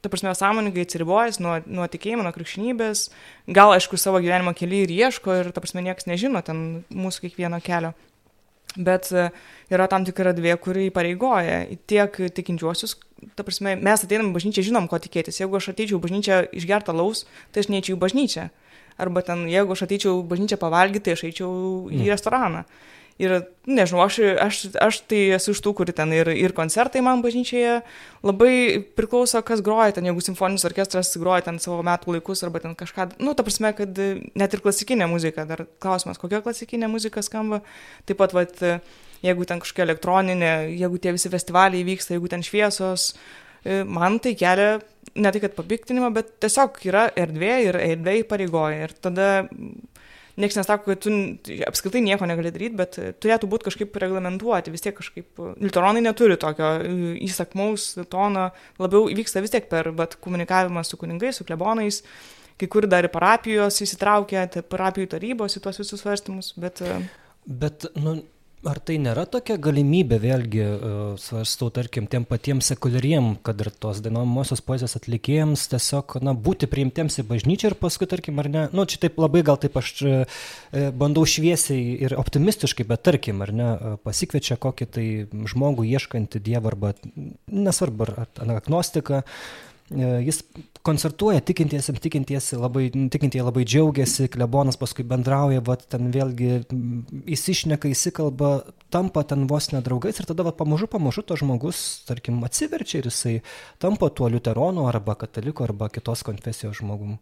ta 0.00 0.08
prasme, 0.08 0.34
sąmoningai 0.34 0.84
atsiribojęs 0.86 1.40
nuo, 1.42 1.56
nuo 1.66 1.86
tikėjimo, 1.90 2.22
nuo 2.26 2.32
krikščionybės, 2.34 3.08
gal 3.50 3.74
aišku 3.74 3.98
savo 3.98 4.20
gyvenimo 4.22 4.54
kelią 4.56 4.84
ir 4.86 4.92
ieško 4.94 5.40
ir, 5.40 5.50
ta 5.54 5.62
prasme, 5.64 5.82
niekas 5.86 6.06
nežino 6.10 6.42
ten 6.46 6.84
mūsų 6.94 7.26
kiekvieno 7.26 7.58
kelio. 7.64 7.94
Bet 8.76 9.08
e, 9.10 9.30
yra 9.72 9.88
tam 9.90 10.04
tikra 10.06 10.34
dvie, 10.36 10.52
kuri 10.60 10.86
įpareigoja 10.90 11.64
tiek 11.90 12.18
tikinčiuosius, 12.36 12.98
ta 13.34 13.46
prasme, 13.46 13.74
mes 13.80 14.04
ateinam 14.04 14.30
į 14.30 14.36
bažnyčią, 14.36 14.66
žinom, 14.68 14.86
ko 14.90 15.00
tikėtis. 15.02 15.40
Jeigu 15.40 15.58
aš 15.58 15.72
ateičiau 15.72 15.98
į 15.98 16.04
bažnyčią 16.04 16.40
išgertą 16.60 16.94
laus, 16.94 17.24
tai 17.50 17.64
aš 17.64 17.72
neįčiau 17.72 17.96
į 17.96 18.02
bažnyčią. 18.04 18.48
Arba 19.02 19.22
ten, 19.26 19.46
jeigu 19.50 19.74
aš 19.74 19.86
ateičiau 19.88 20.20
į 20.20 20.28
bažnyčią 20.30 20.60
pavalgyti, 20.60 21.08
tai 21.08 21.16
aš 21.16 21.24
eičiau 21.30 21.50
į 21.90 22.04
mm. 22.04 22.06
Ir, 23.18 23.32
nežinau, 23.66 24.04
aš, 24.04 24.20
aš, 24.38 24.58
aš 24.78 25.00
tai 25.10 25.24
esu 25.34 25.50
iš 25.50 25.58
tų, 25.64 25.72
kuri 25.80 25.94
ten 25.96 26.12
ir, 26.14 26.28
ir 26.38 26.52
koncertai 26.54 27.00
man 27.02 27.18
bažnyčioje 27.24 27.80
labai 28.22 28.52
priklauso, 28.94 29.40
kas 29.42 29.62
groja 29.66 29.96
ten, 29.96 30.06
jeigu 30.06 30.22
simfoninis 30.22 30.66
orkestras 30.68 31.10
groja 31.18 31.42
ten 31.48 31.58
savo 31.62 31.80
metų 31.86 32.14
laikus 32.14 32.44
arba 32.46 32.62
ten 32.62 32.76
kažką, 32.78 33.08
nu, 33.18 33.34
ta 33.34 33.42
prasme, 33.46 33.72
kad 33.74 33.98
net 34.38 34.54
ir 34.54 34.62
klasikinė 34.62 35.10
muzika, 35.10 35.48
dar 35.50 35.64
klausimas, 35.82 36.20
kokia 36.22 36.44
klasikinė 36.46 36.86
muzika 36.92 37.24
skamba, 37.26 37.58
taip 38.06 38.22
pat, 38.22 38.36
vat, 38.38 38.62
jeigu 39.26 39.50
ten 39.50 39.64
kažkokia 39.66 39.88
elektroninė, 39.88 40.54
jeigu 40.78 41.02
tie 41.02 41.16
visi 41.18 41.34
festivaliai 41.34 41.82
vyksta, 41.90 42.14
jeigu 42.14 42.30
ten 42.30 42.46
šviesos, 42.46 43.10
man 43.90 44.22
tai 44.22 44.36
kelia 44.38 44.78
ne 45.18 45.34
tai, 45.34 45.42
kad 45.42 45.58
papiktinimą, 45.58 46.12
bet 46.14 46.36
tiesiog 46.42 46.78
yra 46.86 47.08
erdvė 47.18 47.54
ir 47.66 47.82
erdvė 47.82 48.20
įpareigoja. 48.22 48.86
Ir 48.86 48.94
tada 49.02 49.28
niekas 50.38 50.58
nesako, 50.60 50.92
kad 50.92 51.02
tu 51.04 51.12
apskritai 51.66 52.02
nieko 52.04 52.26
negali 52.28 52.52
daryti, 52.54 52.78
bet 52.78 52.98
turėtų 53.22 53.50
būti 53.50 53.68
kažkaip 53.68 53.98
reglamentuoti, 54.04 54.72
vis 54.74 54.84
tiek 54.84 54.96
kažkaip, 54.96 55.28
liuteronai 55.58 56.02
neturi 56.04 56.38
tokio 56.40 56.72
įsakmaus 57.26 57.90
tono, 58.12 58.48
labiau 58.80 59.10
vyksta 59.18 59.42
vis 59.44 59.54
tiek 59.54 59.68
per 59.70 59.90
komunikavimą 60.22 60.84
su 60.86 61.00
kuningais, 61.00 61.40
su 61.40 61.46
klebonais, 61.48 62.02
kai 62.58 62.70
kur 62.70 62.88
dar 62.90 63.06
parapijos 63.12 63.82
įsitraukia, 63.84 64.46
tai 64.52 64.64
parapijų 64.66 65.12
tarybos 65.14 65.58
į 65.58 65.64
tuos 65.66 65.82
visus 65.82 66.02
svarstymus, 66.02 66.54
bet... 66.60 66.82
Bet, 67.48 67.86
nu, 67.96 68.18
Ar 68.66 68.80
tai 68.82 68.96
nėra 68.98 69.22
tokia 69.30 69.54
galimybė, 69.62 70.16
vėlgi, 70.18 70.62
uh, 70.66 71.02
svarstau, 71.22 71.68
tarkim, 71.70 72.08
tiem 72.10 72.24
patiems 72.26 72.72
sekuliariem, 72.72 73.36
kad 73.46 73.60
ir 73.62 73.70
tos 73.70 74.00
dainuojamosios 74.02 74.64
poezijos 74.66 74.96
atlikėjams 74.98 75.68
tiesiog, 75.70 76.16
na, 76.26 76.34
būti 76.34 76.66
priimtiems 76.66 77.20
į 77.22 77.26
bažnyčią 77.28 77.70
ir 77.70 77.76
paskui, 77.78 78.08
tarkim, 78.10 78.40
ar 78.42 78.48
ne, 78.50 78.64
nu, 78.74 78.82
čia 78.90 78.98
taip 79.04 79.20
labai 79.22 79.44
gal 79.46 79.60
taip 79.62 79.78
aš 79.78 79.92
uh, 80.02 80.42
bandau 80.98 81.22
šviesiai 81.22 82.00
ir 82.08 82.16
optimistiškai, 82.18 82.88
bet 82.90 83.06
tarkim, 83.06 83.46
ar 83.46 83.54
ne, 83.54 83.70
pasikviečia 84.02 84.58
kokį 84.58 84.90
tai 84.90 85.06
žmogų 85.54 85.86
ieškantį 85.92 86.42
dievą 86.50 86.74
arba, 86.74 86.92
nesvarbu, 87.46 88.10
ar, 88.10 88.26
ar 88.42 88.54
agnostiką, 88.58 89.22
E, 89.22 89.67
jis 89.90 90.42
koncertuoja 90.84 91.40
tikintiesiems, 91.44 92.00
tikintiesi 92.00 92.58
labai, 92.60 92.88
tikintieji 93.12 93.44
labai 93.44 93.64
džiaugiasi, 93.68 94.28
klebonas 94.32 94.78
paskui 94.80 95.04
bendrauja, 95.08 95.62
va 95.64 95.76
ten 95.80 96.10
vėlgi 96.14 96.50
įsišneka, 97.36 97.90
įsikalba, 97.92 98.52
tampa 98.94 99.24
ten 99.28 99.46
vos 99.50 99.70
nedraugais 99.74 100.20
ir 100.20 100.28
tada 100.28 100.46
va 100.46 100.54
pamažu, 100.56 100.88
pamažu 100.90 101.24
to 101.26 101.38
žmogus, 101.40 101.80
tarkim, 102.08 102.42
atsiverčia 102.46 103.00
ir 103.02 103.08
jisai 103.10 103.38
tampa 103.82 104.10
tuo 104.10 104.28
liuteronu 104.32 104.88
arba 104.90 105.16
kataliku 105.18 105.66
arba 105.68 105.90
kitos 105.92 106.24
konfesijos 106.26 106.80
žmogum. 106.82 107.16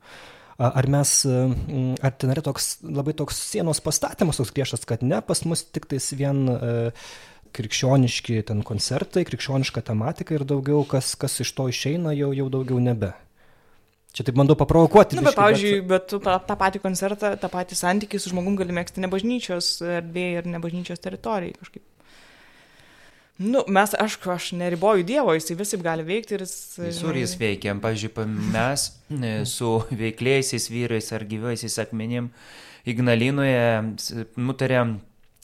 Ar 0.57 0.87
mes, 0.89 1.11
ar 1.29 2.15
ten 2.17 2.31
yra 2.33 2.41
toks 2.41 2.79
labai 2.81 3.13
toks 3.19 3.37
sienos 3.51 3.83
pastatymas, 3.85 4.39
toks 4.41 4.55
griežtas, 4.57 4.87
kad 4.89 5.03
ne, 5.05 5.19
pas 5.21 5.43
mus 5.45 5.67
tik 5.69 5.85
tais 5.91 6.07
vien 6.17 6.47
uh, 6.49 7.09
krikščioniški 7.57 8.43
ten 8.49 8.63
koncertai, 8.67 9.25
krikščioniška 9.29 9.83
tematika 9.87 10.37
ir 10.37 10.45
daugiau, 10.49 10.85
kas, 10.89 11.15
kas 11.19 11.41
iš 11.45 11.55
to 11.57 11.69
išeina, 11.73 12.15
jau, 12.17 12.33
jau 12.37 12.51
daugiau 12.53 12.81
nebe. 12.83 13.13
Čia 14.17 14.25
taip 14.25 14.39
bandau 14.39 14.57
paprovokuoti. 14.57 15.19
Na, 15.19 15.21
nu, 15.21 15.29
bet, 15.29 15.37
pavyzdžiui, 15.37 15.81
bet 15.91 16.07
tu 16.09 16.21
tą 16.25 16.57
patį 16.57 16.81
koncertą, 16.81 17.35
tą 17.41 17.51
patį 17.53 17.77
santykį 17.77 18.21
su 18.21 18.33
žmogum 18.33 18.57
gali 18.57 18.73
mėgsti 18.77 19.05
ne 19.05 19.11
bažnyčios 19.13 19.75
erdvėje 19.85 20.41
ir 20.41 20.49
ne 20.49 20.61
bažnyčios 20.63 21.03
teritorijai 21.05 21.53
kažkaip. 21.59 21.85
Nu, 23.37 23.61
mes, 23.69 23.93
aš, 24.01 24.17
aš 24.33 24.53
neriboju 24.57 25.05
Dievo, 25.05 25.35
jis 25.37 25.53
visai 25.59 25.79
gali 25.85 26.07
veikti 26.09 26.39
ir 26.39 26.47
jis... 26.47 26.55
Visur 26.81 27.19
jis 27.21 27.35
veikia. 27.37 27.75
Pavyzdžiui, 27.83 28.25
mes 28.55 28.87
e, 29.13 29.35
su 29.45 29.75
veikliaisiais 29.93 30.71
vyrais 30.73 31.13
ar 31.13 31.27
gyvaisiais 31.29 31.77
akmenim 31.85 32.31
Ignalinoje 32.89 33.83
nutarėm 34.41 34.97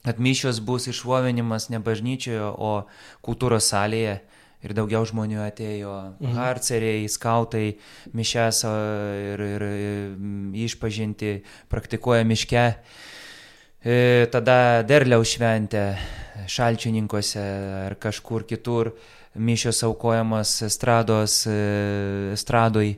kad 0.05 0.21
mišios 0.21 0.61
bus 0.61 0.89
iššovinimas 0.91 1.71
ne 1.71 1.81
bažnyčioje, 1.83 2.43
o 2.43 2.87
kultūros 3.25 3.71
salėje. 3.73 4.21
Ir 4.63 4.77
daugiau 4.79 5.03
žmonių 5.03 5.41
atėjo, 5.43 5.93
mhm. 6.21 6.37
harceriai, 6.39 7.09
skautai, 7.11 7.79
mišes 8.15 8.61
ir, 8.63 9.41
ir, 9.43 9.65
ir 9.67 10.13
išpažinti, 10.69 11.33
praktikuoja 11.73 12.23
miške. 12.23 12.69
E, 13.83 13.97
tada 14.31 14.85
derliaus 14.87 15.33
šventė 15.35 15.83
šalčininkose 16.47 17.43
ar 17.89 17.97
kažkur 17.99 18.47
kitur, 18.47 18.93
mišios 19.35 19.83
aukojamos 19.89 20.61
estrados, 20.69 21.41
estradoj. 22.37 22.95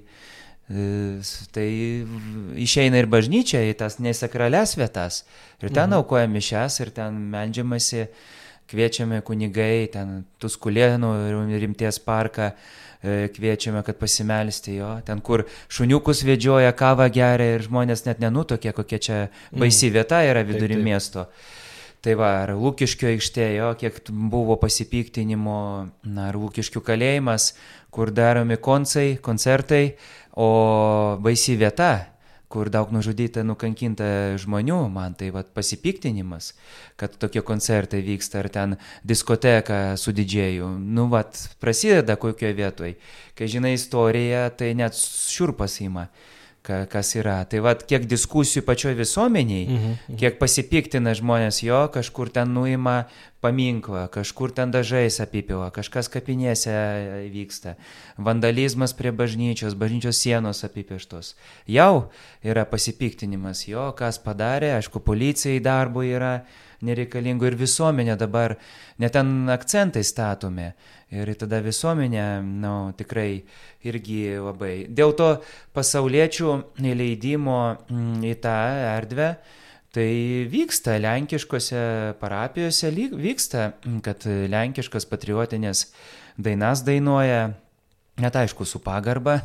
E, 0.64 1.20
tai 1.52 1.68
išeina 2.56 3.02
ir 3.02 3.08
bažnyčia 3.12 3.60
į 3.68 3.74
tas 3.82 3.98
nesakrales 4.00 4.78
vietas. 4.80 5.24
Ir 5.60 5.68
ten 5.68 5.90
mhm. 5.90 5.98
aukoja 6.00 6.30
mišes, 6.30 6.80
ir 6.80 6.92
ten 6.96 7.18
meldžiamasi, 7.34 8.06
kviečiame 8.70 9.20
kunigai, 9.26 9.90
ten 9.92 10.22
Tuskulėnų 10.40 11.10
rimties 11.60 12.00
parką, 12.00 12.54
e, 13.04 13.26
kviečiame, 13.34 13.82
kad 13.84 13.98
pasimelsti 14.00 14.78
jo, 14.78 14.94
ten 15.04 15.20
kur 15.20 15.44
šuniukus 15.68 16.24
vedžioja, 16.24 16.72
kavą 16.76 17.10
geria 17.12 17.58
ir 17.58 17.66
žmonės 17.66 18.06
net 18.08 18.24
nenutokė, 18.24 18.72
kokia 18.72 18.98
čia 18.98 19.20
baisi 19.52 19.90
mhm. 19.90 19.98
vieta 19.98 20.24
yra 20.24 20.46
vidury 20.48 20.78
taip, 20.78 20.80
taip. 20.80 20.88
miesto. 20.88 21.28
Tai 22.04 22.18
va, 22.20 22.30
ar 22.42 22.50
Lūkiškio 22.60 23.08
aikštėje, 23.14 23.68
kiek 23.80 24.00
buvo 24.12 24.58
pasipiktinimo, 24.60 25.60
ar 26.20 26.36
Lūkiškių 26.36 26.82
kalėjimas, 26.84 27.54
kur 27.94 28.10
daromi 28.12 28.58
koncai, 28.60 29.14
koncertai, 29.24 29.94
O 30.34 31.16
baisi 31.22 31.54
vieta, 31.54 32.08
kur 32.50 32.70
daug 32.70 32.90
nužudyta, 32.94 33.42
nukankinta 33.46 34.06
žmonių, 34.38 34.78
man 34.90 35.14
tai 35.18 35.30
vat, 35.34 35.48
pasipiktinimas, 35.54 36.52
kad 36.98 37.14
tokie 37.18 37.42
koncertai 37.42 38.02
vyksta, 38.06 38.42
ar 38.42 38.50
ten 38.50 38.76
diskoteka 39.06 39.96
su 39.98 40.14
didžėju. 40.14 40.68
Nu, 40.78 41.08
vat, 41.10 41.38
prasideda 41.62 42.18
kokioje 42.20 42.54
vietoje. 42.58 42.94
Kai 43.38 43.50
žinai 43.50 43.74
istoriją, 43.78 44.46
tai 44.58 44.74
net 44.78 44.98
šiurpas 44.98 45.80
įma 45.86 46.08
ka, 46.64 46.84
kas 46.90 47.12
yra. 47.18 47.42
Tai 47.48 47.60
vad, 47.64 47.84
kiek 47.88 48.06
diskusijų 48.08 48.64
pačioj 48.64 48.96
visuomeniai, 48.98 49.66
mhm, 49.68 49.94
mhm. 50.08 50.18
kiek 50.20 50.40
pasipiktina 50.40 51.14
žmonės 51.16 51.60
jo, 51.66 51.84
kažkur 51.92 52.32
ten 52.32 52.54
nuima 52.56 53.04
paminklą, 53.44 54.06
kažkur 54.08 54.54
ten 54.56 54.72
dažais 54.72 55.20
apipila, 55.20 55.68
kažkas 55.74 56.08
kapinėse 56.08 56.72
vyksta, 57.34 57.74
vandalizmas 58.16 58.96
prie 58.96 59.12
bažnyčios, 59.12 59.76
bažnyčios 59.76 60.22
sienos 60.24 60.64
apipieštos. 60.64 61.34
Jau 61.68 62.08
yra 62.40 62.64
pasipiktinimas 62.64 63.66
jo, 63.68 63.90
kas 63.98 64.16
padarė, 64.24 64.72
aišku, 64.78 65.04
policijai 65.04 65.60
darbo 65.60 66.06
yra 66.06 66.38
nereikalingų 66.84 67.48
ir 67.50 67.56
visuomenė 67.58 68.16
dabar 68.18 68.56
neten 69.02 69.50
akcentai 69.52 70.04
statomi. 70.06 70.70
Ir 71.14 71.30
tada 71.38 71.60
visuomenė, 71.62 72.24
na, 72.42 72.44
nu, 72.64 72.72
tikrai 72.98 73.44
irgi 73.86 74.34
labai. 74.42 74.72
Dėl 74.90 75.14
to 75.14 75.28
pasauliečių 75.76 76.54
įleidimo 76.82 77.58
mm, 77.86 78.24
į 78.26 78.34
tą 78.42 78.56
erdvę, 78.96 79.28
tai 79.94 80.08
vyksta 80.50 80.96
lenkiškose 80.98 81.84
parapijose, 82.18 82.90
vyksta, 83.14 83.68
kad 84.02 84.26
lenkiškas 84.26 85.06
patriotinės 85.06 85.86
dainas 86.34 86.82
dainuoja, 86.82 87.52
net 88.18 88.40
aišku, 88.42 88.66
su 88.66 88.82
pagarba. 88.82 89.44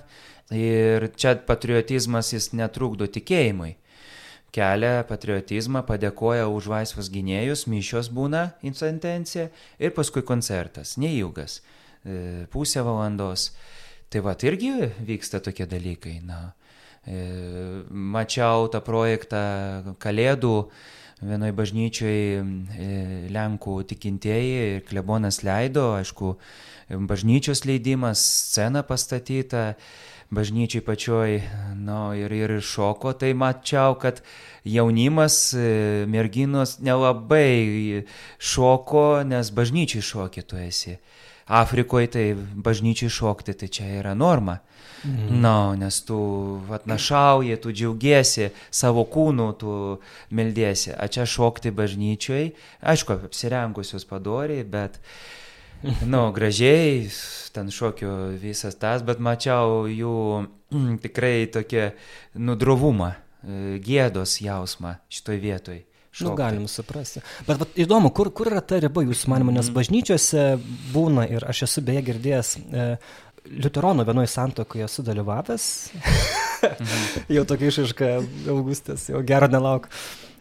Ir 0.50 1.12
čia 1.14 1.36
patriotizmas 1.46 2.32
jis 2.34 2.50
netrukdo 2.58 3.06
tikėjimui 3.06 3.76
kelia 4.56 5.04
patriotizmą, 5.10 5.84
padėkoja 5.88 6.48
už 6.50 6.70
laisvos 6.72 7.10
gynėjus, 7.14 7.68
mišios 7.70 8.10
būna 8.14 8.50
intencija 8.66 9.50
ir 9.80 9.94
paskui 9.96 10.24
koncertas, 10.26 10.98
neilgas, 10.98 11.62
e, 12.04 12.46
pusę 12.52 12.84
valandos. 12.86 13.52
Tai 14.10 14.24
va, 14.26 14.34
irgi 14.34 14.90
vyksta 15.06 15.40
tokie 15.46 15.68
dalykai. 15.70 16.20
Na, 16.26 16.54
e, 17.06 17.84
mačiau 17.90 18.70
tą 18.74 18.82
projektą 18.82 19.96
Kalėdų 20.02 20.56
vienoje 21.22 21.54
bažnyčioje 21.54 23.30
Lenkų 23.30 23.76
tikintieji 23.92 24.54
ir 24.78 24.84
klebonas 24.88 25.44
leido, 25.44 25.92
aišku, 26.00 26.38
bažnyčios 26.90 27.66
leidimas, 27.68 28.22
scena 28.50 28.84
pastatyta 28.88 29.76
bažnyčiai 30.32 30.86
pačioj, 30.86 31.42
nu, 31.76 32.14
ir, 32.14 32.32
ir 32.32 32.56
šoko, 32.62 33.14
tai 33.18 33.34
mačiau, 33.34 33.98
kad 34.00 34.22
jaunimas, 34.64 35.54
e, 35.54 36.06
merginos 36.08 36.78
nelabai 36.86 38.06
šoko, 38.38 39.24
nes 39.26 39.50
bažnyčiai 39.50 40.06
šokė 40.06 40.46
tu 40.46 40.62
esi. 40.62 40.98
Afrikoje 41.50 42.12
tai 42.14 42.26
bažnyčiai 42.38 43.10
šokti, 43.10 43.58
tai 43.58 43.72
čia 43.74 43.88
yra 44.04 44.14
norma. 44.14 44.60
Mhm. 45.06 45.40
Na, 45.40 45.50
no, 45.72 45.76
nes 45.80 46.02
tu 46.06 46.20
atnašauji, 46.76 47.58
tu 47.64 47.72
džiaugiesi 47.74 48.50
savo 48.70 49.06
kūnu, 49.10 49.50
tu 49.58 49.74
meldėsi. 50.36 50.92
O 50.94 51.08
čia 51.08 51.26
šokti 51.26 51.72
bažnyčiai, 51.74 52.52
aišku, 52.84 53.18
apsirengusius 53.32 54.06
padoriai, 54.06 54.68
bet, 54.68 55.00
na, 55.00 55.39
no, 56.06 56.30
gražiai, 56.36 57.08
ten 57.56 57.72
šokio 57.72 58.14
visas 58.42 58.78
tas, 58.80 59.04
bet 59.06 59.22
mačiau 59.24 59.86
jų 59.90 60.16
mm, 60.72 60.98
tikrai 61.04 61.48
tokia 61.52 61.92
nudrovumą, 62.36 63.14
e, 63.14 63.78
gėdos 63.84 64.40
jausmą 64.44 64.98
šitoj 65.12 65.40
vietoj. 65.44 65.80
Šokti. 66.10 66.26
Nu, 66.26 66.36
galim 66.36 66.66
suprasti. 66.68 67.22
Bet, 67.46 67.60
bet 67.62 67.76
įdomu, 67.86 68.10
kur, 68.16 68.32
kur 68.34 68.50
yra 68.50 68.64
ta 68.66 68.80
riba 68.82 69.04
jūsų 69.06 69.30
manimo, 69.30 69.54
nes 69.54 69.68
mhm. 69.70 69.76
bažnyčiose 69.78 70.46
būna 70.94 71.28
ir 71.30 71.46
aš 71.48 71.68
esu 71.68 71.86
beje 71.86 72.06
girdėjęs, 72.12 72.54
e, 72.60 72.92
Liuteronų 73.50 74.04
vienoje 74.06 74.28
santokoje 74.30 74.88
sudalyvavęs, 74.92 75.68
mhm. 76.00 77.06
jau 77.38 77.46
tokia 77.48 77.70
išaiška 77.72 78.10
Augustas, 78.52 79.08
jau 79.14 79.22
gero 79.26 79.48
nelauk. 79.52 79.88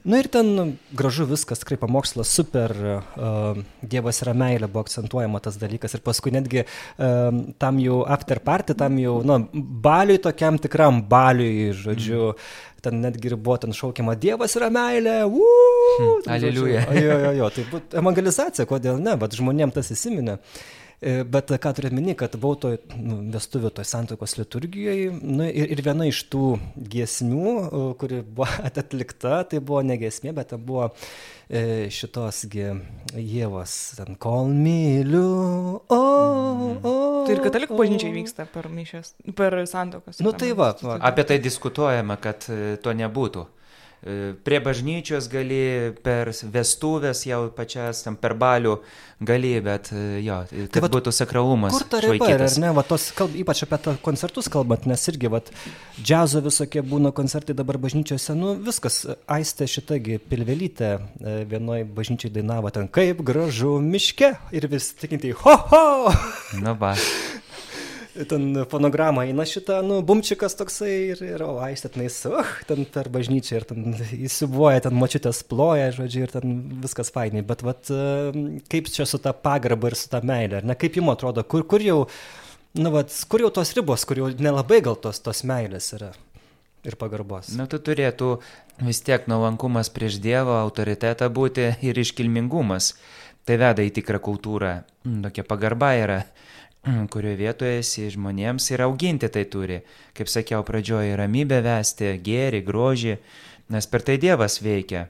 Na 0.08 0.22
ir 0.22 0.28
ten 0.32 0.76
gražu 0.96 1.26
viskas, 1.28 1.60
tikrai 1.60 1.76
pamokslas 1.80 2.30
super, 2.32 2.72
uh, 2.72 3.58
Dievas 3.84 4.22
yra 4.24 4.32
meilė, 4.32 4.70
buvo 4.70 4.86
akcentuojama 4.86 5.42
tas 5.44 5.58
dalykas 5.60 5.98
ir 5.98 6.02
paskui 6.06 6.32
netgi 6.32 6.64
uh, 6.64 7.28
tam 7.60 7.82
jau 7.82 8.00
after 8.08 8.40
party, 8.44 8.76
tam 8.78 8.96
jau, 9.02 9.18
na, 9.28 9.36
baliui 9.52 10.16
tokiam 10.24 10.56
tikram 10.56 11.02
baliui, 11.10 11.74
žodžiu, 11.76 12.32
mm. 12.32 12.80
ten 12.86 13.02
netgi 13.04 13.34
buvo 13.36 13.58
ten 13.66 13.76
šaukiama 13.76 14.16
Dievas 14.16 14.56
yra 14.56 14.72
meilė, 14.72 15.18
uuu, 15.28 15.92
hmm, 15.98 16.26
aleliuja. 16.38 16.88
Jo, 16.96 17.20
jo, 17.26 17.36
jo, 17.42 17.52
tai 17.52 17.68
būtų 17.74 18.00
evangelizacija, 18.00 18.68
kodėl 18.70 19.00
ne, 19.02 19.18
bet 19.20 19.36
žmonėms 19.36 19.76
tas 19.76 19.92
įsiminė. 19.92 20.38
Uh, 20.38 20.87
bet 21.00 21.52
ką 21.62 21.70
turiu 21.78 21.92
minį, 21.94 22.16
kad 22.18 22.32
buvau 22.40 22.58
toj 22.58 22.78
nu, 22.98 23.20
vestuvių, 23.30 23.70
toj 23.76 23.86
santokos 23.86 24.34
liturgijoje 24.38 25.12
nu, 25.14 25.46
ir, 25.46 25.70
ir 25.74 25.82
viena 25.86 26.08
iš 26.08 26.24
tų 26.32 26.56
giesmių, 26.74 27.52
kuri 28.00 28.22
buvo 28.26 28.48
atlikta, 28.68 29.44
tai 29.46 29.60
buvo 29.62 29.84
ne 29.86 29.98
giesmė, 30.00 30.34
bet 30.34 30.50
tai 30.52 30.58
buvo 30.58 30.88
e, 30.90 31.86
šitosgi 31.94 32.66
Jėvos, 33.14 33.76
ten 34.00 34.18
kol 34.20 34.50
myliu, 34.50 35.28
o, 35.86 36.00
o. 36.82 36.96
Tai 37.28 37.36
ir 37.36 37.44
katalikų 37.46 37.78
bažnyčiai 37.78 38.16
vyksta 38.16 38.48
per 38.50 38.66
mišęs, 38.72 39.14
per 39.38 39.60
santokas. 39.70 40.18
Nu 40.24 40.34
tai 40.34 40.50
va, 40.58 40.72
va. 40.82 40.98
Apie 41.10 41.26
tai 41.28 41.38
diskutuojame, 41.44 42.18
kad 42.22 42.50
e, 42.50 42.74
to 42.82 42.96
nebūtų. 42.96 43.46
E, 43.98 44.34
prie 44.46 44.60
bažnyčios 44.62 45.26
gali, 45.30 45.90
per 46.06 46.30
vestuvės 46.54 47.24
jau 47.26 47.40
pačias, 47.54 48.04
tam 48.04 48.14
per 48.14 48.36
balių 48.38 48.76
gali, 49.26 49.56
bet 49.64 49.90
e, 49.90 50.20
jo, 50.22 50.36
tai 50.46 50.66
kad 50.70 50.84
tai, 50.84 50.90
būtų 50.94 51.12
sakralumas. 51.16 51.74
Kur 51.74 51.86
ta 51.90 52.02
riba 52.04 52.28
yra, 52.30 52.46
ar 52.46 52.60
ne, 52.62 52.70
va, 52.76 52.84
tos, 52.86 53.08
kalb, 53.18 53.34
ypač 53.42 53.64
apie 53.66 53.80
tą 53.82 53.96
koncertus 54.04 54.46
kalbant, 54.54 54.86
nes 54.86 55.02
irgi, 55.10 55.32
va, 55.32 55.42
džiazo 55.98 56.44
visokie 56.46 56.84
būna 56.86 57.10
koncertai 57.16 57.58
dabar 57.58 57.80
bažnyčiose, 57.82 58.38
nu 58.38 58.54
viskas, 58.68 59.00
aistė 59.26 59.66
šitagi 59.66 60.20
pilvelytė 60.30 60.92
e, 60.94 61.34
vienoje 61.50 61.90
bažnyčiai 61.98 62.36
dainavo 62.38 62.70
ten, 62.70 62.86
kaip 62.86 63.24
gražu 63.26 63.80
miške 63.82 64.36
ir 64.54 64.70
vis 64.70 64.92
tikintai, 64.94 65.34
ho 65.42 65.58
ho! 65.74 65.84
Nu, 66.62 66.78
va 66.78 66.94
ten 68.28 68.64
fonogramą 68.70 69.24
eina 69.28 69.44
šitą, 69.48 69.80
nu, 69.86 70.00
bumčikas 70.06 70.56
toksai 70.58 70.92
ir, 71.12 71.22
ir 71.26 71.44
o, 71.46 71.50
aistė 71.64 71.90
tenais, 71.94 72.16
uh, 72.30 72.52
ten 72.68 72.86
per 72.94 73.10
bažnyčią 73.14 73.60
ir 73.60 73.66
ten 73.68 73.98
įsibuoja, 74.18 74.84
ten 74.88 74.96
mačiutės 74.98 75.42
ploja, 75.48 75.90
žodžiu, 75.96 76.24
ir 76.26 76.34
ten 76.34 76.56
viskas 76.84 77.12
fainai, 77.14 77.44
bet 77.46 77.64
vat, 77.66 77.92
kaip 78.72 78.92
čia 78.92 79.06
su 79.08 79.20
ta 79.22 79.34
pagarba 79.36 79.92
ir 79.92 79.98
su 79.98 80.10
ta 80.12 80.22
meilė, 80.24 80.62
ar 80.62 80.70
ne, 80.70 80.78
kaip 80.78 80.98
jums 80.98 81.14
atrodo, 81.14 81.44
kur, 81.44 81.66
kur 81.68 81.84
jau, 81.84 82.00
nu, 82.78 82.94
vat, 82.94 83.12
kur 83.30 83.46
jau 83.46 83.52
tos 83.60 83.74
ribos, 83.78 84.06
kur 84.08 84.24
jau 84.24 84.32
nelabai 84.38 84.80
gal 84.84 84.98
tos, 84.98 85.22
tos 85.24 85.44
meilės 85.48 85.92
yra 85.98 86.14
ir 86.88 86.96
pagarbos. 86.98 87.52
Na, 87.58 87.66
tu 87.70 87.80
turėtų 87.82 88.36
vis 88.86 89.00
tiek 89.04 89.26
nuolankumas 89.30 89.90
prieš 89.92 90.20
Dievą, 90.22 90.60
autoritetą 90.62 91.28
būti 91.32 91.72
ir 91.84 91.98
iškilmingumas. 91.98 92.94
Tai 93.48 93.56
veda 93.56 93.84
į 93.84 93.94
tikrą 93.96 94.20
kultūrą. 94.20 94.74
Tokia 95.24 95.44
pagarba 95.48 95.94
yra 95.96 96.18
kurioje 97.12 97.38
vietoje 97.40 97.82
esi 97.82 98.08
žmonėms 98.14 98.70
ir 98.72 98.84
auginti 98.86 99.30
tai 99.32 99.44
turi. 99.50 99.82
Kaip 100.16 100.30
sakiau 100.30 100.64
pradžioje, 100.66 101.16
ramybę 101.18 101.60
vesti, 101.64 102.16
gėri, 102.24 102.64
grožį, 102.66 103.18
nes 103.74 103.88
per 103.90 104.04
tai 104.06 104.18
Dievas 104.20 104.60
veikia. 104.64 105.08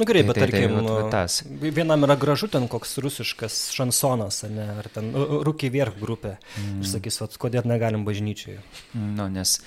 Na 0.00 0.04
nu, 0.04 0.06
gerai, 0.08 0.22
bet 0.24 0.38
tai, 0.38 0.46
tai 0.46 0.50
tarkim, 0.52 0.76
tai, 0.86 0.94
tai, 0.96 1.10
tas. 1.12 1.42
vienam 1.76 2.06
yra 2.06 2.14
gražu 2.16 2.46
ten 2.48 2.64
koks 2.70 2.94
rusiškas 3.04 3.56
šansonas, 3.74 4.38
ne, 4.48 4.64
ar 4.80 4.86
ten 4.88 5.10
rūkiai 5.12 5.68
vierch 5.74 5.98
grupė. 6.00 6.36
Mm. 6.56 6.78
Ir 6.80 6.88
sakys, 6.88 7.18
vat, 7.20 7.36
kodėl 7.42 7.66
negalim 7.68 8.06
bažnyčioje. 8.06 8.62
Nu, 8.94 9.26
nes 9.28 9.58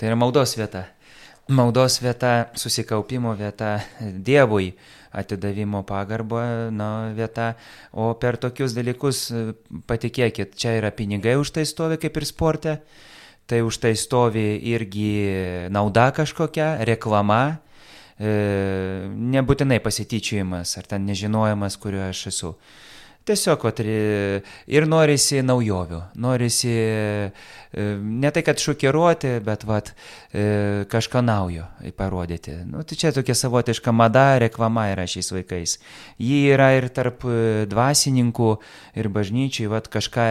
tai 0.00 0.08
yra 0.08 0.16
maldos 0.16 0.54
vieta. 0.56 0.86
Maldos 1.52 1.98
vieta, 2.00 2.46
susikaupimo 2.56 3.34
vieta 3.36 3.82
Dievui 4.00 4.70
atidavimo 5.12 5.82
pagarbo 5.84 6.40
na, 6.72 7.12
vieta, 7.16 7.52
o 7.92 8.12
per 8.16 8.38
tokius 8.40 8.74
dalykus 8.76 9.26
patikėkit, 9.88 10.56
čia 10.56 10.76
yra 10.80 10.92
pinigai 10.94 11.36
už 11.40 11.52
tai 11.56 11.66
stovi 11.68 11.98
kaip 12.00 12.16
ir 12.16 12.28
sporte, 12.28 12.76
tai 13.46 13.60
už 13.66 13.80
tai 13.82 13.92
stovi 13.98 14.56
irgi 14.72 15.68
nauda 15.72 16.10
kažkokia, 16.16 16.78
reklama, 16.88 17.58
e, 18.16 18.32
nebūtinai 19.08 19.82
pasityčiojimas 19.84 20.78
ar 20.80 20.88
ten 20.88 21.04
nežinojimas, 21.10 21.76
kuriuo 21.76 22.08
aš 22.08 22.26
esu. 22.32 22.54
Tiesiog 23.28 23.64
vat, 23.68 23.80
ir 23.82 24.86
norisi 24.90 25.42
naujovių, 25.46 26.00
norisi 26.18 26.76
E, 27.72 27.96
ne 28.02 28.30
tai, 28.30 28.42
kad 28.44 28.60
šokiruoti, 28.60 29.38
bet 29.44 29.62
vat, 29.64 29.94
e, 30.32 30.84
kažką 30.92 31.22
naujo 31.24 31.64
parodyti. 31.96 32.58
Nu, 32.68 32.82
tai 32.84 32.98
čia 33.00 33.12
tokia 33.16 33.34
savotiška 33.34 33.94
mada, 33.96 34.36
reklama 34.42 34.90
yra 34.92 35.06
šiais 35.08 35.32
vaikais. 35.32 35.78
Ji 36.20 36.42
yra 36.52 36.74
ir 36.76 36.90
tarp 36.92 37.24
e, 37.24 37.64
dvasininkų, 37.72 38.50
ir 39.00 39.08
bažnyčiai, 39.08 39.70
vat, 39.72 39.88
kažką 39.88 40.26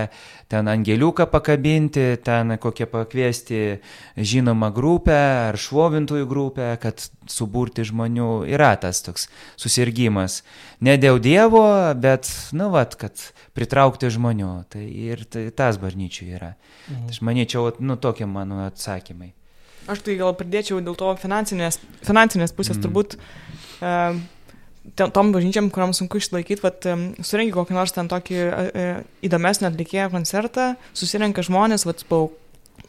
ten 0.54 0.70
angeliuką 0.70 1.26
pakabinti, 1.34 2.20
ten 2.22 2.60
kokią 2.62 2.86
pakviesti 2.92 3.80
žinomą 4.18 4.70
grupę 4.76 5.18
ar 5.50 5.58
šlovintojų 5.58 6.30
grupę, 6.30 6.76
kad 6.84 7.10
suburti 7.32 7.86
žmonių 7.88 8.30
yra 8.52 8.74
tas 8.82 9.02
toks 9.06 9.28
susirgymas. 9.60 10.42
Ne 10.84 10.98
dėl 11.02 11.22
Dievo, 11.24 11.66
bet, 11.98 12.30
nu, 12.58 12.70
vat, 12.74 12.98
kad 13.00 13.28
pritraukti 13.58 14.12
žmonių. 14.12 14.54
Tai 14.72 14.84
ir 14.84 15.24
tai, 15.32 15.48
tas 15.56 15.80
bažnyčių 15.82 16.32
yra. 16.38 16.56
Mhm. 16.90 17.08
Aš 17.12 17.22
manyčiau, 17.26 17.70
nu 17.80 17.98
tokie 18.02 18.28
mano 18.30 18.64
atsakymai. 18.68 19.34
Aš 19.90 20.04
tai 20.06 20.18
gal 20.20 20.36
pridėčiau 20.38 20.78
dėl 20.84 20.94
to 20.98 21.10
finansinės, 21.18 21.80
finansinės 22.06 22.54
pusės 22.54 22.78
mm. 22.78 22.84
turbūt 22.86 23.16
uh, 23.82 24.14
tom 25.02 25.32
bažnyčiam, 25.34 25.72
kuriam 25.74 25.96
sunku 25.98 26.22
išlaikyti, 26.22 26.62
vat, 26.62 26.86
surenki 27.26 27.56
kokį 27.56 27.78
nors 27.78 27.96
ten 27.96 28.12
tokį 28.12 28.38
uh, 28.46 29.02
įdomesnį 29.26 29.72
atlikėją 29.72 30.12
koncertą, 30.14 30.68
susirenka 30.94 31.42
žmonės, 31.48 31.88
vat, 31.90 32.06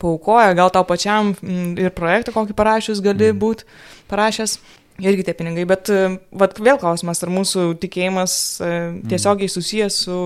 paukoja, 0.03 0.53
gal 0.59 0.72
tau 0.74 0.84
pačiam 0.88 1.32
ir 1.78 1.93
projektą 1.97 2.34
kokį 2.34 2.57
parašius 2.59 3.03
gali 3.05 3.30
mm. 3.30 3.40
būti 3.40 3.66
parašęs. 4.13 4.61
Irgi 5.01 5.25
tie 5.25 5.33
pinigai, 5.33 5.65
bet 5.65 5.89
vat, 6.37 6.59
vėl 6.61 6.77
klausimas, 6.79 7.23
ar 7.25 7.31
mūsų 7.33 7.63
tikėjimas 7.81 8.35
tiesiogiai 9.09 9.49
susijęs 9.49 9.97
su 10.05 10.17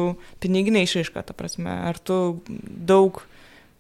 piniginė 0.43 0.83
išaiška, 0.83 1.23
ta 1.29 1.37
prasme, 1.39 1.71
ar 1.87 2.01
tu 2.03 2.17
daug 2.51 3.23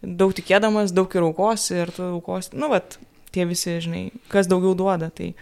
daug 0.06 0.34
tikėdamas, 0.36 0.94
daug 0.94 1.12
ir 1.16 1.26
aukosi 1.26 1.78
ir 1.82 1.92
tu 1.94 2.04
aukosi, 2.16 2.54
nu, 2.58 2.70
vat, 2.72 2.98
tie 3.34 3.46
visi, 3.48 3.78
žinai, 3.82 4.04
kas 4.32 4.48
daugiau 4.50 4.76
duoda. 4.78 5.10
Tai 5.14 5.32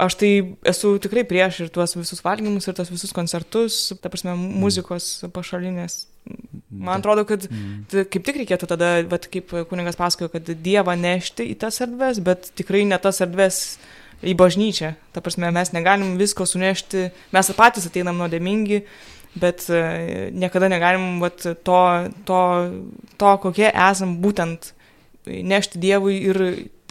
aš 0.00 0.16
tai 0.20 0.32
esu 0.68 0.94
tikrai 1.02 1.24
prieš 1.28 1.64
ir 1.64 1.72
tuos 1.74 1.96
visus 1.98 2.22
valgymus, 2.24 2.68
ir 2.68 2.76
tuos 2.76 2.92
visus 2.92 3.14
koncertus, 3.16 3.82
ta 4.02 4.12
prasme, 4.12 4.34
muzikos 4.36 5.12
pašalinės. 5.34 6.04
Man 6.70 7.00
atrodo, 7.00 7.24
kad 7.26 7.46
mm. 7.48 8.04
kaip 8.12 8.26
tik 8.26 8.36
reikėtų 8.42 8.68
tada, 8.70 8.90
vat, 9.10 9.26
kaip 9.32 9.50
kuningas 9.70 9.98
pasakojo, 9.98 10.30
kad 10.36 10.50
Dievą 10.62 10.94
nešti 10.98 11.48
į 11.50 11.56
tas 11.60 11.80
erdves, 11.82 12.20
bet 12.22 12.52
tikrai 12.58 12.84
ne 12.86 12.98
tas 13.02 13.18
erdves 13.24 13.78
į 14.22 14.36
bažnyčią. 14.38 14.92
Ta 15.14 15.22
prasme, 15.24 15.50
mes 15.54 15.72
negalim 15.74 16.14
visko 16.20 16.46
sunešti, 16.46 17.08
mes 17.34 17.52
patys 17.58 17.88
ateinam 17.88 18.20
nuodėmingi, 18.20 18.84
bet 19.40 19.66
e, 19.72 19.80
niekada 20.36 20.70
negalim 20.70 21.18
vat, 21.22 21.42
to, 21.42 21.80
to, 22.28 22.42
to, 23.18 23.32
kokie 23.42 23.68
esam 23.70 24.18
būtent 24.22 24.72
nešti 25.26 25.80
Dievui 25.82 26.20
ir 26.30 26.42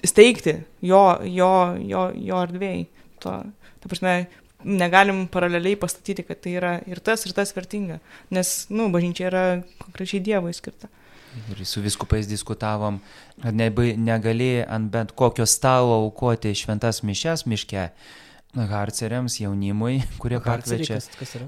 steigti 0.05 0.59
jo, 0.85 1.03
jo, 1.23 1.53
jo, 1.79 2.09
jo 2.15 2.43
erdvėjai. 2.45 2.85
To, 3.23 3.39
ta 3.79 3.91
prasme, 3.91 4.15
negalim 4.63 5.25
paraleliai 5.31 5.77
pastatyti, 5.79 6.25
kad 6.27 6.41
tai 6.43 6.55
yra 6.59 6.71
ir 6.89 6.99
tas, 7.03 7.25
ir 7.25 7.35
tas 7.35 7.53
vertinga, 7.55 7.99
nes, 8.33 8.53
na, 8.69 8.81
nu, 8.81 8.89
bažnyčia 8.93 9.29
yra 9.29 9.43
konkrečiai 9.83 10.23
Dievui 10.23 10.53
skirta. 10.55 10.89
Ir 11.51 11.61
su 11.65 11.81
viskupais 11.81 12.27
diskutavom, 12.27 12.97
kad 13.41 13.55
negali 13.55 14.49
ant 14.65 14.89
bent 14.91 15.13
kokio 15.15 15.45
stalo 15.45 16.01
aukoti 16.03 16.55
šventas 16.57 17.03
mišes 17.05 17.45
miške, 17.45 17.89
harceriams, 18.69 19.37
jaunimui, 19.39 19.99
kurie 20.21 20.39
pakviečia. 20.41 20.97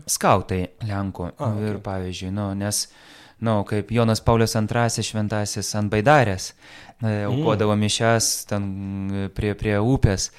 Skautai 0.06 0.68
Lenkų. 0.86 1.32
A, 1.34 1.50
Ir 1.58 1.80
okei. 1.80 1.84
pavyzdžiui, 1.88 2.32
nu, 2.38 2.52
nes, 2.58 2.86
nu, 3.42 3.58
kaip 3.68 3.92
Jonas 3.92 4.22
Paulius 4.22 4.56
II 4.56 5.06
šventasis 5.10 5.74
ant 5.80 5.92
baidarės, 5.92 6.52
e, 7.02 7.24
aukodavo 7.26 7.76
mišes 7.76 8.32
ten 8.52 9.30
prie, 9.36 9.56
prie 9.58 9.80
upės. 9.82 10.30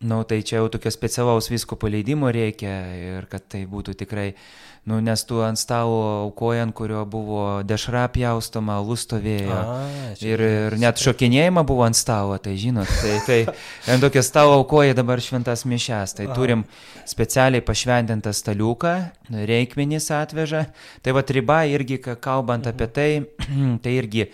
Nu, 0.00 0.22
tai 0.24 0.40
čia 0.40 0.56
jau 0.62 0.68
tokio 0.72 0.88
specialaus 0.88 1.50
visko 1.52 1.76
paleidimo 1.76 2.30
reikia 2.32 2.72
ir 2.96 3.26
kad 3.28 3.42
tai 3.52 3.66
būtų 3.68 3.92
tikrai, 4.00 4.30
nu, 4.88 4.96
nes 5.04 5.20
tu 5.28 5.42
ant 5.44 5.60
stalo 5.60 5.98
aukojant, 6.22 6.72
kurio 6.72 7.02
buvo 7.04 7.42
dešra 7.68 8.06
pjaustoma, 8.14 8.78
lustovėjo. 8.80 9.58
Ir, 10.24 10.40
ir 10.40 10.76
net 10.80 11.02
šokinėjimą 11.04 11.66
buvo 11.68 11.84
ant 11.84 11.98
stalo, 12.00 12.38
tai 12.40 12.54
žinot, 12.56 12.88
tai, 13.02 13.18
tai 13.26 13.92
ant 13.92 14.00
tokio 14.00 14.22
stalo 14.24 14.54
aukoja 14.62 14.96
dabar 14.96 15.20
šventas 15.20 15.66
mišes. 15.68 16.16
Tai 16.16 16.30
Aha. 16.30 16.38
turim 16.38 16.64
specialiai 17.04 17.60
pašventintą 17.60 18.32
staliuką, 18.32 18.94
reikmenys 19.52 20.08
atveža. 20.16 20.64
Tai 21.04 21.16
va 21.18 21.26
riba 21.28 21.60
irgi, 21.68 22.00
ka- 22.00 22.16
kalbant 22.16 22.72
apie 22.72 22.88
tai, 22.88 23.10
tai 23.84 23.98
irgi 24.00 24.30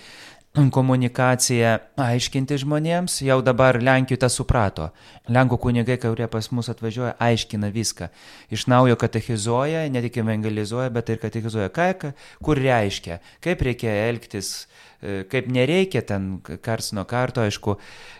komunikacija 0.72 1.76
aiškinti 2.00 2.56
žmonėms, 2.62 3.18
jau 3.26 3.38
dabar 3.44 3.76
Lenkijoje 3.82 4.22
tą 4.22 4.30
suprato. 4.32 4.88
Lenkų 5.28 5.58
kunigai, 5.60 5.98
kurie 6.00 6.28
pas 6.32 6.48
mus 6.54 6.70
atvažiuoja, 6.72 7.14
aiškina 7.20 7.68
viską. 7.74 8.08
Iš 8.54 8.66
naujo 8.72 8.96
katechizuoja, 9.00 9.84
ne 9.92 10.02
tik 10.04 10.16
evangelizuoja, 10.22 10.88
bet 10.94 11.12
ir 11.12 11.20
katechizuoja, 11.22 11.68
ką- 11.68 12.12
kur 12.42 12.56
reiškia, 12.56 13.20
kaip 13.44 13.62
reikia 13.68 13.92
elgtis, 14.08 14.66
e, 15.02 15.24
kaip 15.28 15.48
nereikia 15.52 16.02
ten 16.02 16.40
kars 16.62 16.92
nuo 16.92 17.04
karto, 17.04 17.44
aišku. 17.44 17.76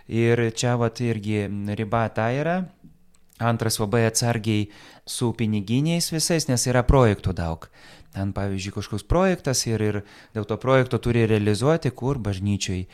Ir 0.09 0.51
čia 0.55 0.76
vat 0.76 1.01
irgi 1.01 1.49
riba 1.74 2.09
ta 2.14 2.30
yra. 2.30 2.64
Antras 3.39 3.76
labai 3.78 4.07
atsargiai 4.09 4.70
su 5.05 5.32
piniginiais 5.37 6.09
visais, 6.12 6.49
nes 6.49 6.66
yra 6.70 6.82
projektų 6.89 7.34
daug. 7.37 7.68
Ten, 8.16 8.30
pavyzdžiui, 8.32 8.72
kažkoks 8.72 9.05
projektas 9.05 9.61
ir, 9.68 9.82
ir 9.84 9.97
dėl 10.32 10.47
to 10.49 10.57
projekto 10.57 10.97
turi 11.05 11.26
realizuoti, 11.28 11.91
kur 11.93 12.16
bažnyčiai. 12.16 12.87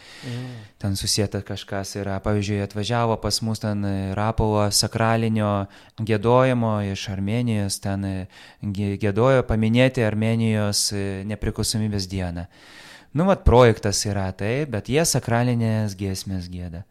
Ten 0.82 0.96
susijęta 0.98 1.44
kažkas 1.46 1.94
yra. 2.00 2.16
Pavyzdžiui, 2.24 2.58
atvažiavo 2.64 3.20
pas 3.22 3.38
mus 3.46 3.62
ten 3.62 3.86
Rapolo 4.18 4.64
sakralinio 4.74 5.68
gėdojimo 6.02 6.74
iš 6.90 7.06
Armenijos, 7.14 7.78
ten 7.84 8.08
gė- 8.62 8.96
gėdojo 8.98 9.46
paminėti 9.46 10.02
Armenijos 10.02 10.88
e, 10.90 11.22
nepriklausomybės 11.30 12.10
dieną. 12.10 12.48
Nu, 13.14 13.28
mat, 13.28 13.44
projektas 13.46 14.02
yra 14.08 14.26
tai, 14.34 14.64
bet 14.66 14.90
jie 14.90 15.06
sakralinės 15.06 15.94
giesmės 15.94 16.50
gėda. 16.50 16.82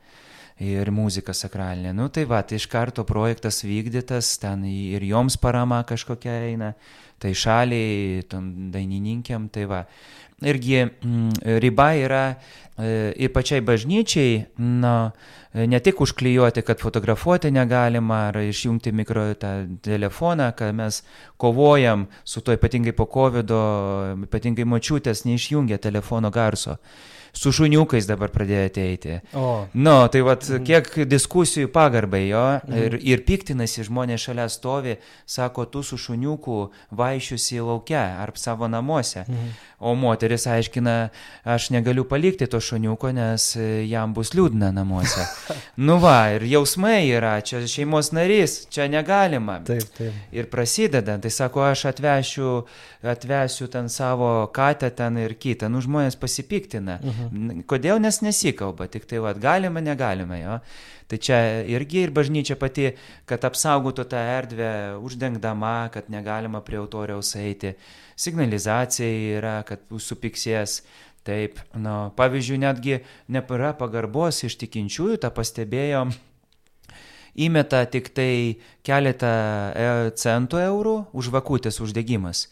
Ir 0.61 0.91
muzika 0.93 1.33
sakralinė. 1.33 1.89
Nu 1.97 2.05
tai 2.13 2.27
va, 2.29 2.43
tai 2.45 2.59
iš 2.59 2.67
karto 2.69 3.01
projektas 3.07 3.63
vykdytas, 3.65 4.35
ten 4.43 4.61
ir 4.69 5.01
joms 5.09 5.39
parama 5.41 5.79
kažkokia 5.89 6.35
eina, 6.51 6.75
tai 7.21 7.31
šaliai, 7.33 8.21
tom 8.29 8.51
dainininkėm, 8.73 9.47
tai 9.53 9.65
va. 9.69 9.85
Irgi 10.41 10.79
mm, 10.83 11.41
riba 11.61 11.87
yra 11.97 12.21
e, 12.33 13.13
ir 13.25 13.29
pačiai 13.33 13.61
bažnyčiai, 13.65 14.39
na, 14.81 14.93
e, 15.53 15.67
ne 15.69 15.79
tik 15.81 16.01
užklijuoti, 16.01 16.63
kad 16.65 16.81
fotografuoti 16.81 17.51
negalima, 17.53 18.27
ar 18.29 18.39
išjungti 18.41 18.93
mikro 18.93 19.27
telefoną, 19.85 20.51
kad 20.57 20.77
mes 20.77 21.01
kovojam 21.41 22.07
su 22.23 22.41
to 22.41 22.53
ypatingai 22.57 22.93
po 22.97 23.05
COVID, 23.09 23.53
ypatingai 24.25 24.65
močiutės 24.65 25.25
neišjungia 25.29 25.81
telefono 25.81 26.33
garso. 26.33 26.77
Su 27.33 27.51
šuniukais 27.55 28.05
dabar 28.09 28.29
pradėjo 28.33 28.65
ateiti. 28.67 29.19
O, 29.33 29.65
Nu, 29.73 29.95
tai 30.11 30.21
vad, 30.25 30.43
kiek 30.67 30.89
diskusijų 31.07 31.69
pagarbai 31.71 32.25
jo 32.27 32.43
ir, 32.75 32.97
ir 32.99 33.23
piktinasi 33.27 33.85
žmonės 33.87 34.25
šalia 34.27 34.47
stovi, 34.51 34.97
sako, 35.25 35.65
tu 35.71 35.83
su 35.83 35.97
šuniuku 35.97 36.57
vaišiusi 36.91 37.61
laukia 37.63 38.03
ar 38.21 38.33
savo 38.35 38.67
namuose. 38.67 39.23
O 39.79 39.95
moteris 39.95 40.45
aiškina, 40.47 41.09
aš 41.43 41.69
negaliu 41.73 42.03
palikti 42.05 42.45
to 42.51 42.59
šuniuko, 42.61 43.09
nes 43.15 43.55
e, 43.57 43.69
jam 43.89 44.13
bus 44.13 44.33
liūdna 44.37 44.69
namuose. 44.75 45.23
nu 45.87 45.97
va, 46.03 46.17
ir 46.35 46.45
jausmai 46.51 47.07
yra, 47.09 47.37
čia 47.41 47.63
šeimos 47.65 48.11
narys, 48.13 48.67
čia 48.69 48.85
negalima. 48.91 49.59
taip, 49.65 49.87
taip. 49.97 50.19
Ir 50.35 50.51
prasideda, 50.51 51.17
tai 51.21 51.31
sako, 51.33 51.63
aš 51.71 51.85
atvešiu, 51.93 52.51
atvesiu 53.15 53.67
ten 53.71 53.89
savo 53.89 54.47
katę 54.53 54.91
ten 54.93 55.17
ir 55.17 55.33
kitą. 55.39 55.71
Nu, 55.71 55.81
žmonės 55.81 56.19
pasipiktina. 56.19 56.99
Mhm. 57.01 57.20
Kodėl, 57.69 57.99
nes 58.03 58.21
nesikalba, 58.23 58.87
tik 58.91 59.05
tai, 59.09 59.19
vad, 59.23 59.41
galima, 59.41 59.83
negalima, 59.83 60.39
jo. 60.39 60.57
Tai 61.11 61.19
čia 61.19 61.37
irgi 61.67 62.05
ir 62.05 62.13
bažnyčia 62.15 62.55
pati, 62.55 62.93
kad 63.27 63.43
apsaugotų 63.43 64.05
tą 64.13 64.21
erdvę, 64.37 64.71
uždengdama, 65.03 65.91
kad 65.91 66.07
negalima 66.13 66.63
prie 66.63 66.79
autoriaus 66.79 67.33
eiti. 67.35 67.73
Signalizacija 68.15 69.37
yra, 69.37 69.57
kad 69.67 69.83
supiksės. 69.99 70.81
Taip, 71.21 71.59
nu, 71.77 72.09
pavyzdžiui, 72.17 72.57
netgi 72.63 72.95
nepara 73.29 73.75
pagarbos 73.77 74.39
iš 74.47 74.55
tikinčiųjų, 74.63 75.19
tą 75.21 75.29
pastebėjom 75.35 76.15
įmeta 77.35 77.83
tik 77.85 78.09
tai 78.15 78.57
keletą 78.85 79.29
e, 79.29 79.89
centų 80.17 80.61
eurų 80.65 80.95
už 81.13 81.29
vakutės 81.31 81.79
uždegimas 81.83 82.47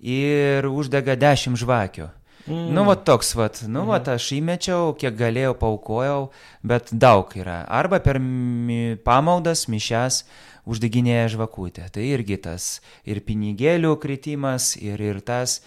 ir 0.00 0.66
uždega 0.68 1.16
dešimt 1.20 1.60
žvakių. 1.60 2.08
Mm. 2.46 2.70
Nu, 2.74 2.84
va 2.88 2.96
toks, 2.96 3.34
va, 3.36 3.50
nu, 3.68 3.84
va, 3.88 4.00
aš 4.14 4.30
įmečiau, 4.38 4.94
kiek 4.98 5.16
galėjau, 5.18 5.52
paukojau, 5.60 6.30
bet 6.66 6.88
daug 6.92 7.28
yra. 7.36 7.62
Arba 7.68 8.00
per 8.00 8.18
mi, 8.22 8.96
pamaldas, 9.04 9.66
mišes 9.70 10.24
uždeginėja 10.70 11.28
žvakutė. 11.36 11.88
Tai 11.92 12.06
irgi 12.06 12.38
tas 12.40 12.78
ir 13.04 13.22
pinigėlių 13.26 13.94
kritimas, 14.00 14.72
ir, 14.80 15.00
ir 15.02 15.20
tas. 15.24 15.60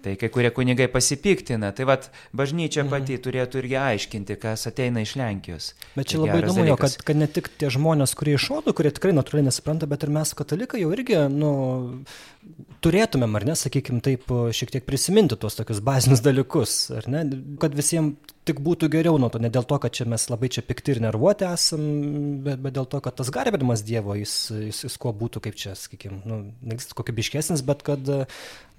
Tai 0.00 0.14
kai 0.16 0.30
kurie 0.32 0.48
kunigai 0.54 0.86
pasipiktina, 0.88 1.74
tai 1.76 1.84
vad 1.88 2.06
bažnyčia 2.36 2.86
pati 2.88 3.18
turėtų 3.20 3.60
irgi 3.60 3.76
aiškinti, 3.76 4.36
kas 4.40 4.64
ateina 4.70 5.02
iš 5.04 5.12
Lenkijos. 5.20 5.66
Bet 5.92 6.08
čia 6.08 6.16
Tai 6.16 6.22
labai 6.24 6.38
įdomu, 6.40 6.64
jo, 6.70 6.76
kad, 6.80 6.96
kad 7.04 7.20
ne 7.20 7.28
tik 7.28 7.50
tie 7.60 7.68
žmonės, 7.72 8.14
kurie 8.16 8.38
iš 8.38 8.46
šono, 8.48 8.72
kurie 8.76 8.94
tikrai 8.96 9.12
natūraliai 9.16 9.50
nesupranta, 9.50 9.88
bet 9.90 10.06
ir 10.06 10.14
mes 10.16 10.32
katalikai 10.38 10.80
jau 10.80 10.94
irgi, 10.96 11.18
nu, 11.34 11.52
turėtumėm, 12.84 13.36
ar 13.36 13.48
ne, 13.50 13.58
sakykime, 13.60 14.00
taip 14.04 14.32
šiek 14.56 14.72
tiek 14.72 14.88
prisiminti 14.88 15.36
tuos 15.36 15.58
tokius 15.58 15.84
bazinius 15.84 16.24
dalykus, 16.24 16.78
ar 16.96 17.10
ne, 17.12 17.26
kad 17.60 17.76
visiems 17.76 18.16
tik 18.48 18.60
būtų 18.64 18.88
geriau 18.92 19.18
nuo 19.20 19.28
to, 19.32 19.38
ne 19.42 19.50
dėl 19.52 19.66
to, 19.68 19.76
kad 19.82 19.92
čia 19.94 20.06
mes 20.08 20.24
labai 20.32 20.48
čia 20.52 20.62
pikti 20.66 20.94
ir 20.94 21.02
nervuoti 21.04 21.46
esam, 21.48 21.82
bet, 22.44 22.60
bet 22.64 22.76
dėl 22.78 22.88
to, 22.90 23.00
kad 23.04 23.18
tas 23.18 23.30
garbinimas 23.34 23.84
Dievo, 23.86 24.16
jis, 24.18 24.34
jis, 24.54 24.84
jis 24.86 24.96
kuo 25.00 25.12
būtų, 25.16 25.42
kaip 25.44 25.58
čia, 25.60 25.74
sakykime, 25.78 26.22
nu, 26.24 26.40
kokybiškesnis, 26.96 27.62
bet 27.66 27.84
kad 27.86 28.08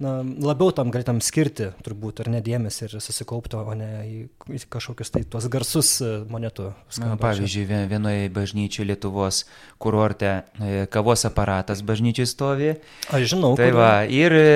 na, 0.02 0.14
labiau 0.22 0.72
tam 0.74 0.90
galėtum 0.92 1.20
skirti, 1.24 1.70
turbūt, 1.86 2.24
ar 2.24 2.30
nedėmesį 2.34 2.88
ir 2.88 2.96
susikaupti, 3.04 3.58
o 3.60 3.76
ne 3.78 3.90
į, 4.02 4.18
į 4.58 4.60
kažkokius 4.72 5.14
tai 5.14 5.22
tuos 5.30 5.46
garsus 5.52 5.94
e, 6.02 6.10
monetų. 6.32 6.72
Na, 7.02 7.14
pavyzdžiui, 7.20 7.64
vie- 7.70 7.84
vienoje 7.90 8.28
bažnyčioje 8.34 8.88
Lietuvos 8.90 9.44
kurorte 9.82 10.32
e, 10.58 10.84
kavos 10.92 11.24
aparatas 11.28 11.84
bažnyčiai 11.86 12.28
stovi. 12.28 12.74
Aš 13.14 13.30
žinau, 13.34 13.54
Tai 13.58 13.70
va, 13.76 13.90
ir 14.10 14.34
e, 14.36 14.46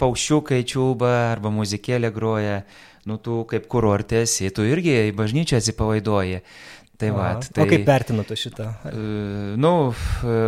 paukščiukai 0.00 0.62
čiūba 0.66 1.14
arba 1.36 1.52
muzikėlė 1.54 2.12
groja. 2.14 2.60
Nu, 3.06 3.20
tu 3.22 3.44
kaip 3.46 3.68
kurortė 3.70 4.24
esi, 4.24 4.50
tu 4.50 4.64
irgi 4.66 4.96
į 5.08 5.14
bažnyčią 5.16 5.60
atsipalaiduoji. 5.60 6.42
Tai 6.96 7.10
va, 7.12 7.26
tai... 7.44 7.66
O 7.66 7.68
kaip 7.68 7.84
vertinate 7.84 8.36
šitą? 8.40 8.70
E, 8.88 8.94
Nu, 9.60 9.92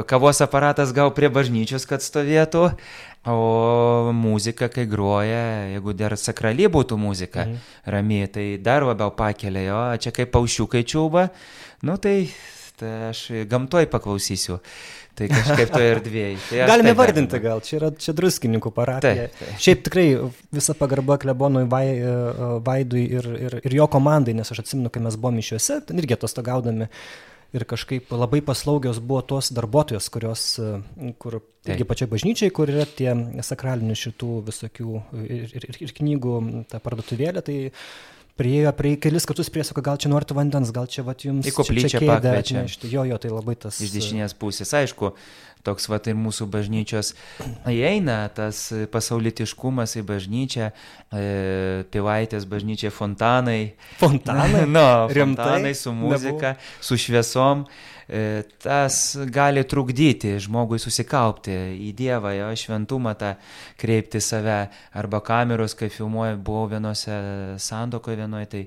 kavos 0.08 0.40
aparatas 0.44 0.94
gal 0.96 1.12
prie 1.16 1.28
bažnyčios, 1.32 1.84
kad 1.88 2.04
stovėtų, 2.04 2.64
o 3.28 4.12
muzika, 4.16 4.70
kai 4.72 4.86
groja, 4.88 5.42
jeigu 5.74 5.92
dar 5.96 6.16
sakrali 6.16 6.68
būtų 6.72 6.96
muzika, 7.00 7.44
mhm. 7.44 7.74
rami, 7.94 8.22
tai 8.32 8.46
dar 8.62 8.86
labiau 8.88 9.12
pakelia 9.14 9.66
o 9.76 9.82
čia 10.00 10.14
kaip 10.14 10.32
paušiukai 10.32 10.84
čiūba, 10.88 11.28
nu 11.84 11.98
tai, 12.00 12.16
tai 12.80 12.94
aš 13.10 13.26
gamtoj 13.50 13.90
paklausysiu, 13.92 14.62
tai 15.18 15.28
kažkaip 15.32 15.72
to 15.74 15.80
erdvėjai. 15.84 16.34
Tai 16.48 16.66
Galime 16.70 16.92
taip 16.92 17.00
vardinti 17.00 17.34
vertinu. 17.36 17.44
gal, 17.48 17.62
čia 17.66 17.78
yra 17.80 17.90
čia 17.98 18.14
druskininkų 18.16 18.72
parapija. 18.74 19.28
Taip, 19.28 19.38
taip. 19.40 19.62
Šiaip 19.64 19.86
tikrai 19.88 20.04
visa 20.54 20.76
pagarba 20.78 21.18
klebonui 21.20 21.64
Vai, 21.70 21.86
e, 21.96 22.12
Vaidui 22.64 23.06
ir, 23.18 23.32
ir, 23.48 23.58
ir 23.62 23.78
jo 23.80 23.88
komandai, 23.90 24.36
nes 24.38 24.54
aš 24.54 24.62
atsimenu, 24.64 24.92
kai 24.94 25.02
mes 25.04 25.18
buvome 25.18 25.42
mišiuose, 25.42 25.82
ten 25.88 26.02
irgi 26.02 26.18
atostogaudami. 26.18 26.90
Ir 27.56 27.64
kažkaip 27.64 28.10
labai 28.12 28.42
paslaugios 28.44 28.98
buvo 29.00 29.22
tos 29.24 29.48
darbuotojos, 29.56 30.10
kurios, 30.12 30.42
e, 30.60 31.12
kur 31.20 31.38
irgi 31.68 31.86
pačiai 31.88 32.10
bažnyčiai, 32.12 32.52
kur 32.52 32.68
yra 32.68 32.84
tie 32.84 33.14
sakralinių 33.44 33.96
šitų 33.96 34.34
visokių 34.50 35.02
ir, 35.24 35.56
ir, 35.56 35.68
ir 35.86 35.94
knygų 35.96 36.34
ta 36.68 36.80
parduotuvėlė, 36.84 37.44
tai 37.46 37.56
priejo 38.38 38.72
prie 38.78 38.94
kelis 39.02 39.26
kartus 39.28 39.50
prie 39.52 39.66
sako, 39.66 39.82
gal 39.84 39.98
čia 40.00 40.12
norite 40.12 40.36
vandens, 40.36 40.70
gal 40.74 40.88
čia 40.90 41.04
vat 41.06 41.24
jums 41.26 41.48
Į 41.48 41.54
koplyčią 41.56 42.02
pakviečia. 42.04 42.64
Jo, 42.88 43.04
jo, 43.08 43.18
tai 43.20 43.32
labai 43.34 43.58
tas. 43.58 43.80
Iš 43.82 43.94
dešinės 43.96 44.36
pusės, 44.38 44.72
aišku, 44.78 45.12
toks 45.66 45.88
va 45.90 45.98
ir 46.06 46.16
mūsų 46.18 46.46
bažnyčios 46.52 47.12
įeina 47.68 48.20
tas 48.34 48.60
pasaulitiškumas 48.92 49.96
į 50.00 50.04
bažnyčią, 50.08 50.70
e, 51.12 51.22
pivaitės 51.92 52.46
bažnyčia 52.48 52.92
fontanai. 52.94 53.74
Fontanai? 54.00 54.64
no, 54.78 54.88
fontanai 55.12 55.74
su 55.74 55.94
muzika, 55.96 56.54
Nebuvo. 56.56 56.82
su 56.90 56.98
šviesom. 56.98 57.64
E, 58.08 58.42
tas 58.62 59.18
gali 59.28 59.66
trukdyti 59.68 60.38
žmogui 60.40 60.78
susikaupti 60.80 61.52
į 61.88 61.90
Dievą, 61.96 62.32
jo 62.38 62.52
šventumą 62.56 63.12
tą 63.20 63.34
kreipti 63.80 64.22
save. 64.24 64.62
Arba 64.96 65.20
kameros, 65.20 65.76
kai 65.76 65.90
filmuoju, 65.92 66.38
buvau 66.40 66.70
vienose 66.72 67.18
sandokoje 67.60 68.16
vienoje, 68.22 68.48
tai 68.54 68.62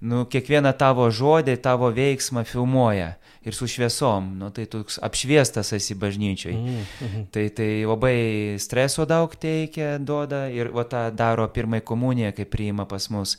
nu, 0.00 0.24
kiekvieną 0.30 0.72
tavo 0.80 1.08
žodį, 1.12 1.56
tavo 1.60 1.90
veiksmą 1.92 2.44
filmuoja 2.48 3.14
ir 3.44 3.56
su 3.56 3.68
šviesom, 3.68 4.34
nu, 4.40 4.50
tai 4.52 4.66
toks 4.68 4.98
apšviestas 5.04 5.72
esi 5.76 5.94
bažnyčiai. 5.94 6.54
Mm 6.54 6.84
-hmm. 7.00 7.26
tai, 7.32 7.48
tai 7.48 7.84
labai 7.84 8.56
streso 8.58 9.04
daug 9.04 9.36
teikia, 9.36 9.98
duoda 9.98 10.48
ir 10.48 10.72
va 10.72 10.84
tą 10.84 11.10
daro 11.10 11.48
pirmąją 11.48 11.80
komuniją, 11.80 12.32
kai 12.32 12.44
priima 12.44 12.84
pas 12.84 13.08
mus. 13.10 13.38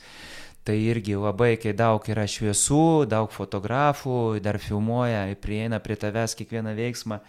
Tai 0.63 0.75
irgi 0.77 1.15
labai, 1.15 1.57
kai 1.57 1.73
daug 1.73 2.09
yra 2.09 2.27
šviesų, 2.27 3.05
daug 3.09 3.31
fotografų, 3.31 4.39
dar 4.39 4.59
filmuoja, 4.59 5.35
prieina 5.41 5.79
prie 5.79 5.95
tavęs 5.95 6.35
kiekvieną 6.35 6.75
veiksmą, 6.75 7.19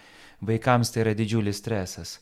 vaikams 0.41 0.91
tai 0.93 1.01
yra 1.01 1.15
didžiulis 1.15 1.57
stresas. 1.57 2.21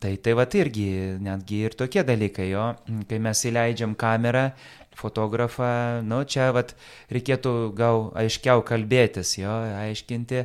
Tai 0.00 0.16
tai 0.16 0.32
va 0.34 0.46
irgi, 0.54 1.18
netgi 1.22 1.60
ir 1.64 1.74
tokie 1.74 2.02
dalykai, 2.02 2.48
jo, 2.50 2.74
kai 3.08 3.18
mes 3.18 3.44
įleidžiam 3.44 3.94
kamerą, 3.94 4.52
fotografą, 4.98 6.02
nu 6.06 6.22
čia 6.24 6.50
vat 6.56 6.74
reikėtų 7.12 7.54
gal 7.76 8.10
aiškiau 8.18 8.64
kalbėtis, 8.66 9.36
jo, 9.40 9.54
aiškinti. 9.84 10.44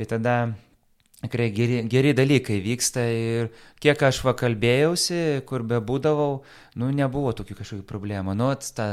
Ir 0.00 0.08
tada 0.08 0.36
tikrai 1.20 1.50
geri, 1.52 1.82
geri 1.90 2.14
dalykai 2.16 2.60
vyksta 2.64 3.04
ir 3.12 3.50
kiek 3.82 4.00
aš 4.08 4.22
va 4.24 4.32
kalbėjausi, 4.38 5.42
kur 5.48 5.64
be 5.66 5.80
būdavau, 5.84 6.40
nu 6.80 6.88
nebuvo 6.94 7.34
tokių 7.36 7.58
kažkokių 7.58 7.86
problemų. 7.88 8.34
Nu, 8.38 8.48
ta 8.76 8.88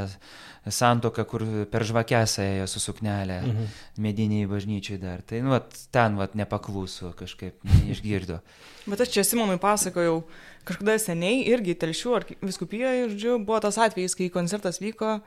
santoka, 0.74 1.24
kur 1.24 1.45
per 1.72 1.86
žvakesą 1.88 2.43
ėjo 2.43 2.68
su 2.72 2.82
suknelė, 2.84 3.39
mhm. 3.45 3.72
mediniai 4.04 4.50
bažnyčiai 4.50 5.00
dar. 5.02 5.24
Tai 5.28 5.41
nu, 5.45 5.54
vat, 5.56 5.72
ten 5.93 6.20
vat 6.20 6.36
nepakluso 6.36 7.14
kažkaip, 7.18 7.62
neišgirdo. 7.86 8.41
Bet 8.88 9.04
aš 9.04 9.16
čia 9.16 9.26
Simonui 9.28 9.60
pasakojau, 9.62 10.22
kažkada 10.68 10.97
seniai 11.01 11.45
irgi 11.49 11.78
telšių 11.80 12.15
ar 12.18 12.26
viskupijoje, 12.43 13.11
žodžiu, 13.13 13.38
buvo 13.43 13.61
tas 13.63 13.80
atvejis, 13.82 14.18
kai 14.18 14.32
koncertas 14.34 14.82
vyko 14.84 15.20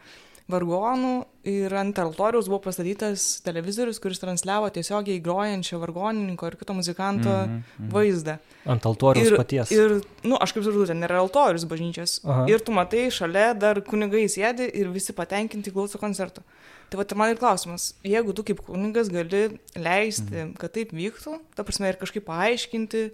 vargonų 0.50 1.12
ir 1.48 1.72
ant 1.78 1.98
altoriaus 2.02 2.48
buvo 2.50 2.60
pastatytas 2.64 3.26
televizorius, 3.44 4.00
kuris 4.02 4.20
transliavo 4.22 4.68
tiesiogiai 4.74 5.20
grojančio 5.24 5.78
vargonininko 5.82 6.50
ir 6.50 6.56
kito 6.60 6.74
muzikanto 6.76 7.30
mm 7.30 7.54
-hmm. 7.56 7.92
vaizdą. 7.94 8.36
Ant 8.66 8.86
altoriaus 8.86 9.30
ir, 9.30 9.36
paties. 9.36 9.70
Ir, 9.70 10.00
nu, 10.24 10.36
aš 10.36 10.52
kaip 10.52 10.64
suprantu, 10.64 10.86
ten 10.90 11.00
nėra 11.00 11.20
altorius 11.22 11.64
bažnyčios. 11.64 12.20
Aha. 12.24 12.46
Ir 12.50 12.60
tu 12.60 12.72
matai, 12.72 13.08
šalia 13.10 13.54
dar 13.54 13.80
kunigai 13.80 14.26
sėdi 14.28 14.70
ir 14.74 14.88
visi 14.88 15.12
patenkinti 15.12 15.70
klauso 15.70 15.98
koncerto. 15.98 16.42
Tai 16.90 16.98
va, 16.98 17.04
man 17.14 17.30
ir 17.30 17.38
klausimas, 17.38 17.94
jeigu 18.02 18.32
tu 18.34 18.42
kaip 18.42 18.60
kunigas 18.66 19.08
gali 19.08 19.58
leisti, 19.76 20.34
mm. 20.34 20.54
kad 20.58 20.72
taip 20.72 20.92
vyktų, 20.92 21.38
ta 21.54 21.62
prasme, 21.62 21.88
ir 21.88 21.96
kažkaip 21.96 22.24
paaiškinti, 22.26 23.10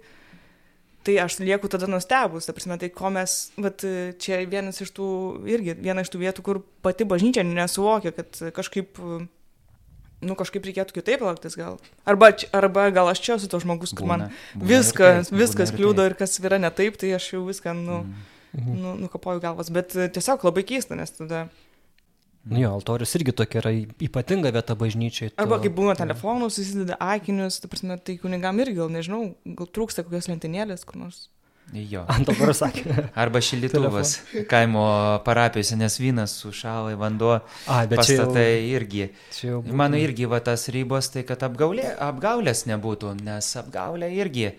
tai 1.07 1.15
aš 1.23 1.39
lieku 1.39 1.69
tada 1.71 1.87
nustebus, 1.87 2.47
ta 2.47 2.53
prasme, 2.55 2.75
tai 2.81 2.89
ko 2.91 3.09
mes, 3.13 3.37
bet 3.55 3.85
čia 4.23 4.41
vienas 4.49 4.81
iš 4.83 4.91
tų, 4.97 5.07
irgi 5.47 5.77
viena 5.79 6.03
iš 6.03 6.11
tų 6.11 6.21
vietų, 6.25 6.43
kur 6.43 6.61
pati 6.83 7.07
bažnyčia 7.07 7.45
nesuvokia, 7.47 8.11
kad 8.17 8.41
kažkaip, 8.57 8.99
nu, 8.99 10.37
kažkaip 10.39 10.67
reikėtų 10.67 10.97
kitaip 10.97 11.23
elgtis 11.23 11.55
gal. 11.59 11.79
Arba, 12.09 12.33
arba 12.59 12.89
gal 12.95 13.11
aš 13.13 13.23
čia 13.23 13.37
esu 13.37 13.47
to 13.51 13.61
žmogus, 13.63 13.95
kur 13.95 14.09
man 14.09 14.27
būna 14.27 14.67
viskas, 14.73 15.31
taip, 15.31 15.39
viskas 15.45 15.71
kliūdo 15.75 16.09
ir 16.09 16.17
kas 16.19 16.35
yra 16.43 16.59
ne 16.59 16.73
taip, 16.75 16.99
tai 16.99 17.13
aš 17.15 17.31
jau 17.37 17.45
viską, 17.47 17.77
nu, 17.77 18.01
mm. 18.57 18.75
nu, 18.83 18.97
nukapoju 19.05 19.43
galvas, 19.43 19.71
bet 19.71 19.95
tiesiog 19.95 20.43
labai 20.49 20.67
keista, 20.67 20.99
nes 20.99 21.15
tada... 21.15 21.47
Nu 22.49 22.61
jo, 22.61 22.73
altorius 22.77 23.15
irgi 23.19 23.33
tokia 23.35 23.61
yra 23.61 23.71
ypatinga 24.07 24.51
vieta 24.55 24.75
bažnyčiai. 24.79 25.31
To... 25.33 25.39
Arba 25.43 25.59
kai 25.63 25.71
būna 25.73 25.97
telefonų, 25.99 26.51
susideda 26.53 26.99
akinius, 27.03 27.59
ta 27.63 27.69
prasme, 27.71 27.97
tai 27.99 28.15
kunigam 28.21 28.61
irgi 28.63 28.77
gal 28.79 28.93
nežinau, 28.93 29.23
gal 29.57 29.69
trūksta 29.75 30.05
kokios 30.07 30.29
lentynėlės 30.31 30.87
kur 30.87 31.01
nors. 31.01 31.25
Jo. 31.75 32.05
Ant 32.07 32.29
altorius 32.31 32.61
sakė. 32.63 32.85
Arba 33.23 33.41
šildytuvas 33.43 34.13
kaimo 34.47 34.85
parapijose, 35.25 35.75
nes 35.75 35.99
vynas 35.99 36.37
sušalai, 36.39 36.95
vanduo. 36.99 37.41
A, 37.67 37.81
bet 37.83 37.99
pastatai 37.99 38.45
čia 38.45 38.55
jau, 38.55 38.73
irgi. 38.79 39.07
Čia 39.35 39.47
jau 39.49 39.61
būtų. 39.65 39.79
Mano 39.83 39.99
irgi 39.99 40.29
va 40.31 40.39
tas 40.45 40.69
ribos, 40.71 41.11
tai 41.11 41.25
kad 41.27 41.43
apgaulė, 41.43 41.89
apgaulės 42.07 42.63
nebūtų, 42.71 43.17
nes 43.27 43.55
apgaulė 43.59 44.13
irgi 44.15 44.53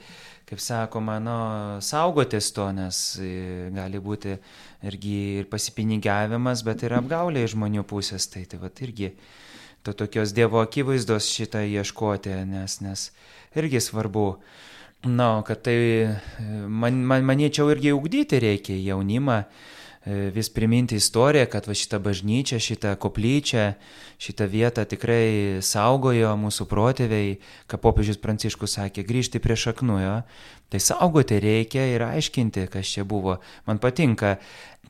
kaip 0.49 0.61
sakoma, 0.64 1.18
nu, 1.20 1.36
saugotis 1.84 2.47
to, 2.57 2.70
nes 2.72 2.99
e, 3.20 3.68
gali 3.74 4.01
būti 4.01 4.39
irgi 4.87 5.14
ir 5.41 5.49
pasipinigiavimas, 5.51 6.62
bet 6.66 6.85
ir 6.87 6.97
apgaulė 6.99 7.45
iš 7.47 7.57
žmonių 7.57 7.85
pusės. 7.89 8.29
Tai 8.31 8.45
tai 8.51 8.61
va 8.62 8.70
irgi 8.85 9.12
to 9.87 9.95
tokios 9.97 10.35
Dievo 10.37 10.62
akivaizdos 10.62 11.31
šitą 11.33 11.64
ieškoti, 11.66 12.35
nes, 12.49 12.81
nes 12.85 13.09
irgi 13.57 13.83
svarbu. 13.83 14.29
Na, 15.07 15.37
kad 15.47 15.62
tai, 15.62 15.79
man, 16.66 17.05
man, 17.07 17.22
manyčiau, 17.26 17.68
irgi 17.70 17.93
ugdyti 17.95 18.41
reikia 18.43 18.74
jaunimą, 18.83 19.45
E, 20.09 20.31
vis 20.31 20.49
priminti 20.49 20.97
istoriją, 20.97 21.47
kad 21.53 21.66
va 21.68 21.74
šitą 21.76 21.99
bažnyčią, 22.01 22.57
šitą 22.62 22.95
koplyčią, 23.03 23.74
šitą 24.22 24.47
vietą 24.49 24.85
tikrai 24.89 25.59
saugojo 25.61 26.31
mūsų 26.39 26.64
protėviai, 26.70 27.35
ką 27.68 27.81
popiežius 27.83 28.20
Pranciškus 28.22 28.79
sakė, 28.79 29.05
grįžti 29.05 29.43
prie 29.43 29.57
šaknujo. 29.59 30.14
Tai 30.68 30.80
saugoti 30.84 31.38
reikia 31.40 31.86
ir 31.88 32.04
aiškinti, 32.04 32.66
kas 32.68 32.90
čia 32.92 33.04
buvo. 33.08 33.38
Man 33.66 33.80
patinka 33.80 34.36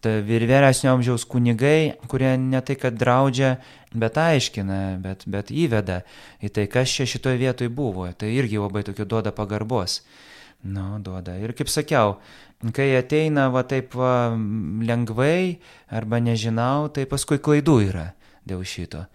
ir 0.05 0.47
vyresnio 0.47 0.93
amžiaus 0.93 1.25
kunigai, 1.27 1.95
kurie 2.11 2.37
ne 2.39 2.61
tai, 2.63 2.77
kad 2.79 2.95
draudžia, 2.99 3.57
bet 3.95 4.19
aiškina, 4.19 4.99
bet, 5.03 5.25
bet 5.27 5.51
įveda 5.51 6.03
į 6.43 6.51
tai, 6.55 6.67
kas 6.71 6.91
čia 6.91 7.07
šitoje 7.07 7.39
vietoje 7.39 7.71
buvo. 7.71 8.09
Tai 8.13 8.31
irgi 8.31 8.59
labai 8.59 8.85
tokio 8.87 9.07
duoda 9.07 9.33
pagarbos. 9.33 10.03
Nu, 10.63 10.99
duoda. 10.99 11.37
Ir 11.39 11.55
kaip 11.55 11.71
sakiau, 11.71 12.17
kai 12.75 12.91
ateina 12.99 13.49
va 13.55 13.63
taip 13.63 13.95
va, 13.95 14.35
lengvai 14.35 15.59
arba 15.95 16.19
nežinau, 16.19 16.91
tai 16.91 17.07
paskui 17.07 17.39
klaidų 17.39 17.79
yra 17.91 18.09
dėl 18.49 18.65
šito. 18.67 19.07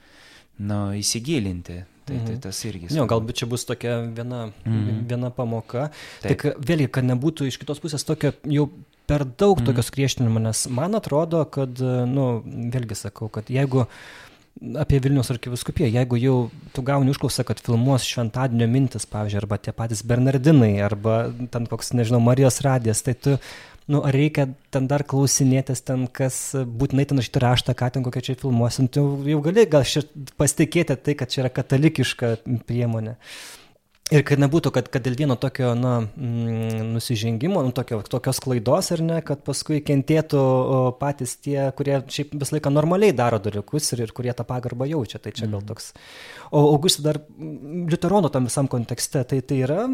Nu, 0.63 0.93
įsigilinti. 0.95 1.81
Tai, 2.03 2.17
tai 2.17 2.33
mhm. 2.33 2.39
tas 2.43 2.57
irgi. 2.67 2.89
Jo, 2.91 3.05
galbūt 3.07 3.39
čia 3.39 3.47
bus 3.47 3.63
tokia 3.63 4.01
viena, 4.03 4.49
mm. 4.67 5.03
viena 5.07 5.29
pamoka. 5.31 5.85
Taip. 6.19 6.33
Tik 6.33 6.65
vėlgi, 6.67 6.89
kad 6.97 7.07
nebūtų 7.07 7.47
iš 7.47 7.57
kitos 7.61 7.79
pusės 7.79 8.03
tokio 8.03 8.33
jau 8.43 8.65
per 9.07 9.23
daug 9.23 9.61
mm. 9.61 9.69
tokios 9.69 9.91
griežtinimo, 9.95 10.41
nes 10.43 10.65
man 10.67 10.99
atrodo, 10.99 11.45
kad, 11.47 11.79
nu, 12.11 12.27
vėlgi 12.75 12.99
sakau, 13.05 13.31
kad 13.31 13.47
jeigu 13.51 13.85
uh, 13.85 14.03
apie 14.79 14.99
Vilnius 15.03 15.31
arkiviskupiją, 15.33 15.89
jeigu 15.91 16.17
jau 16.21 16.37
tu 16.75 16.83
gauni 16.85 17.11
užklausą, 17.13 17.45
kad 17.47 17.61
filmuos 17.63 18.05
šventadienio 18.07 18.67
mintis, 18.71 19.07
pavyzdžiui, 19.09 19.41
arba 19.41 19.59
tie 19.59 19.73
patys 19.75 20.03
Bernardinai, 20.07 20.75
arba 20.85 21.25
ten 21.51 21.67
koks, 21.69 21.93
nežinau, 21.97 22.21
Marijos 22.23 22.61
radijas, 22.65 23.01
tai 23.05 23.15
tu, 23.17 23.35
nu, 23.91 24.03
ar 24.05 24.15
reikia 24.15 24.47
ten 24.73 24.87
dar 24.91 25.03
klausinėtis 25.09 25.83
ten, 25.87 26.05
kas 26.07 26.39
būtinai 26.53 27.07
ten 27.09 27.19
rašyti 27.19 27.43
raštą, 27.43 27.75
ką 27.79 27.91
ten 27.97 28.05
kokią 28.05 28.23
čia 28.29 28.37
filmuosim, 28.45 28.87
tu 28.93 29.07
jau 29.27 29.41
gali 29.43 29.65
gal 29.69 29.83
pasitikėti 30.39 30.99
tai, 31.01 31.17
kad 31.19 31.33
čia 31.33 31.43
yra 31.43 31.53
katalikiška 31.57 32.37
priemonė. 32.69 33.17
Uh, 33.17 33.62
Ir 34.13 34.21
kad 34.27 34.41
nebūtų, 34.41 34.69
kad, 34.75 34.89
kad 34.93 35.01
dėl 35.05 35.15
vieno 35.17 35.35
tokio 35.39 35.71
na, 35.77 35.93
mm, 36.05 36.91
nusižengimo, 36.93 37.63
nu, 37.65 37.71
tokio, 37.73 37.97
tokios 38.05 38.37
klaidos 38.43 38.91
ar 38.93 39.01
ne, 39.01 39.17
kad 39.25 39.41
paskui 39.45 39.79
kentėtų 39.85 40.43
patys 40.99 41.33
tie, 41.41 41.57
kurie 41.77 41.97
šiaip 42.13 42.35
visą 42.37 42.57
laiką 42.57 42.69
normaliai 42.73 43.15
daro 43.17 43.39
dalykus 43.41 43.89
ir, 43.95 44.03
ir 44.05 44.13
kurie 44.13 44.35
tą 44.37 44.45
pagarbą 44.45 44.85
jaučia. 44.91 45.17
Tai 45.23 45.33
čia 45.33 45.47
mm. 45.47 45.55
gal 45.55 45.63
mhm. 45.63 45.69
toks. 45.71 45.89
O 46.53 46.61
Augustai 46.75 47.07
dar 47.07 47.21
Liuterono 47.33 48.29
tam 48.33 48.45
visam 48.51 48.69
kontekste, 48.69 49.23
tai 49.25 49.41
tai 49.41 49.61
yra 49.65 49.87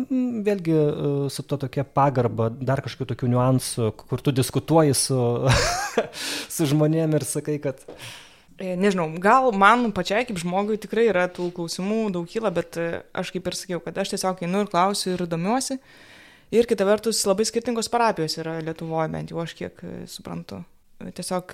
vėlgi 0.49 0.75
e, 0.75 1.11
su 1.31 1.45
to 1.47 1.61
tokia 1.63 1.87
pagarba, 1.87 2.49
dar 2.51 2.83
kažkokių 2.83 3.13
tokių 3.13 3.33
niuansų, 3.35 3.93
kur 4.03 4.25
tu 4.25 4.35
diskutuoji 4.35 4.97
su, 4.99 5.21
su 6.57 6.73
žmonėm 6.73 7.15
ir 7.15 7.27
sakai, 7.29 7.61
kad... 7.63 7.87
E, 8.59 8.75
nežinau, 8.75 9.07
gal 9.23 9.53
man 9.55 9.87
pačiai 9.95 10.25
kaip 10.27 10.39
žmogui 10.41 10.75
tikrai 10.83 11.05
yra 11.07 11.29
tų 11.31 11.47
klausimų 11.55 12.09
daug 12.11 12.25
kyla, 12.27 12.51
bet 12.51 12.75
e, 12.75 12.87
aš 13.15 13.31
kaip 13.31 13.45
ir 13.47 13.55
sakiau, 13.55 13.79
kad 13.83 13.95
aš 14.01 14.11
tiesiog 14.11 14.41
einu 14.43 14.65
ir 14.65 14.71
klausiu 14.71 15.13
ir 15.13 15.23
domiuosi. 15.31 15.77
Ir 16.51 16.67
kita 16.67 16.83
vertus, 16.83 17.21
labai 17.29 17.45
skirtingos 17.47 17.87
parapijos 17.93 18.35
yra 18.41 18.57
Lietuvoje, 18.65 19.07
bent 19.13 19.31
jau 19.31 19.39
aš 19.45 19.53
kiek 19.55 19.79
e, 19.85 19.93
suprantu. 20.11 20.59
Tiesiog, 20.99 21.53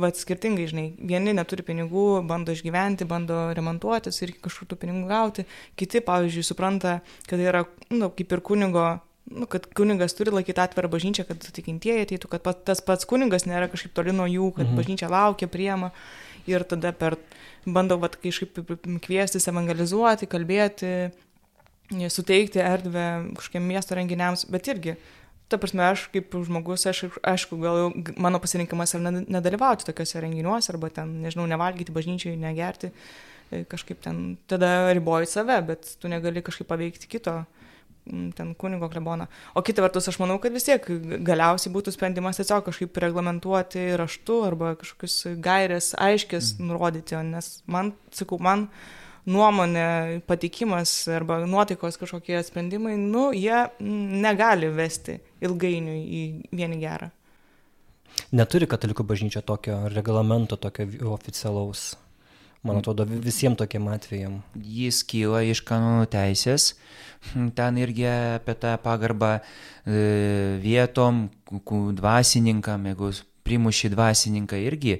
va, 0.00 0.08
skirtingai, 0.16 0.64
žinai, 0.70 0.86
vieni 1.10 1.34
neturi 1.36 1.60
pinigų, 1.66 2.22
bando 2.24 2.54
išgyventi, 2.56 3.04
bando 3.04 3.50
remontuotis 3.52 4.22
ir 4.24 4.32
kažkur 4.40 4.70
tų 4.70 4.78
pinigų 4.80 5.10
gauti. 5.10 5.44
Kiti, 5.76 6.00
pavyzdžiui, 6.06 6.46
supranta, 6.48 6.94
kad 7.28 7.42
yra, 7.44 7.66
na, 7.90 8.06
nu, 8.06 8.08
kaip 8.16 8.32
ir 8.32 8.42
kunigo 8.48 8.86
nu, 9.28 9.44
kad 9.46 9.66
kunigas 9.76 10.16
turi 10.16 10.32
laikyti 10.32 10.62
atvirą 10.62 10.88
bažnyčią, 10.88 11.26
kad 11.28 11.50
tikintieji 11.52 12.06
ateitų, 12.06 12.30
kad 12.32 12.44
pat, 12.46 12.64
tas 12.70 12.80
pats 12.84 13.04
kunigas 13.08 13.44
nėra 13.44 13.68
kažkaip 13.68 13.92
toli 13.96 14.14
nuo 14.16 14.24
jų, 14.24 14.48
kad 14.56 14.64
mhm. 14.64 14.80
bažnyčia 14.80 15.12
laukia, 15.12 15.50
priema 15.52 15.92
ir 16.48 16.64
tada 16.68 16.92
per, 16.96 17.18
bandau 17.66 17.98
vat, 18.02 18.16
kažkaip 18.22 18.58
kviestis, 19.04 19.48
evangelizuoti, 19.50 20.28
kalbėti, 20.30 20.92
suteikti 22.12 22.60
erdvę 22.60 23.06
kažkokiem 23.38 23.68
miesto 23.68 23.96
renginiams, 23.96 24.44
bet 24.52 24.68
irgi, 24.68 24.96
ta 25.48 25.56
prasme, 25.60 25.86
aš 25.88 26.08
kaip 26.12 26.34
žmogus, 26.44 26.84
aš, 26.90 27.06
aišku, 27.24 27.58
gal 27.62 27.92
mano 28.20 28.40
pasirinkimas 28.42 28.92
yra 28.98 29.12
nedalyvauti 29.16 29.88
tokiuose 29.88 30.20
renginiuose, 30.24 30.72
arba 30.74 30.90
ten, 30.92 31.18
nežinau, 31.24 31.48
nevalgyti 31.48 31.94
bažnyčiai, 31.94 32.36
negerti, 32.40 32.92
e, 33.48 33.62
kažkaip 33.68 34.02
ten, 34.04 34.36
tada 34.50 34.92
riboji 34.92 35.30
save, 35.32 35.56
bet 35.70 35.94
tu 36.00 36.12
negali 36.12 36.44
kažkaip 36.44 36.68
paveikti 36.68 37.08
kito 37.08 37.40
ten 38.36 38.52
kunigo 38.58 38.88
kleboną. 38.92 39.28
O 39.54 39.62
kita 39.64 39.84
vertus, 39.84 40.08
aš 40.10 40.18
manau, 40.22 40.38
kad 40.42 40.54
vis 40.54 40.66
tiek 40.68 40.84
galiausiai 41.26 41.72
būtų 41.74 41.94
sprendimas 41.94 42.40
tiesiog 42.40 42.66
kažkaip 42.68 43.02
reglamentuoti 43.04 43.90
raštu 43.98 44.38
arba 44.46 44.74
kažkokius 44.80 45.40
gairės 45.44 45.92
aiškės 45.98 46.54
mm. 46.56 46.70
nurodyti, 46.70 47.18
nes 47.28 47.50
man, 47.70 47.92
sakau, 48.14 48.40
man 48.42 48.68
nuomonė, 49.28 50.20
patikimas 50.28 50.92
arba 51.12 51.42
nuotaikos 51.44 52.00
kažkokie 52.00 52.40
sprendimai, 52.46 52.96
nu, 53.00 53.28
jie 53.36 53.66
negali 53.78 54.70
vesti 54.72 55.18
ilgainiui 55.44 56.02
į 56.02 56.24
vienį 56.56 56.82
gerą. 56.82 57.12
Neturi 58.34 58.66
katalikų 58.68 59.04
bažnyčia 59.06 59.44
tokio 59.46 59.84
reglamento, 59.92 60.56
tokio 60.60 60.88
oficialaus. 61.14 61.92
Man 62.66 62.80
atrodo, 62.80 63.04
visiems 63.06 63.58
tokiem 63.58 63.86
atvejam. 63.92 64.40
Jis 64.58 65.04
kyla 65.06 65.44
iš 65.46 65.62
kanonų 65.66 66.08
teisės. 66.10 66.72
Ten 67.58 67.78
irgi 67.78 68.06
apie 68.08 68.54
tą 68.58 68.74
pagarbą 68.82 69.38
e, 69.38 70.58
vietom, 70.62 71.28
dvasininkam, 71.98 72.88
jeigu 72.90 73.12
primuši 73.46 73.92
dvasininką 73.94 74.58
irgi, 74.66 74.98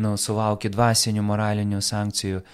nu, 0.00 0.14
sulauki 0.18 0.70
dvasinių 0.72 1.26
moralinių 1.26 1.82
sankcijų. 1.82 2.44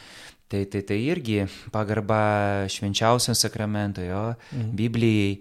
Tai, 0.51 0.65
tai, 0.67 0.81
tai 0.89 0.97
irgi 1.07 1.45
pagarba 1.71 2.67
švenčiausiam 2.73 3.37
sakramentui, 3.39 4.09
jo, 4.09 4.25
mhm. 4.51 4.73
Biblijai, 4.81 5.37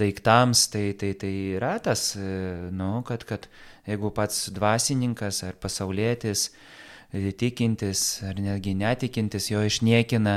daiktams, 0.00 0.66
tai, 0.72 0.88
tai, 0.98 1.12
tai 1.20 1.32
yra 1.60 1.76
tas, 1.84 2.14
e, 2.16 2.32
nu, 2.74 2.94
kad, 3.06 3.28
kad 3.28 3.46
jeigu 3.86 4.10
pats 4.16 4.48
dvasininkas 4.56 5.44
ar 5.46 5.60
pasaulėtis, 5.62 6.48
e, 6.48 6.71
tikintis 7.12 8.22
ar 8.24 8.38
netgi 8.40 8.72
netikintis 8.74 9.50
jo 9.50 9.60
išniekina, 9.66 10.36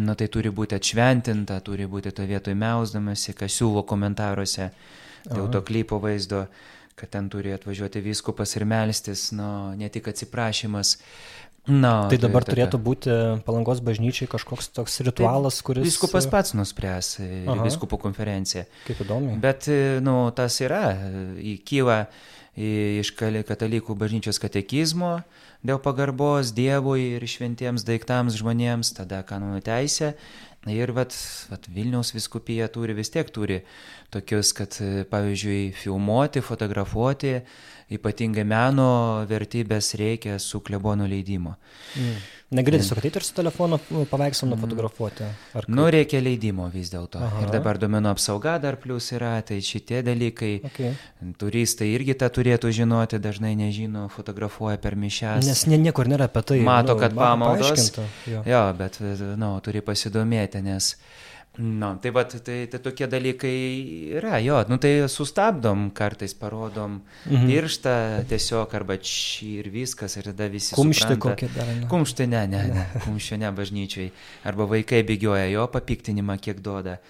nu, 0.00 0.14
tai 0.14 0.28
turi 0.28 0.52
būti 0.52 0.76
atšventinta, 0.76 1.60
turi 1.64 1.88
būti 1.88 2.12
to 2.12 2.26
vietoj 2.28 2.56
meusdamasi, 2.60 3.34
kas 3.38 3.56
siūlo 3.56 3.84
komentaruose 3.88 4.70
dėl 5.24 5.48
to 5.52 5.62
klypo 5.64 6.00
vaizdo, 6.00 6.46
kad 7.00 7.12
ten 7.16 7.30
turi 7.32 7.54
atvažiuoti 7.56 8.02
viskupas 8.04 8.52
ir 8.58 8.66
melstis, 8.68 9.30
nu, 9.36 9.72
ne 9.76 9.88
tik 9.88 10.10
atsiprašymas. 10.12 10.98
Na, 11.68 12.08
tai, 12.08 12.16
tai 12.16 12.24
dabar 12.24 12.44
tai, 12.44 12.54
turėtų 12.54 12.80
būti 12.80 13.14
palangos 13.44 13.82
bažnyčiai 13.84 14.28
kažkoks 14.32 14.70
toks 14.76 15.00
ritualas, 15.06 15.60
tai 15.60 15.66
kuris... 15.68 15.86
Viskupas 15.88 16.26
pats 16.32 16.54
nuspręs, 16.56 17.14
viskupų 17.60 18.00
konferencija. 18.00 18.64
Kaip 18.86 19.02
įdomu. 19.04 19.36
Bet, 19.40 19.68
nu, 20.04 20.16
tas 20.36 20.56
yra, 20.64 20.96
kyla 21.68 22.02
iš 22.60 23.12
katalikų 23.16 23.94
bažnyčios 23.96 24.40
katekizmo 24.42 25.20
dėl 25.66 25.80
pagarbos 25.82 26.54
Dievui 26.56 27.16
ir 27.16 27.26
šventiems 27.28 27.84
daiktams 27.88 28.38
žmonėms, 28.40 28.94
tada 28.96 29.22
kanonų 29.26 29.60
teisė. 29.66 30.14
Ir 30.68 30.90
vat, 30.92 31.14
vat 31.48 31.64
Vilniaus 31.72 32.12
viskupija 32.12 32.66
turi 32.68 32.92
vis 32.92 33.08
tiek 33.08 33.28
turi 33.32 33.62
tokius, 34.12 34.52
kad 34.52 34.76
pavyzdžiui, 35.08 35.70
filmuoti, 35.72 36.42
fotografuoti 36.44 37.38
ypatingai 37.90 38.44
meno 38.46 38.90
vertybės 39.30 39.94
reikia 39.98 40.38
su 40.42 40.60
klebono 40.64 41.08
leidimo. 41.10 41.56
Mm. 41.98 42.20
Negali 42.50 42.80
tiesiog 42.80 42.98
ateiti 42.98 43.20
ir 43.20 43.22
su 43.22 43.34
telefonu 43.34 43.76
paveikslą 44.10 44.48
nufotografuoti? 44.50 45.26
Nu, 45.70 45.84
reikia 45.94 46.18
leidimo 46.18 46.64
vis 46.72 46.90
dėlto. 46.90 47.22
Ir 47.44 47.52
dabar 47.54 47.78
domenų 47.78 48.10
apsauga 48.10 48.56
dar 48.58 48.74
plus 48.82 49.12
yra, 49.14 49.36
tai 49.46 49.60
šitie 49.62 50.00
dalykai. 50.02 50.50
Okay. 50.66 50.96
Turistai 51.38 51.92
irgi 51.94 52.16
tą 52.18 52.26
turėtų 52.34 52.72
žinoti, 52.74 53.20
dažnai 53.22 53.52
nežino, 53.54 54.08
fotografuoja 54.10 54.80
per 54.82 54.98
mišęs. 54.98 55.46
Nes 55.46 55.62
nie, 55.70 55.78
niekur 55.78 56.10
nėra 56.10 56.26
apie 56.26 56.42
tai. 56.50 56.58
Mato, 56.66 56.96
nu, 56.96 57.04
kad 57.04 57.14
pamaldos. 57.14 57.92
Jo. 58.26 58.42
jo, 58.42 58.66
bet, 58.82 58.98
nu, 59.38 59.52
turi 59.62 59.84
pasidomėti, 59.86 60.64
nes 60.66 60.96
Na, 61.58 61.96
tai 62.00 62.12
va, 62.14 62.22
tai, 62.24 62.68
tai 62.70 62.78
tokie 62.80 63.08
dalykai 63.10 63.54
yra, 64.14 64.38
jo, 64.38 64.60
nu 64.70 64.78
tai 64.78 64.92
sustabdom, 65.10 65.88
kartais 65.90 66.32
parodom 66.38 67.00
mhm. 67.26 67.48
pirštą 67.50 67.94
tiesiog 68.30 68.76
arba 68.78 68.96
či 69.02 69.56
ir 69.58 69.68
viskas, 69.74 70.14
ir 70.16 70.30
tada 70.30 70.46
visi. 70.52 70.76
Kumštį 70.78 71.18
kokią 71.20 71.50
dar. 71.56 71.72
Ne. 71.74 71.88
Kumštį 71.90 72.28
ne, 72.30 72.44
ne, 72.54 72.62
ne, 72.70 72.86
kumščio 73.04 73.40
ne 73.42 73.50
bažnyčiai. 73.56 74.12
Arba 74.46 74.68
vaikai 74.70 75.02
bėgioja, 75.08 75.50
jo 75.50 75.66
papiktinimą 75.74 76.38
kiek 76.40 76.62
duoda 76.62 77.00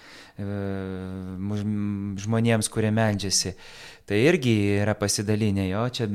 žmonėms, 2.21 2.69
kurie 2.71 2.91
meldžiasi. 2.91 3.55
Tai 4.05 4.17
irgi 4.17 4.53
yra 4.81 4.95
pasidalinę, 4.97 5.67
jo, 5.69 5.83
čia 5.93 6.07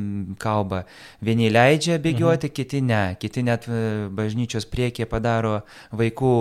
kalba. 0.42 0.82
Vieni 1.24 1.48
leidžia 1.48 1.98
bėgioti, 2.02 2.50
mhm. 2.50 2.54
kiti 2.58 2.80
ne. 2.84 3.02
Kiti 3.20 3.44
net 3.46 3.68
e, 3.70 4.08
bažnyčios 4.12 4.66
priekyje 4.68 5.06
padaro 5.08 5.60
vaikų 5.96 6.32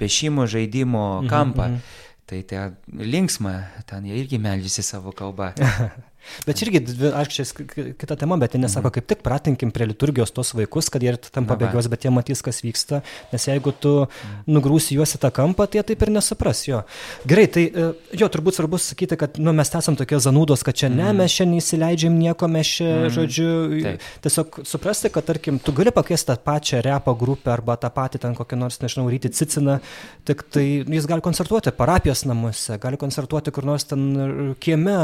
pešimo 0.00 0.46
žaidimo 0.48 1.20
mhm, 1.20 1.28
kampą. 1.28 1.68
Mhm, 1.68 1.80
mhm. 1.80 2.04
Tai 2.28 2.42
tai 2.44 2.62
linksma, 2.92 3.54
ten 3.88 4.04
jie 4.04 4.18
irgi 4.20 4.36
melžiasi 4.40 4.82
savo 4.84 5.14
kalbą. 5.16 5.54
Bet 6.46 6.62
irgi, 6.64 6.82
aišku, 7.12 7.34
čia 7.34 7.94
kita 7.98 8.16
tema, 8.20 8.38
bet 8.40 8.54
jie 8.54 8.62
nesako, 8.62 8.88
mhm. 8.88 8.96
kaip 8.98 9.08
tik 9.12 9.24
pratinkim 9.26 9.72
prie 9.74 9.88
liturgijos 9.90 10.32
tos 10.34 10.54
vaikus, 10.56 10.90
kad 10.92 11.04
jie 11.04 11.14
tam 11.28 11.48
pabėgios, 11.48 11.88
bet 11.90 12.06
jie 12.06 12.12
matys, 12.14 12.42
kas 12.44 12.62
vyksta, 12.64 13.02
nes 13.32 13.48
jeigu 13.50 13.72
tu 13.72 13.94
mhm. 14.04 14.42
nugrūsi 14.58 14.98
juos 14.98 15.14
į 15.16 15.22
tą 15.24 15.32
kampą, 15.34 15.68
tai 15.68 15.80
jie 15.80 15.86
taip 15.92 16.04
ir 16.06 16.14
nesupras 16.14 16.64
jo. 16.68 16.82
Gerai, 17.28 17.46
tai 17.52 17.66
e, 17.68 17.88
jo, 18.18 18.30
turbūt 18.32 18.58
svarbu 18.58 18.80
sakyti, 18.82 19.18
kad 19.20 19.38
nu, 19.42 19.54
mes 19.56 19.72
esam 19.80 19.98
tokie 19.98 20.20
zanūdos, 20.22 20.64
kad 20.66 20.78
čia 20.78 20.90
ne, 20.92 21.08
mhm. 21.10 21.22
mes 21.22 21.38
čia 21.38 21.48
neįsileidžiam 21.48 22.18
nieko, 22.18 22.50
mes 22.50 22.74
čia, 22.78 22.90
žodžiu, 23.14 23.48
taip. 23.84 24.08
tiesiog 24.26 24.60
suprasti, 24.68 25.12
kad, 25.14 25.26
tarkim, 25.28 25.60
tu 25.62 25.74
gali 25.76 25.92
pakviesti 25.94 26.32
tą 26.32 26.38
pačią 26.44 26.82
repo 26.84 27.14
grupę 27.18 27.52
arba 27.54 27.78
tą 27.80 27.90
patį 27.94 28.22
ten 28.22 28.36
kokią 28.38 28.58
nors, 28.60 28.80
nežinau, 28.82 29.06
ryti 29.10 29.30
ciciną, 29.34 29.78
tik 30.28 30.44
tai 30.52 30.64
jis 30.82 31.06
gali 31.08 31.24
koncertuoti 31.24 31.72
parapijos 31.76 32.24
namuose, 32.28 32.78
gali 32.82 32.98
koncertuoti 33.00 33.52
kur 33.54 33.66
nors 33.68 33.86
ten 33.88 34.54
kieme, 34.60 34.96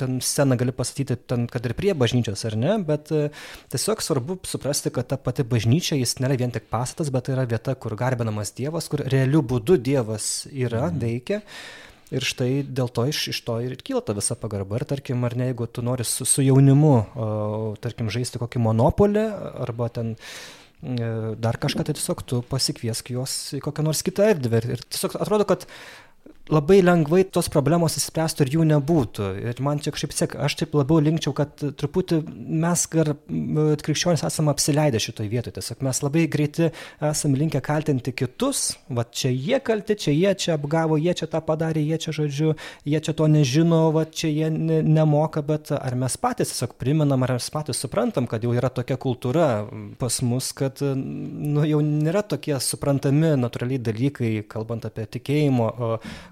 ten 0.00 0.18
sceną 0.24 0.58
gali 0.60 0.65
pasakyti, 0.74 1.16
ten, 1.30 1.46
kad 1.50 1.64
ir 1.68 1.74
prie 1.78 1.94
bažnyčios 1.98 2.44
ar 2.48 2.56
ne, 2.58 2.76
bet 2.86 3.10
e, 3.14 3.28
tiesiog 3.72 4.02
svarbu 4.04 4.38
suprasti, 4.48 4.92
kad 4.94 5.08
ta 5.10 5.18
pati 5.20 5.46
bažnyčia 5.46 5.98
jis 6.00 6.16
nėra 6.22 6.38
vien 6.40 6.54
tik 6.54 6.70
pastatas, 6.72 7.12
bet 7.14 7.28
tai 7.28 7.36
yra 7.36 7.46
vieta, 7.48 7.74
kur 7.78 7.96
garbinamas 7.98 8.54
Dievas, 8.56 8.90
kur 8.92 9.04
realiu 9.06 9.42
būdu 9.42 9.78
Dievas 9.78 10.46
yra, 10.52 10.88
mhm. 10.88 11.02
veikia. 11.02 11.42
Ir 12.14 12.22
štai 12.22 12.62
dėl 12.62 12.86
to 12.94 13.02
iš, 13.10 13.24
iš 13.32 13.40
to 13.42 13.56
ir 13.66 13.72
kyla 13.82 13.98
ta 14.06 14.14
visa 14.14 14.36
pagarba. 14.38 14.78
Ir 14.78 14.86
tarkim, 14.86 15.24
ar 15.26 15.34
ne, 15.34 15.48
jeigu 15.50 15.66
tu 15.66 15.82
nori 15.82 16.06
su, 16.06 16.22
su 16.28 16.44
jaunimu, 16.44 16.92
o, 17.18 17.26
tarkim, 17.82 18.12
žaisti 18.14 18.38
kokį 18.38 18.62
monopolį 18.62 19.24
arba 19.64 19.88
ten 19.90 20.12
e, 20.14 21.08
dar 21.34 21.58
kažką, 21.58 21.82
tai 21.82 21.96
tiesiog 21.98 22.22
tu 22.22 22.38
pasikviesk 22.46 23.10
juos 23.10 23.34
į 23.58 23.62
kokią 23.64 23.88
nors 23.88 24.04
kitą 24.06 24.30
erdvę. 24.36 24.62
Ir 24.76 24.86
tiesiog 24.86 25.18
atrodo, 25.18 25.48
kad 25.50 25.66
labai 26.52 26.78
lengvai 26.84 27.24
tos 27.26 27.48
problemos 27.50 27.96
įspręstų 27.98 28.44
ir 28.44 28.52
jų 28.54 28.64
nebūtų. 28.70 29.28
Ir 29.50 29.60
man 29.64 29.80
čia 29.82 29.90
kažkaip 29.94 30.14
sek, 30.14 30.36
aš 30.46 30.54
taip 30.60 30.76
labiau 30.78 31.00
linkčiau, 31.02 31.32
kad 31.36 31.54
truputį 31.58 32.20
mes, 32.62 32.84
gar, 32.92 33.12
krikščionys, 33.82 34.22
esame 34.26 34.52
apsileidę 34.52 35.00
šitoje 35.02 35.30
vietoje. 35.32 35.56
Tiesiog 35.58 35.82
mes 35.86 36.00
labai 36.04 36.26
greitai 36.30 36.70
esame 37.10 37.40
linkę 37.40 37.62
kaltinti 37.66 38.14
kitus, 38.14 38.76
va 38.86 39.02
čia 39.10 39.32
jie 39.34 39.58
kalti, 39.64 39.96
čia 40.06 40.14
jie 40.14 40.34
čia 40.38 40.54
apgavo, 40.54 40.98
jie 41.02 41.16
čia 41.18 41.28
tą 41.32 41.42
padarė, 41.46 41.82
jie 41.82 41.98
čia 42.04 42.14
žodžiu, 42.20 42.54
jie 42.86 43.02
čia 43.02 43.16
to 43.18 43.26
nežino, 43.32 43.82
va 43.96 44.06
čia 44.06 44.30
jie 44.30 44.52
ne, 44.54 44.80
nemoka, 44.86 45.42
bet 45.46 45.74
ar 45.74 45.98
mes 45.98 46.14
patys 46.20 46.54
tiesiog 46.54 46.76
priminam, 46.78 47.26
ar 47.26 47.34
mes 47.40 47.50
patys 47.50 47.82
suprantam, 47.82 48.30
kad 48.30 48.46
jau 48.46 48.54
yra 48.54 48.70
tokia 48.70 48.98
kultūra 49.02 49.48
pas 49.98 50.20
mus, 50.22 50.52
kad 50.56 50.78
nu, 50.82 51.66
jau 51.66 51.82
nėra 51.82 52.22
tokie 52.22 52.54
suprantami 52.62 53.34
natūraliai 53.40 53.82
dalykai, 53.82 54.32
kalbant 54.46 54.86
apie 54.86 55.08
tikėjimo 55.18 55.72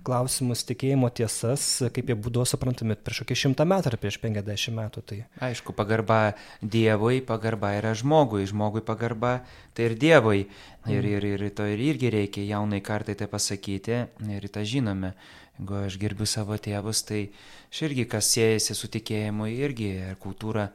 klausimus, 0.05 0.63
tikėjimo 0.69 1.09
tiesas, 1.17 1.65
kaip 1.95 2.11
jie 2.11 2.17
būdavo 2.19 2.47
suprantami 2.49 2.97
prieš 2.97 3.23
kokį 3.23 3.39
šimtą 3.41 3.67
metų 3.69 3.91
ar 3.91 3.97
prieš 4.03 4.19
penkiasdešimt 4.23 4.79
metų. 4.79 5.05
Tai. 5.09 5.19
Aišku, 5.49 5.75
pagarba 5.77 6.19
Dievui, 6.61 7.23
pagarba 7.25 7.75
yra 7.79 7.95
žmogui, 7.97 8.45
žmogui 8.51 8.85
pagarba 8.85 9.39
tai 9.75 9.91
ir 9.91 9.97
Dievui. 10.01 10.45
Ir, 10.91 11.07
ir, 11.09 11.25
ir 11.25 11.47
to 11.57 11.65
ir 11.65 11.81
irgi 11.81 12.11
reikia 12.13 12.45
jaunai 12.45 12.83
kartai 12.85 13.17
tai 13.17 13.31
pasakyti 13.33 14.03
ir 14.37 14.49
tą 14.53 14.67
žinome. 14.69 15.15
Jeigu 15.55 15.85
aš 15.87 15.97
gerbiu 16.03 16.27
savo 16.27 16.57
tėvus, 16.59 17.05
tai 17.07 17.21
aš 17.71 17.85
irgi, 17.87 18.09
kas 18.11 18.33
siejasi 18.35 18.75
su 18.75 18.91
tikėjimu, 18.91 19.47
irgi 19.55 19.91
kultūrą 20.21 20.67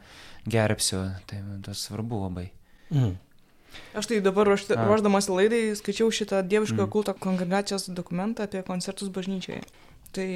gerbsiu. 0.48 1.04
Tai 1.30 1.42
tas 1.66 1.84
svarbu 1.86 2.24
labai. 2.26 2.48
Mm. 2.90 3.18
Aš 3.98 4.10
tai 4.12 4.20
dabar 4.26 4.48
ruošti, 4.50 4.78
ruoždamas 4.78 5.30
laidai 5.32 5.74
skaičiau 5.78 6.12
šitą 6.14 6.44
dieviškojo 6.46 6.86
mm. 6.86 6.94
kulto 6.94 7.16
kongregacijos 7.18 7.90
dokumentą 7.96 8.46
apie 8.46 8.62
koncertus 8.68 9.12
bažnyčioje. 9.14 9.62
Tai, 10.16 10.30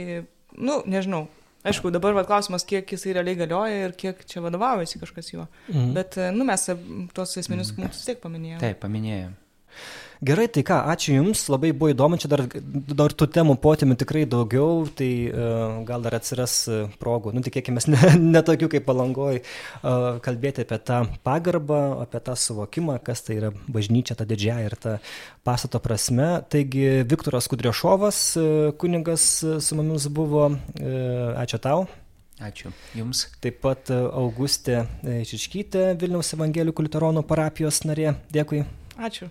nu, 0.58 0.82
nežinau. 0.90 1.28
Aišku, 1.64 1.94
dabar 1.96 2.16
vat, 2.18 2.28
klausimas, 2.28 2.66
kiek 2.68 2.90
jisai 2.92 3.14
realiai 3.16 3.40
galioja 3.40 3.86
ir 3.86 3.94
kiek 3.96 4.26
čia 4.28 4.42
vadovaujasi 4.44 5.00
kažkas 5.00 5.32
juo. 5.32 5.46
Mm. 5.72 5.94
Bet, 5.96 6.18
nu, 6.36 6.48
mes 6.50 6.66
tuos 7.16 7.38
esminius 7.40 7.72
mm. 7.72 7.80
punktus 7.80 8.04
tiek 8.10 8.20
paminėjome. 8.24 8.60
Taip, 8.66 8.82
paminėjome. 8.84 9.38
Gerai, 10.24 10.46
tai 10.48 10.62
ką, 10.64 10.76
ačiū 10.94 11.18
Jums, 11.18 11.42
labai 11.52 11.74
buvo 11.76 11.90
įdomu, 11.92 12.16
čia 12.22 12.30
dar, 12.32 12.46
dar 12.96 13.12
tų 13.12 13.26
temų 13.34 13.58
potėmių 13.60 13.98
tikrai 14.00 14.22
daugiau, 14.30 14.86
tai 14.96 15.10
uh, 15.28 15.82
gal 15.88 16.06
dar 16.06 16.16
atsiras 16.16 16.54
progų, 17.02 17.34
nu 17.36 17.44
tikėkime, 17.44 17.82
ne, 17.92 18.12
ne 18.38 18.42
tokių 18.46 18.70
kaip 18.72 18.86
palangoj, 18.88 19.42
uh, 19.42 20.06
kalbėti 20.24 20.64
apie 20.64 20.80
tą 20.88 21.02
pagarbą, 21.28 21.82
apie 22.06 22.24
tą 22.24 22.38
suvokimą, 22.40 23.02
kas 23.04 23.26
tai 23.28 23.42
yra 23.42 23.52
bažnyčia, 23.68 24.16
ta 24.16 24.28
didžiaja 24.30 24.70
ir 24.70 24.78
ta 24.80 24.96
pastato 25.44 25.84
prasme. 25.84 26.30
Taigi 26.48 27.04
Viktoras 27.10 27.52
Kudriešovas, 27.52 28.24
uh, 28.40 28.72
kunigas 28.80 29.28
su 29.44 29.80
mumis 29.82 30.08
buvo, 30.08 30.48
uh, 30.54 31.44
ačiū 31.44 31.60
tau. 31.60 31.84
Ačiū 32.40 32.72
Jums. 32.96 33.28
Taip 33.44 33.60
pat 33.66 33.92
Augustė 33.92 34.86
Čičkytė, 35.04 35.92
Vilniaus 36.00 36.32
Evangelikų 36.38 36.88
Liuteronų 36.88 37.28
parapijos 37.28 37.84
narė. 37.84 38.16
Dėkui. 38.32 38.64
Ačiū 38.98 39.28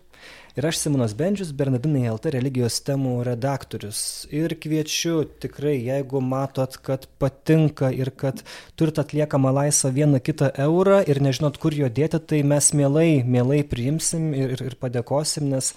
ir 0.56 0.66
aš 0.68 0.82
Simonas 0.82 1.14
Bendžius, 1.16 1.52
Bernardinai 1.56 2.04
LT 2.12 2.32
religijos 2.34 2.78
temų 2.84 3.16
redaktorius. 3.26 4.02
Ir 4.34 4.54
kviečiu 4.60 5.22
tikrai, 5.42 5.78
jeigu 5.86 6.20
matot, 6.24 6.76
kad 6.84 7.08
patinka 7.22 7.92
ir 7.94 8.12
kad 8.16 8.42
turit 8.76 9.00
atliekamą 9.00 9.52
laisvą 9.62 9.92
vieną 9.96 10.22
kitą 10.24 10.52
eurą 10.66 11.02
ir 11.08 11.22
nežinot, 11.24 11.58
kur 11.62 11.76
jo 11.76 11.88
dėti, 11.88 12.20
tai 12.20 12.42
mes 12.46 12.72
mielai, 12.76 13.22
mielai 13.24 13.62
priimsim 13.68 14.32
ir, 14.36 14.56
ir, 14.56 14.66
ir 14.72 14.80
padėkosim, 14.80 15.48
nes 15.52 15.72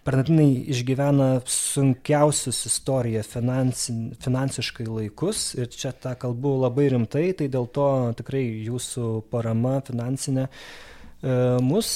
Bernardinai 0.00 0.64
išgyvena 0.72 1.42
sunkiausius 1.44 2.62
istoriją 2.70 3.20
finansin, 3.26 4.14
finansiškai 4.22 4.86
laikus 4.88 5.50
ir 5.58 5.68
čia 5.74 5.92
tą 5.92 6.14
kalbu 6.22 6.54
labai 6.62 6.88
rimtai, 6.94 7.26
tai 7.36 7.50
dėl 7.52 7.68
to 7.68 7.88
tikrai 8.16 8.46
jūsų 8.64 9.10
parama 9.32 9.76
finansinė 9.84 10.46
e, 10.46 11.34
mus 11.60 11.90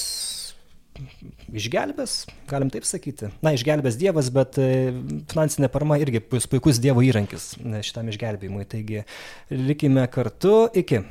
išgelbės, 1.55 2.15
galim 2.49 2.71
taip 2.73 2.87
sakyti. 2.87 3.29
Na, 3.45 3.53
išgelbės 3.55 3.97
Dievas, 3.99 4.31
bet 4.33 4.59
e, 4.61 4.69
finansinė 5.31 5.69
parama 5.73 5.99
irgi 6.01 6.21
puikus 6.23 6.79
Dievo 6.83 7.03
įrankis 7.05 7.53
e, 7.59 7.81
šitam 7.85 8.09
išgelbėjimui. 8.13 8.65
Taigi, 8.71 9.05
likime 9.51 10.07
kartu, 10.11 10.65
iki. 10.77 11.03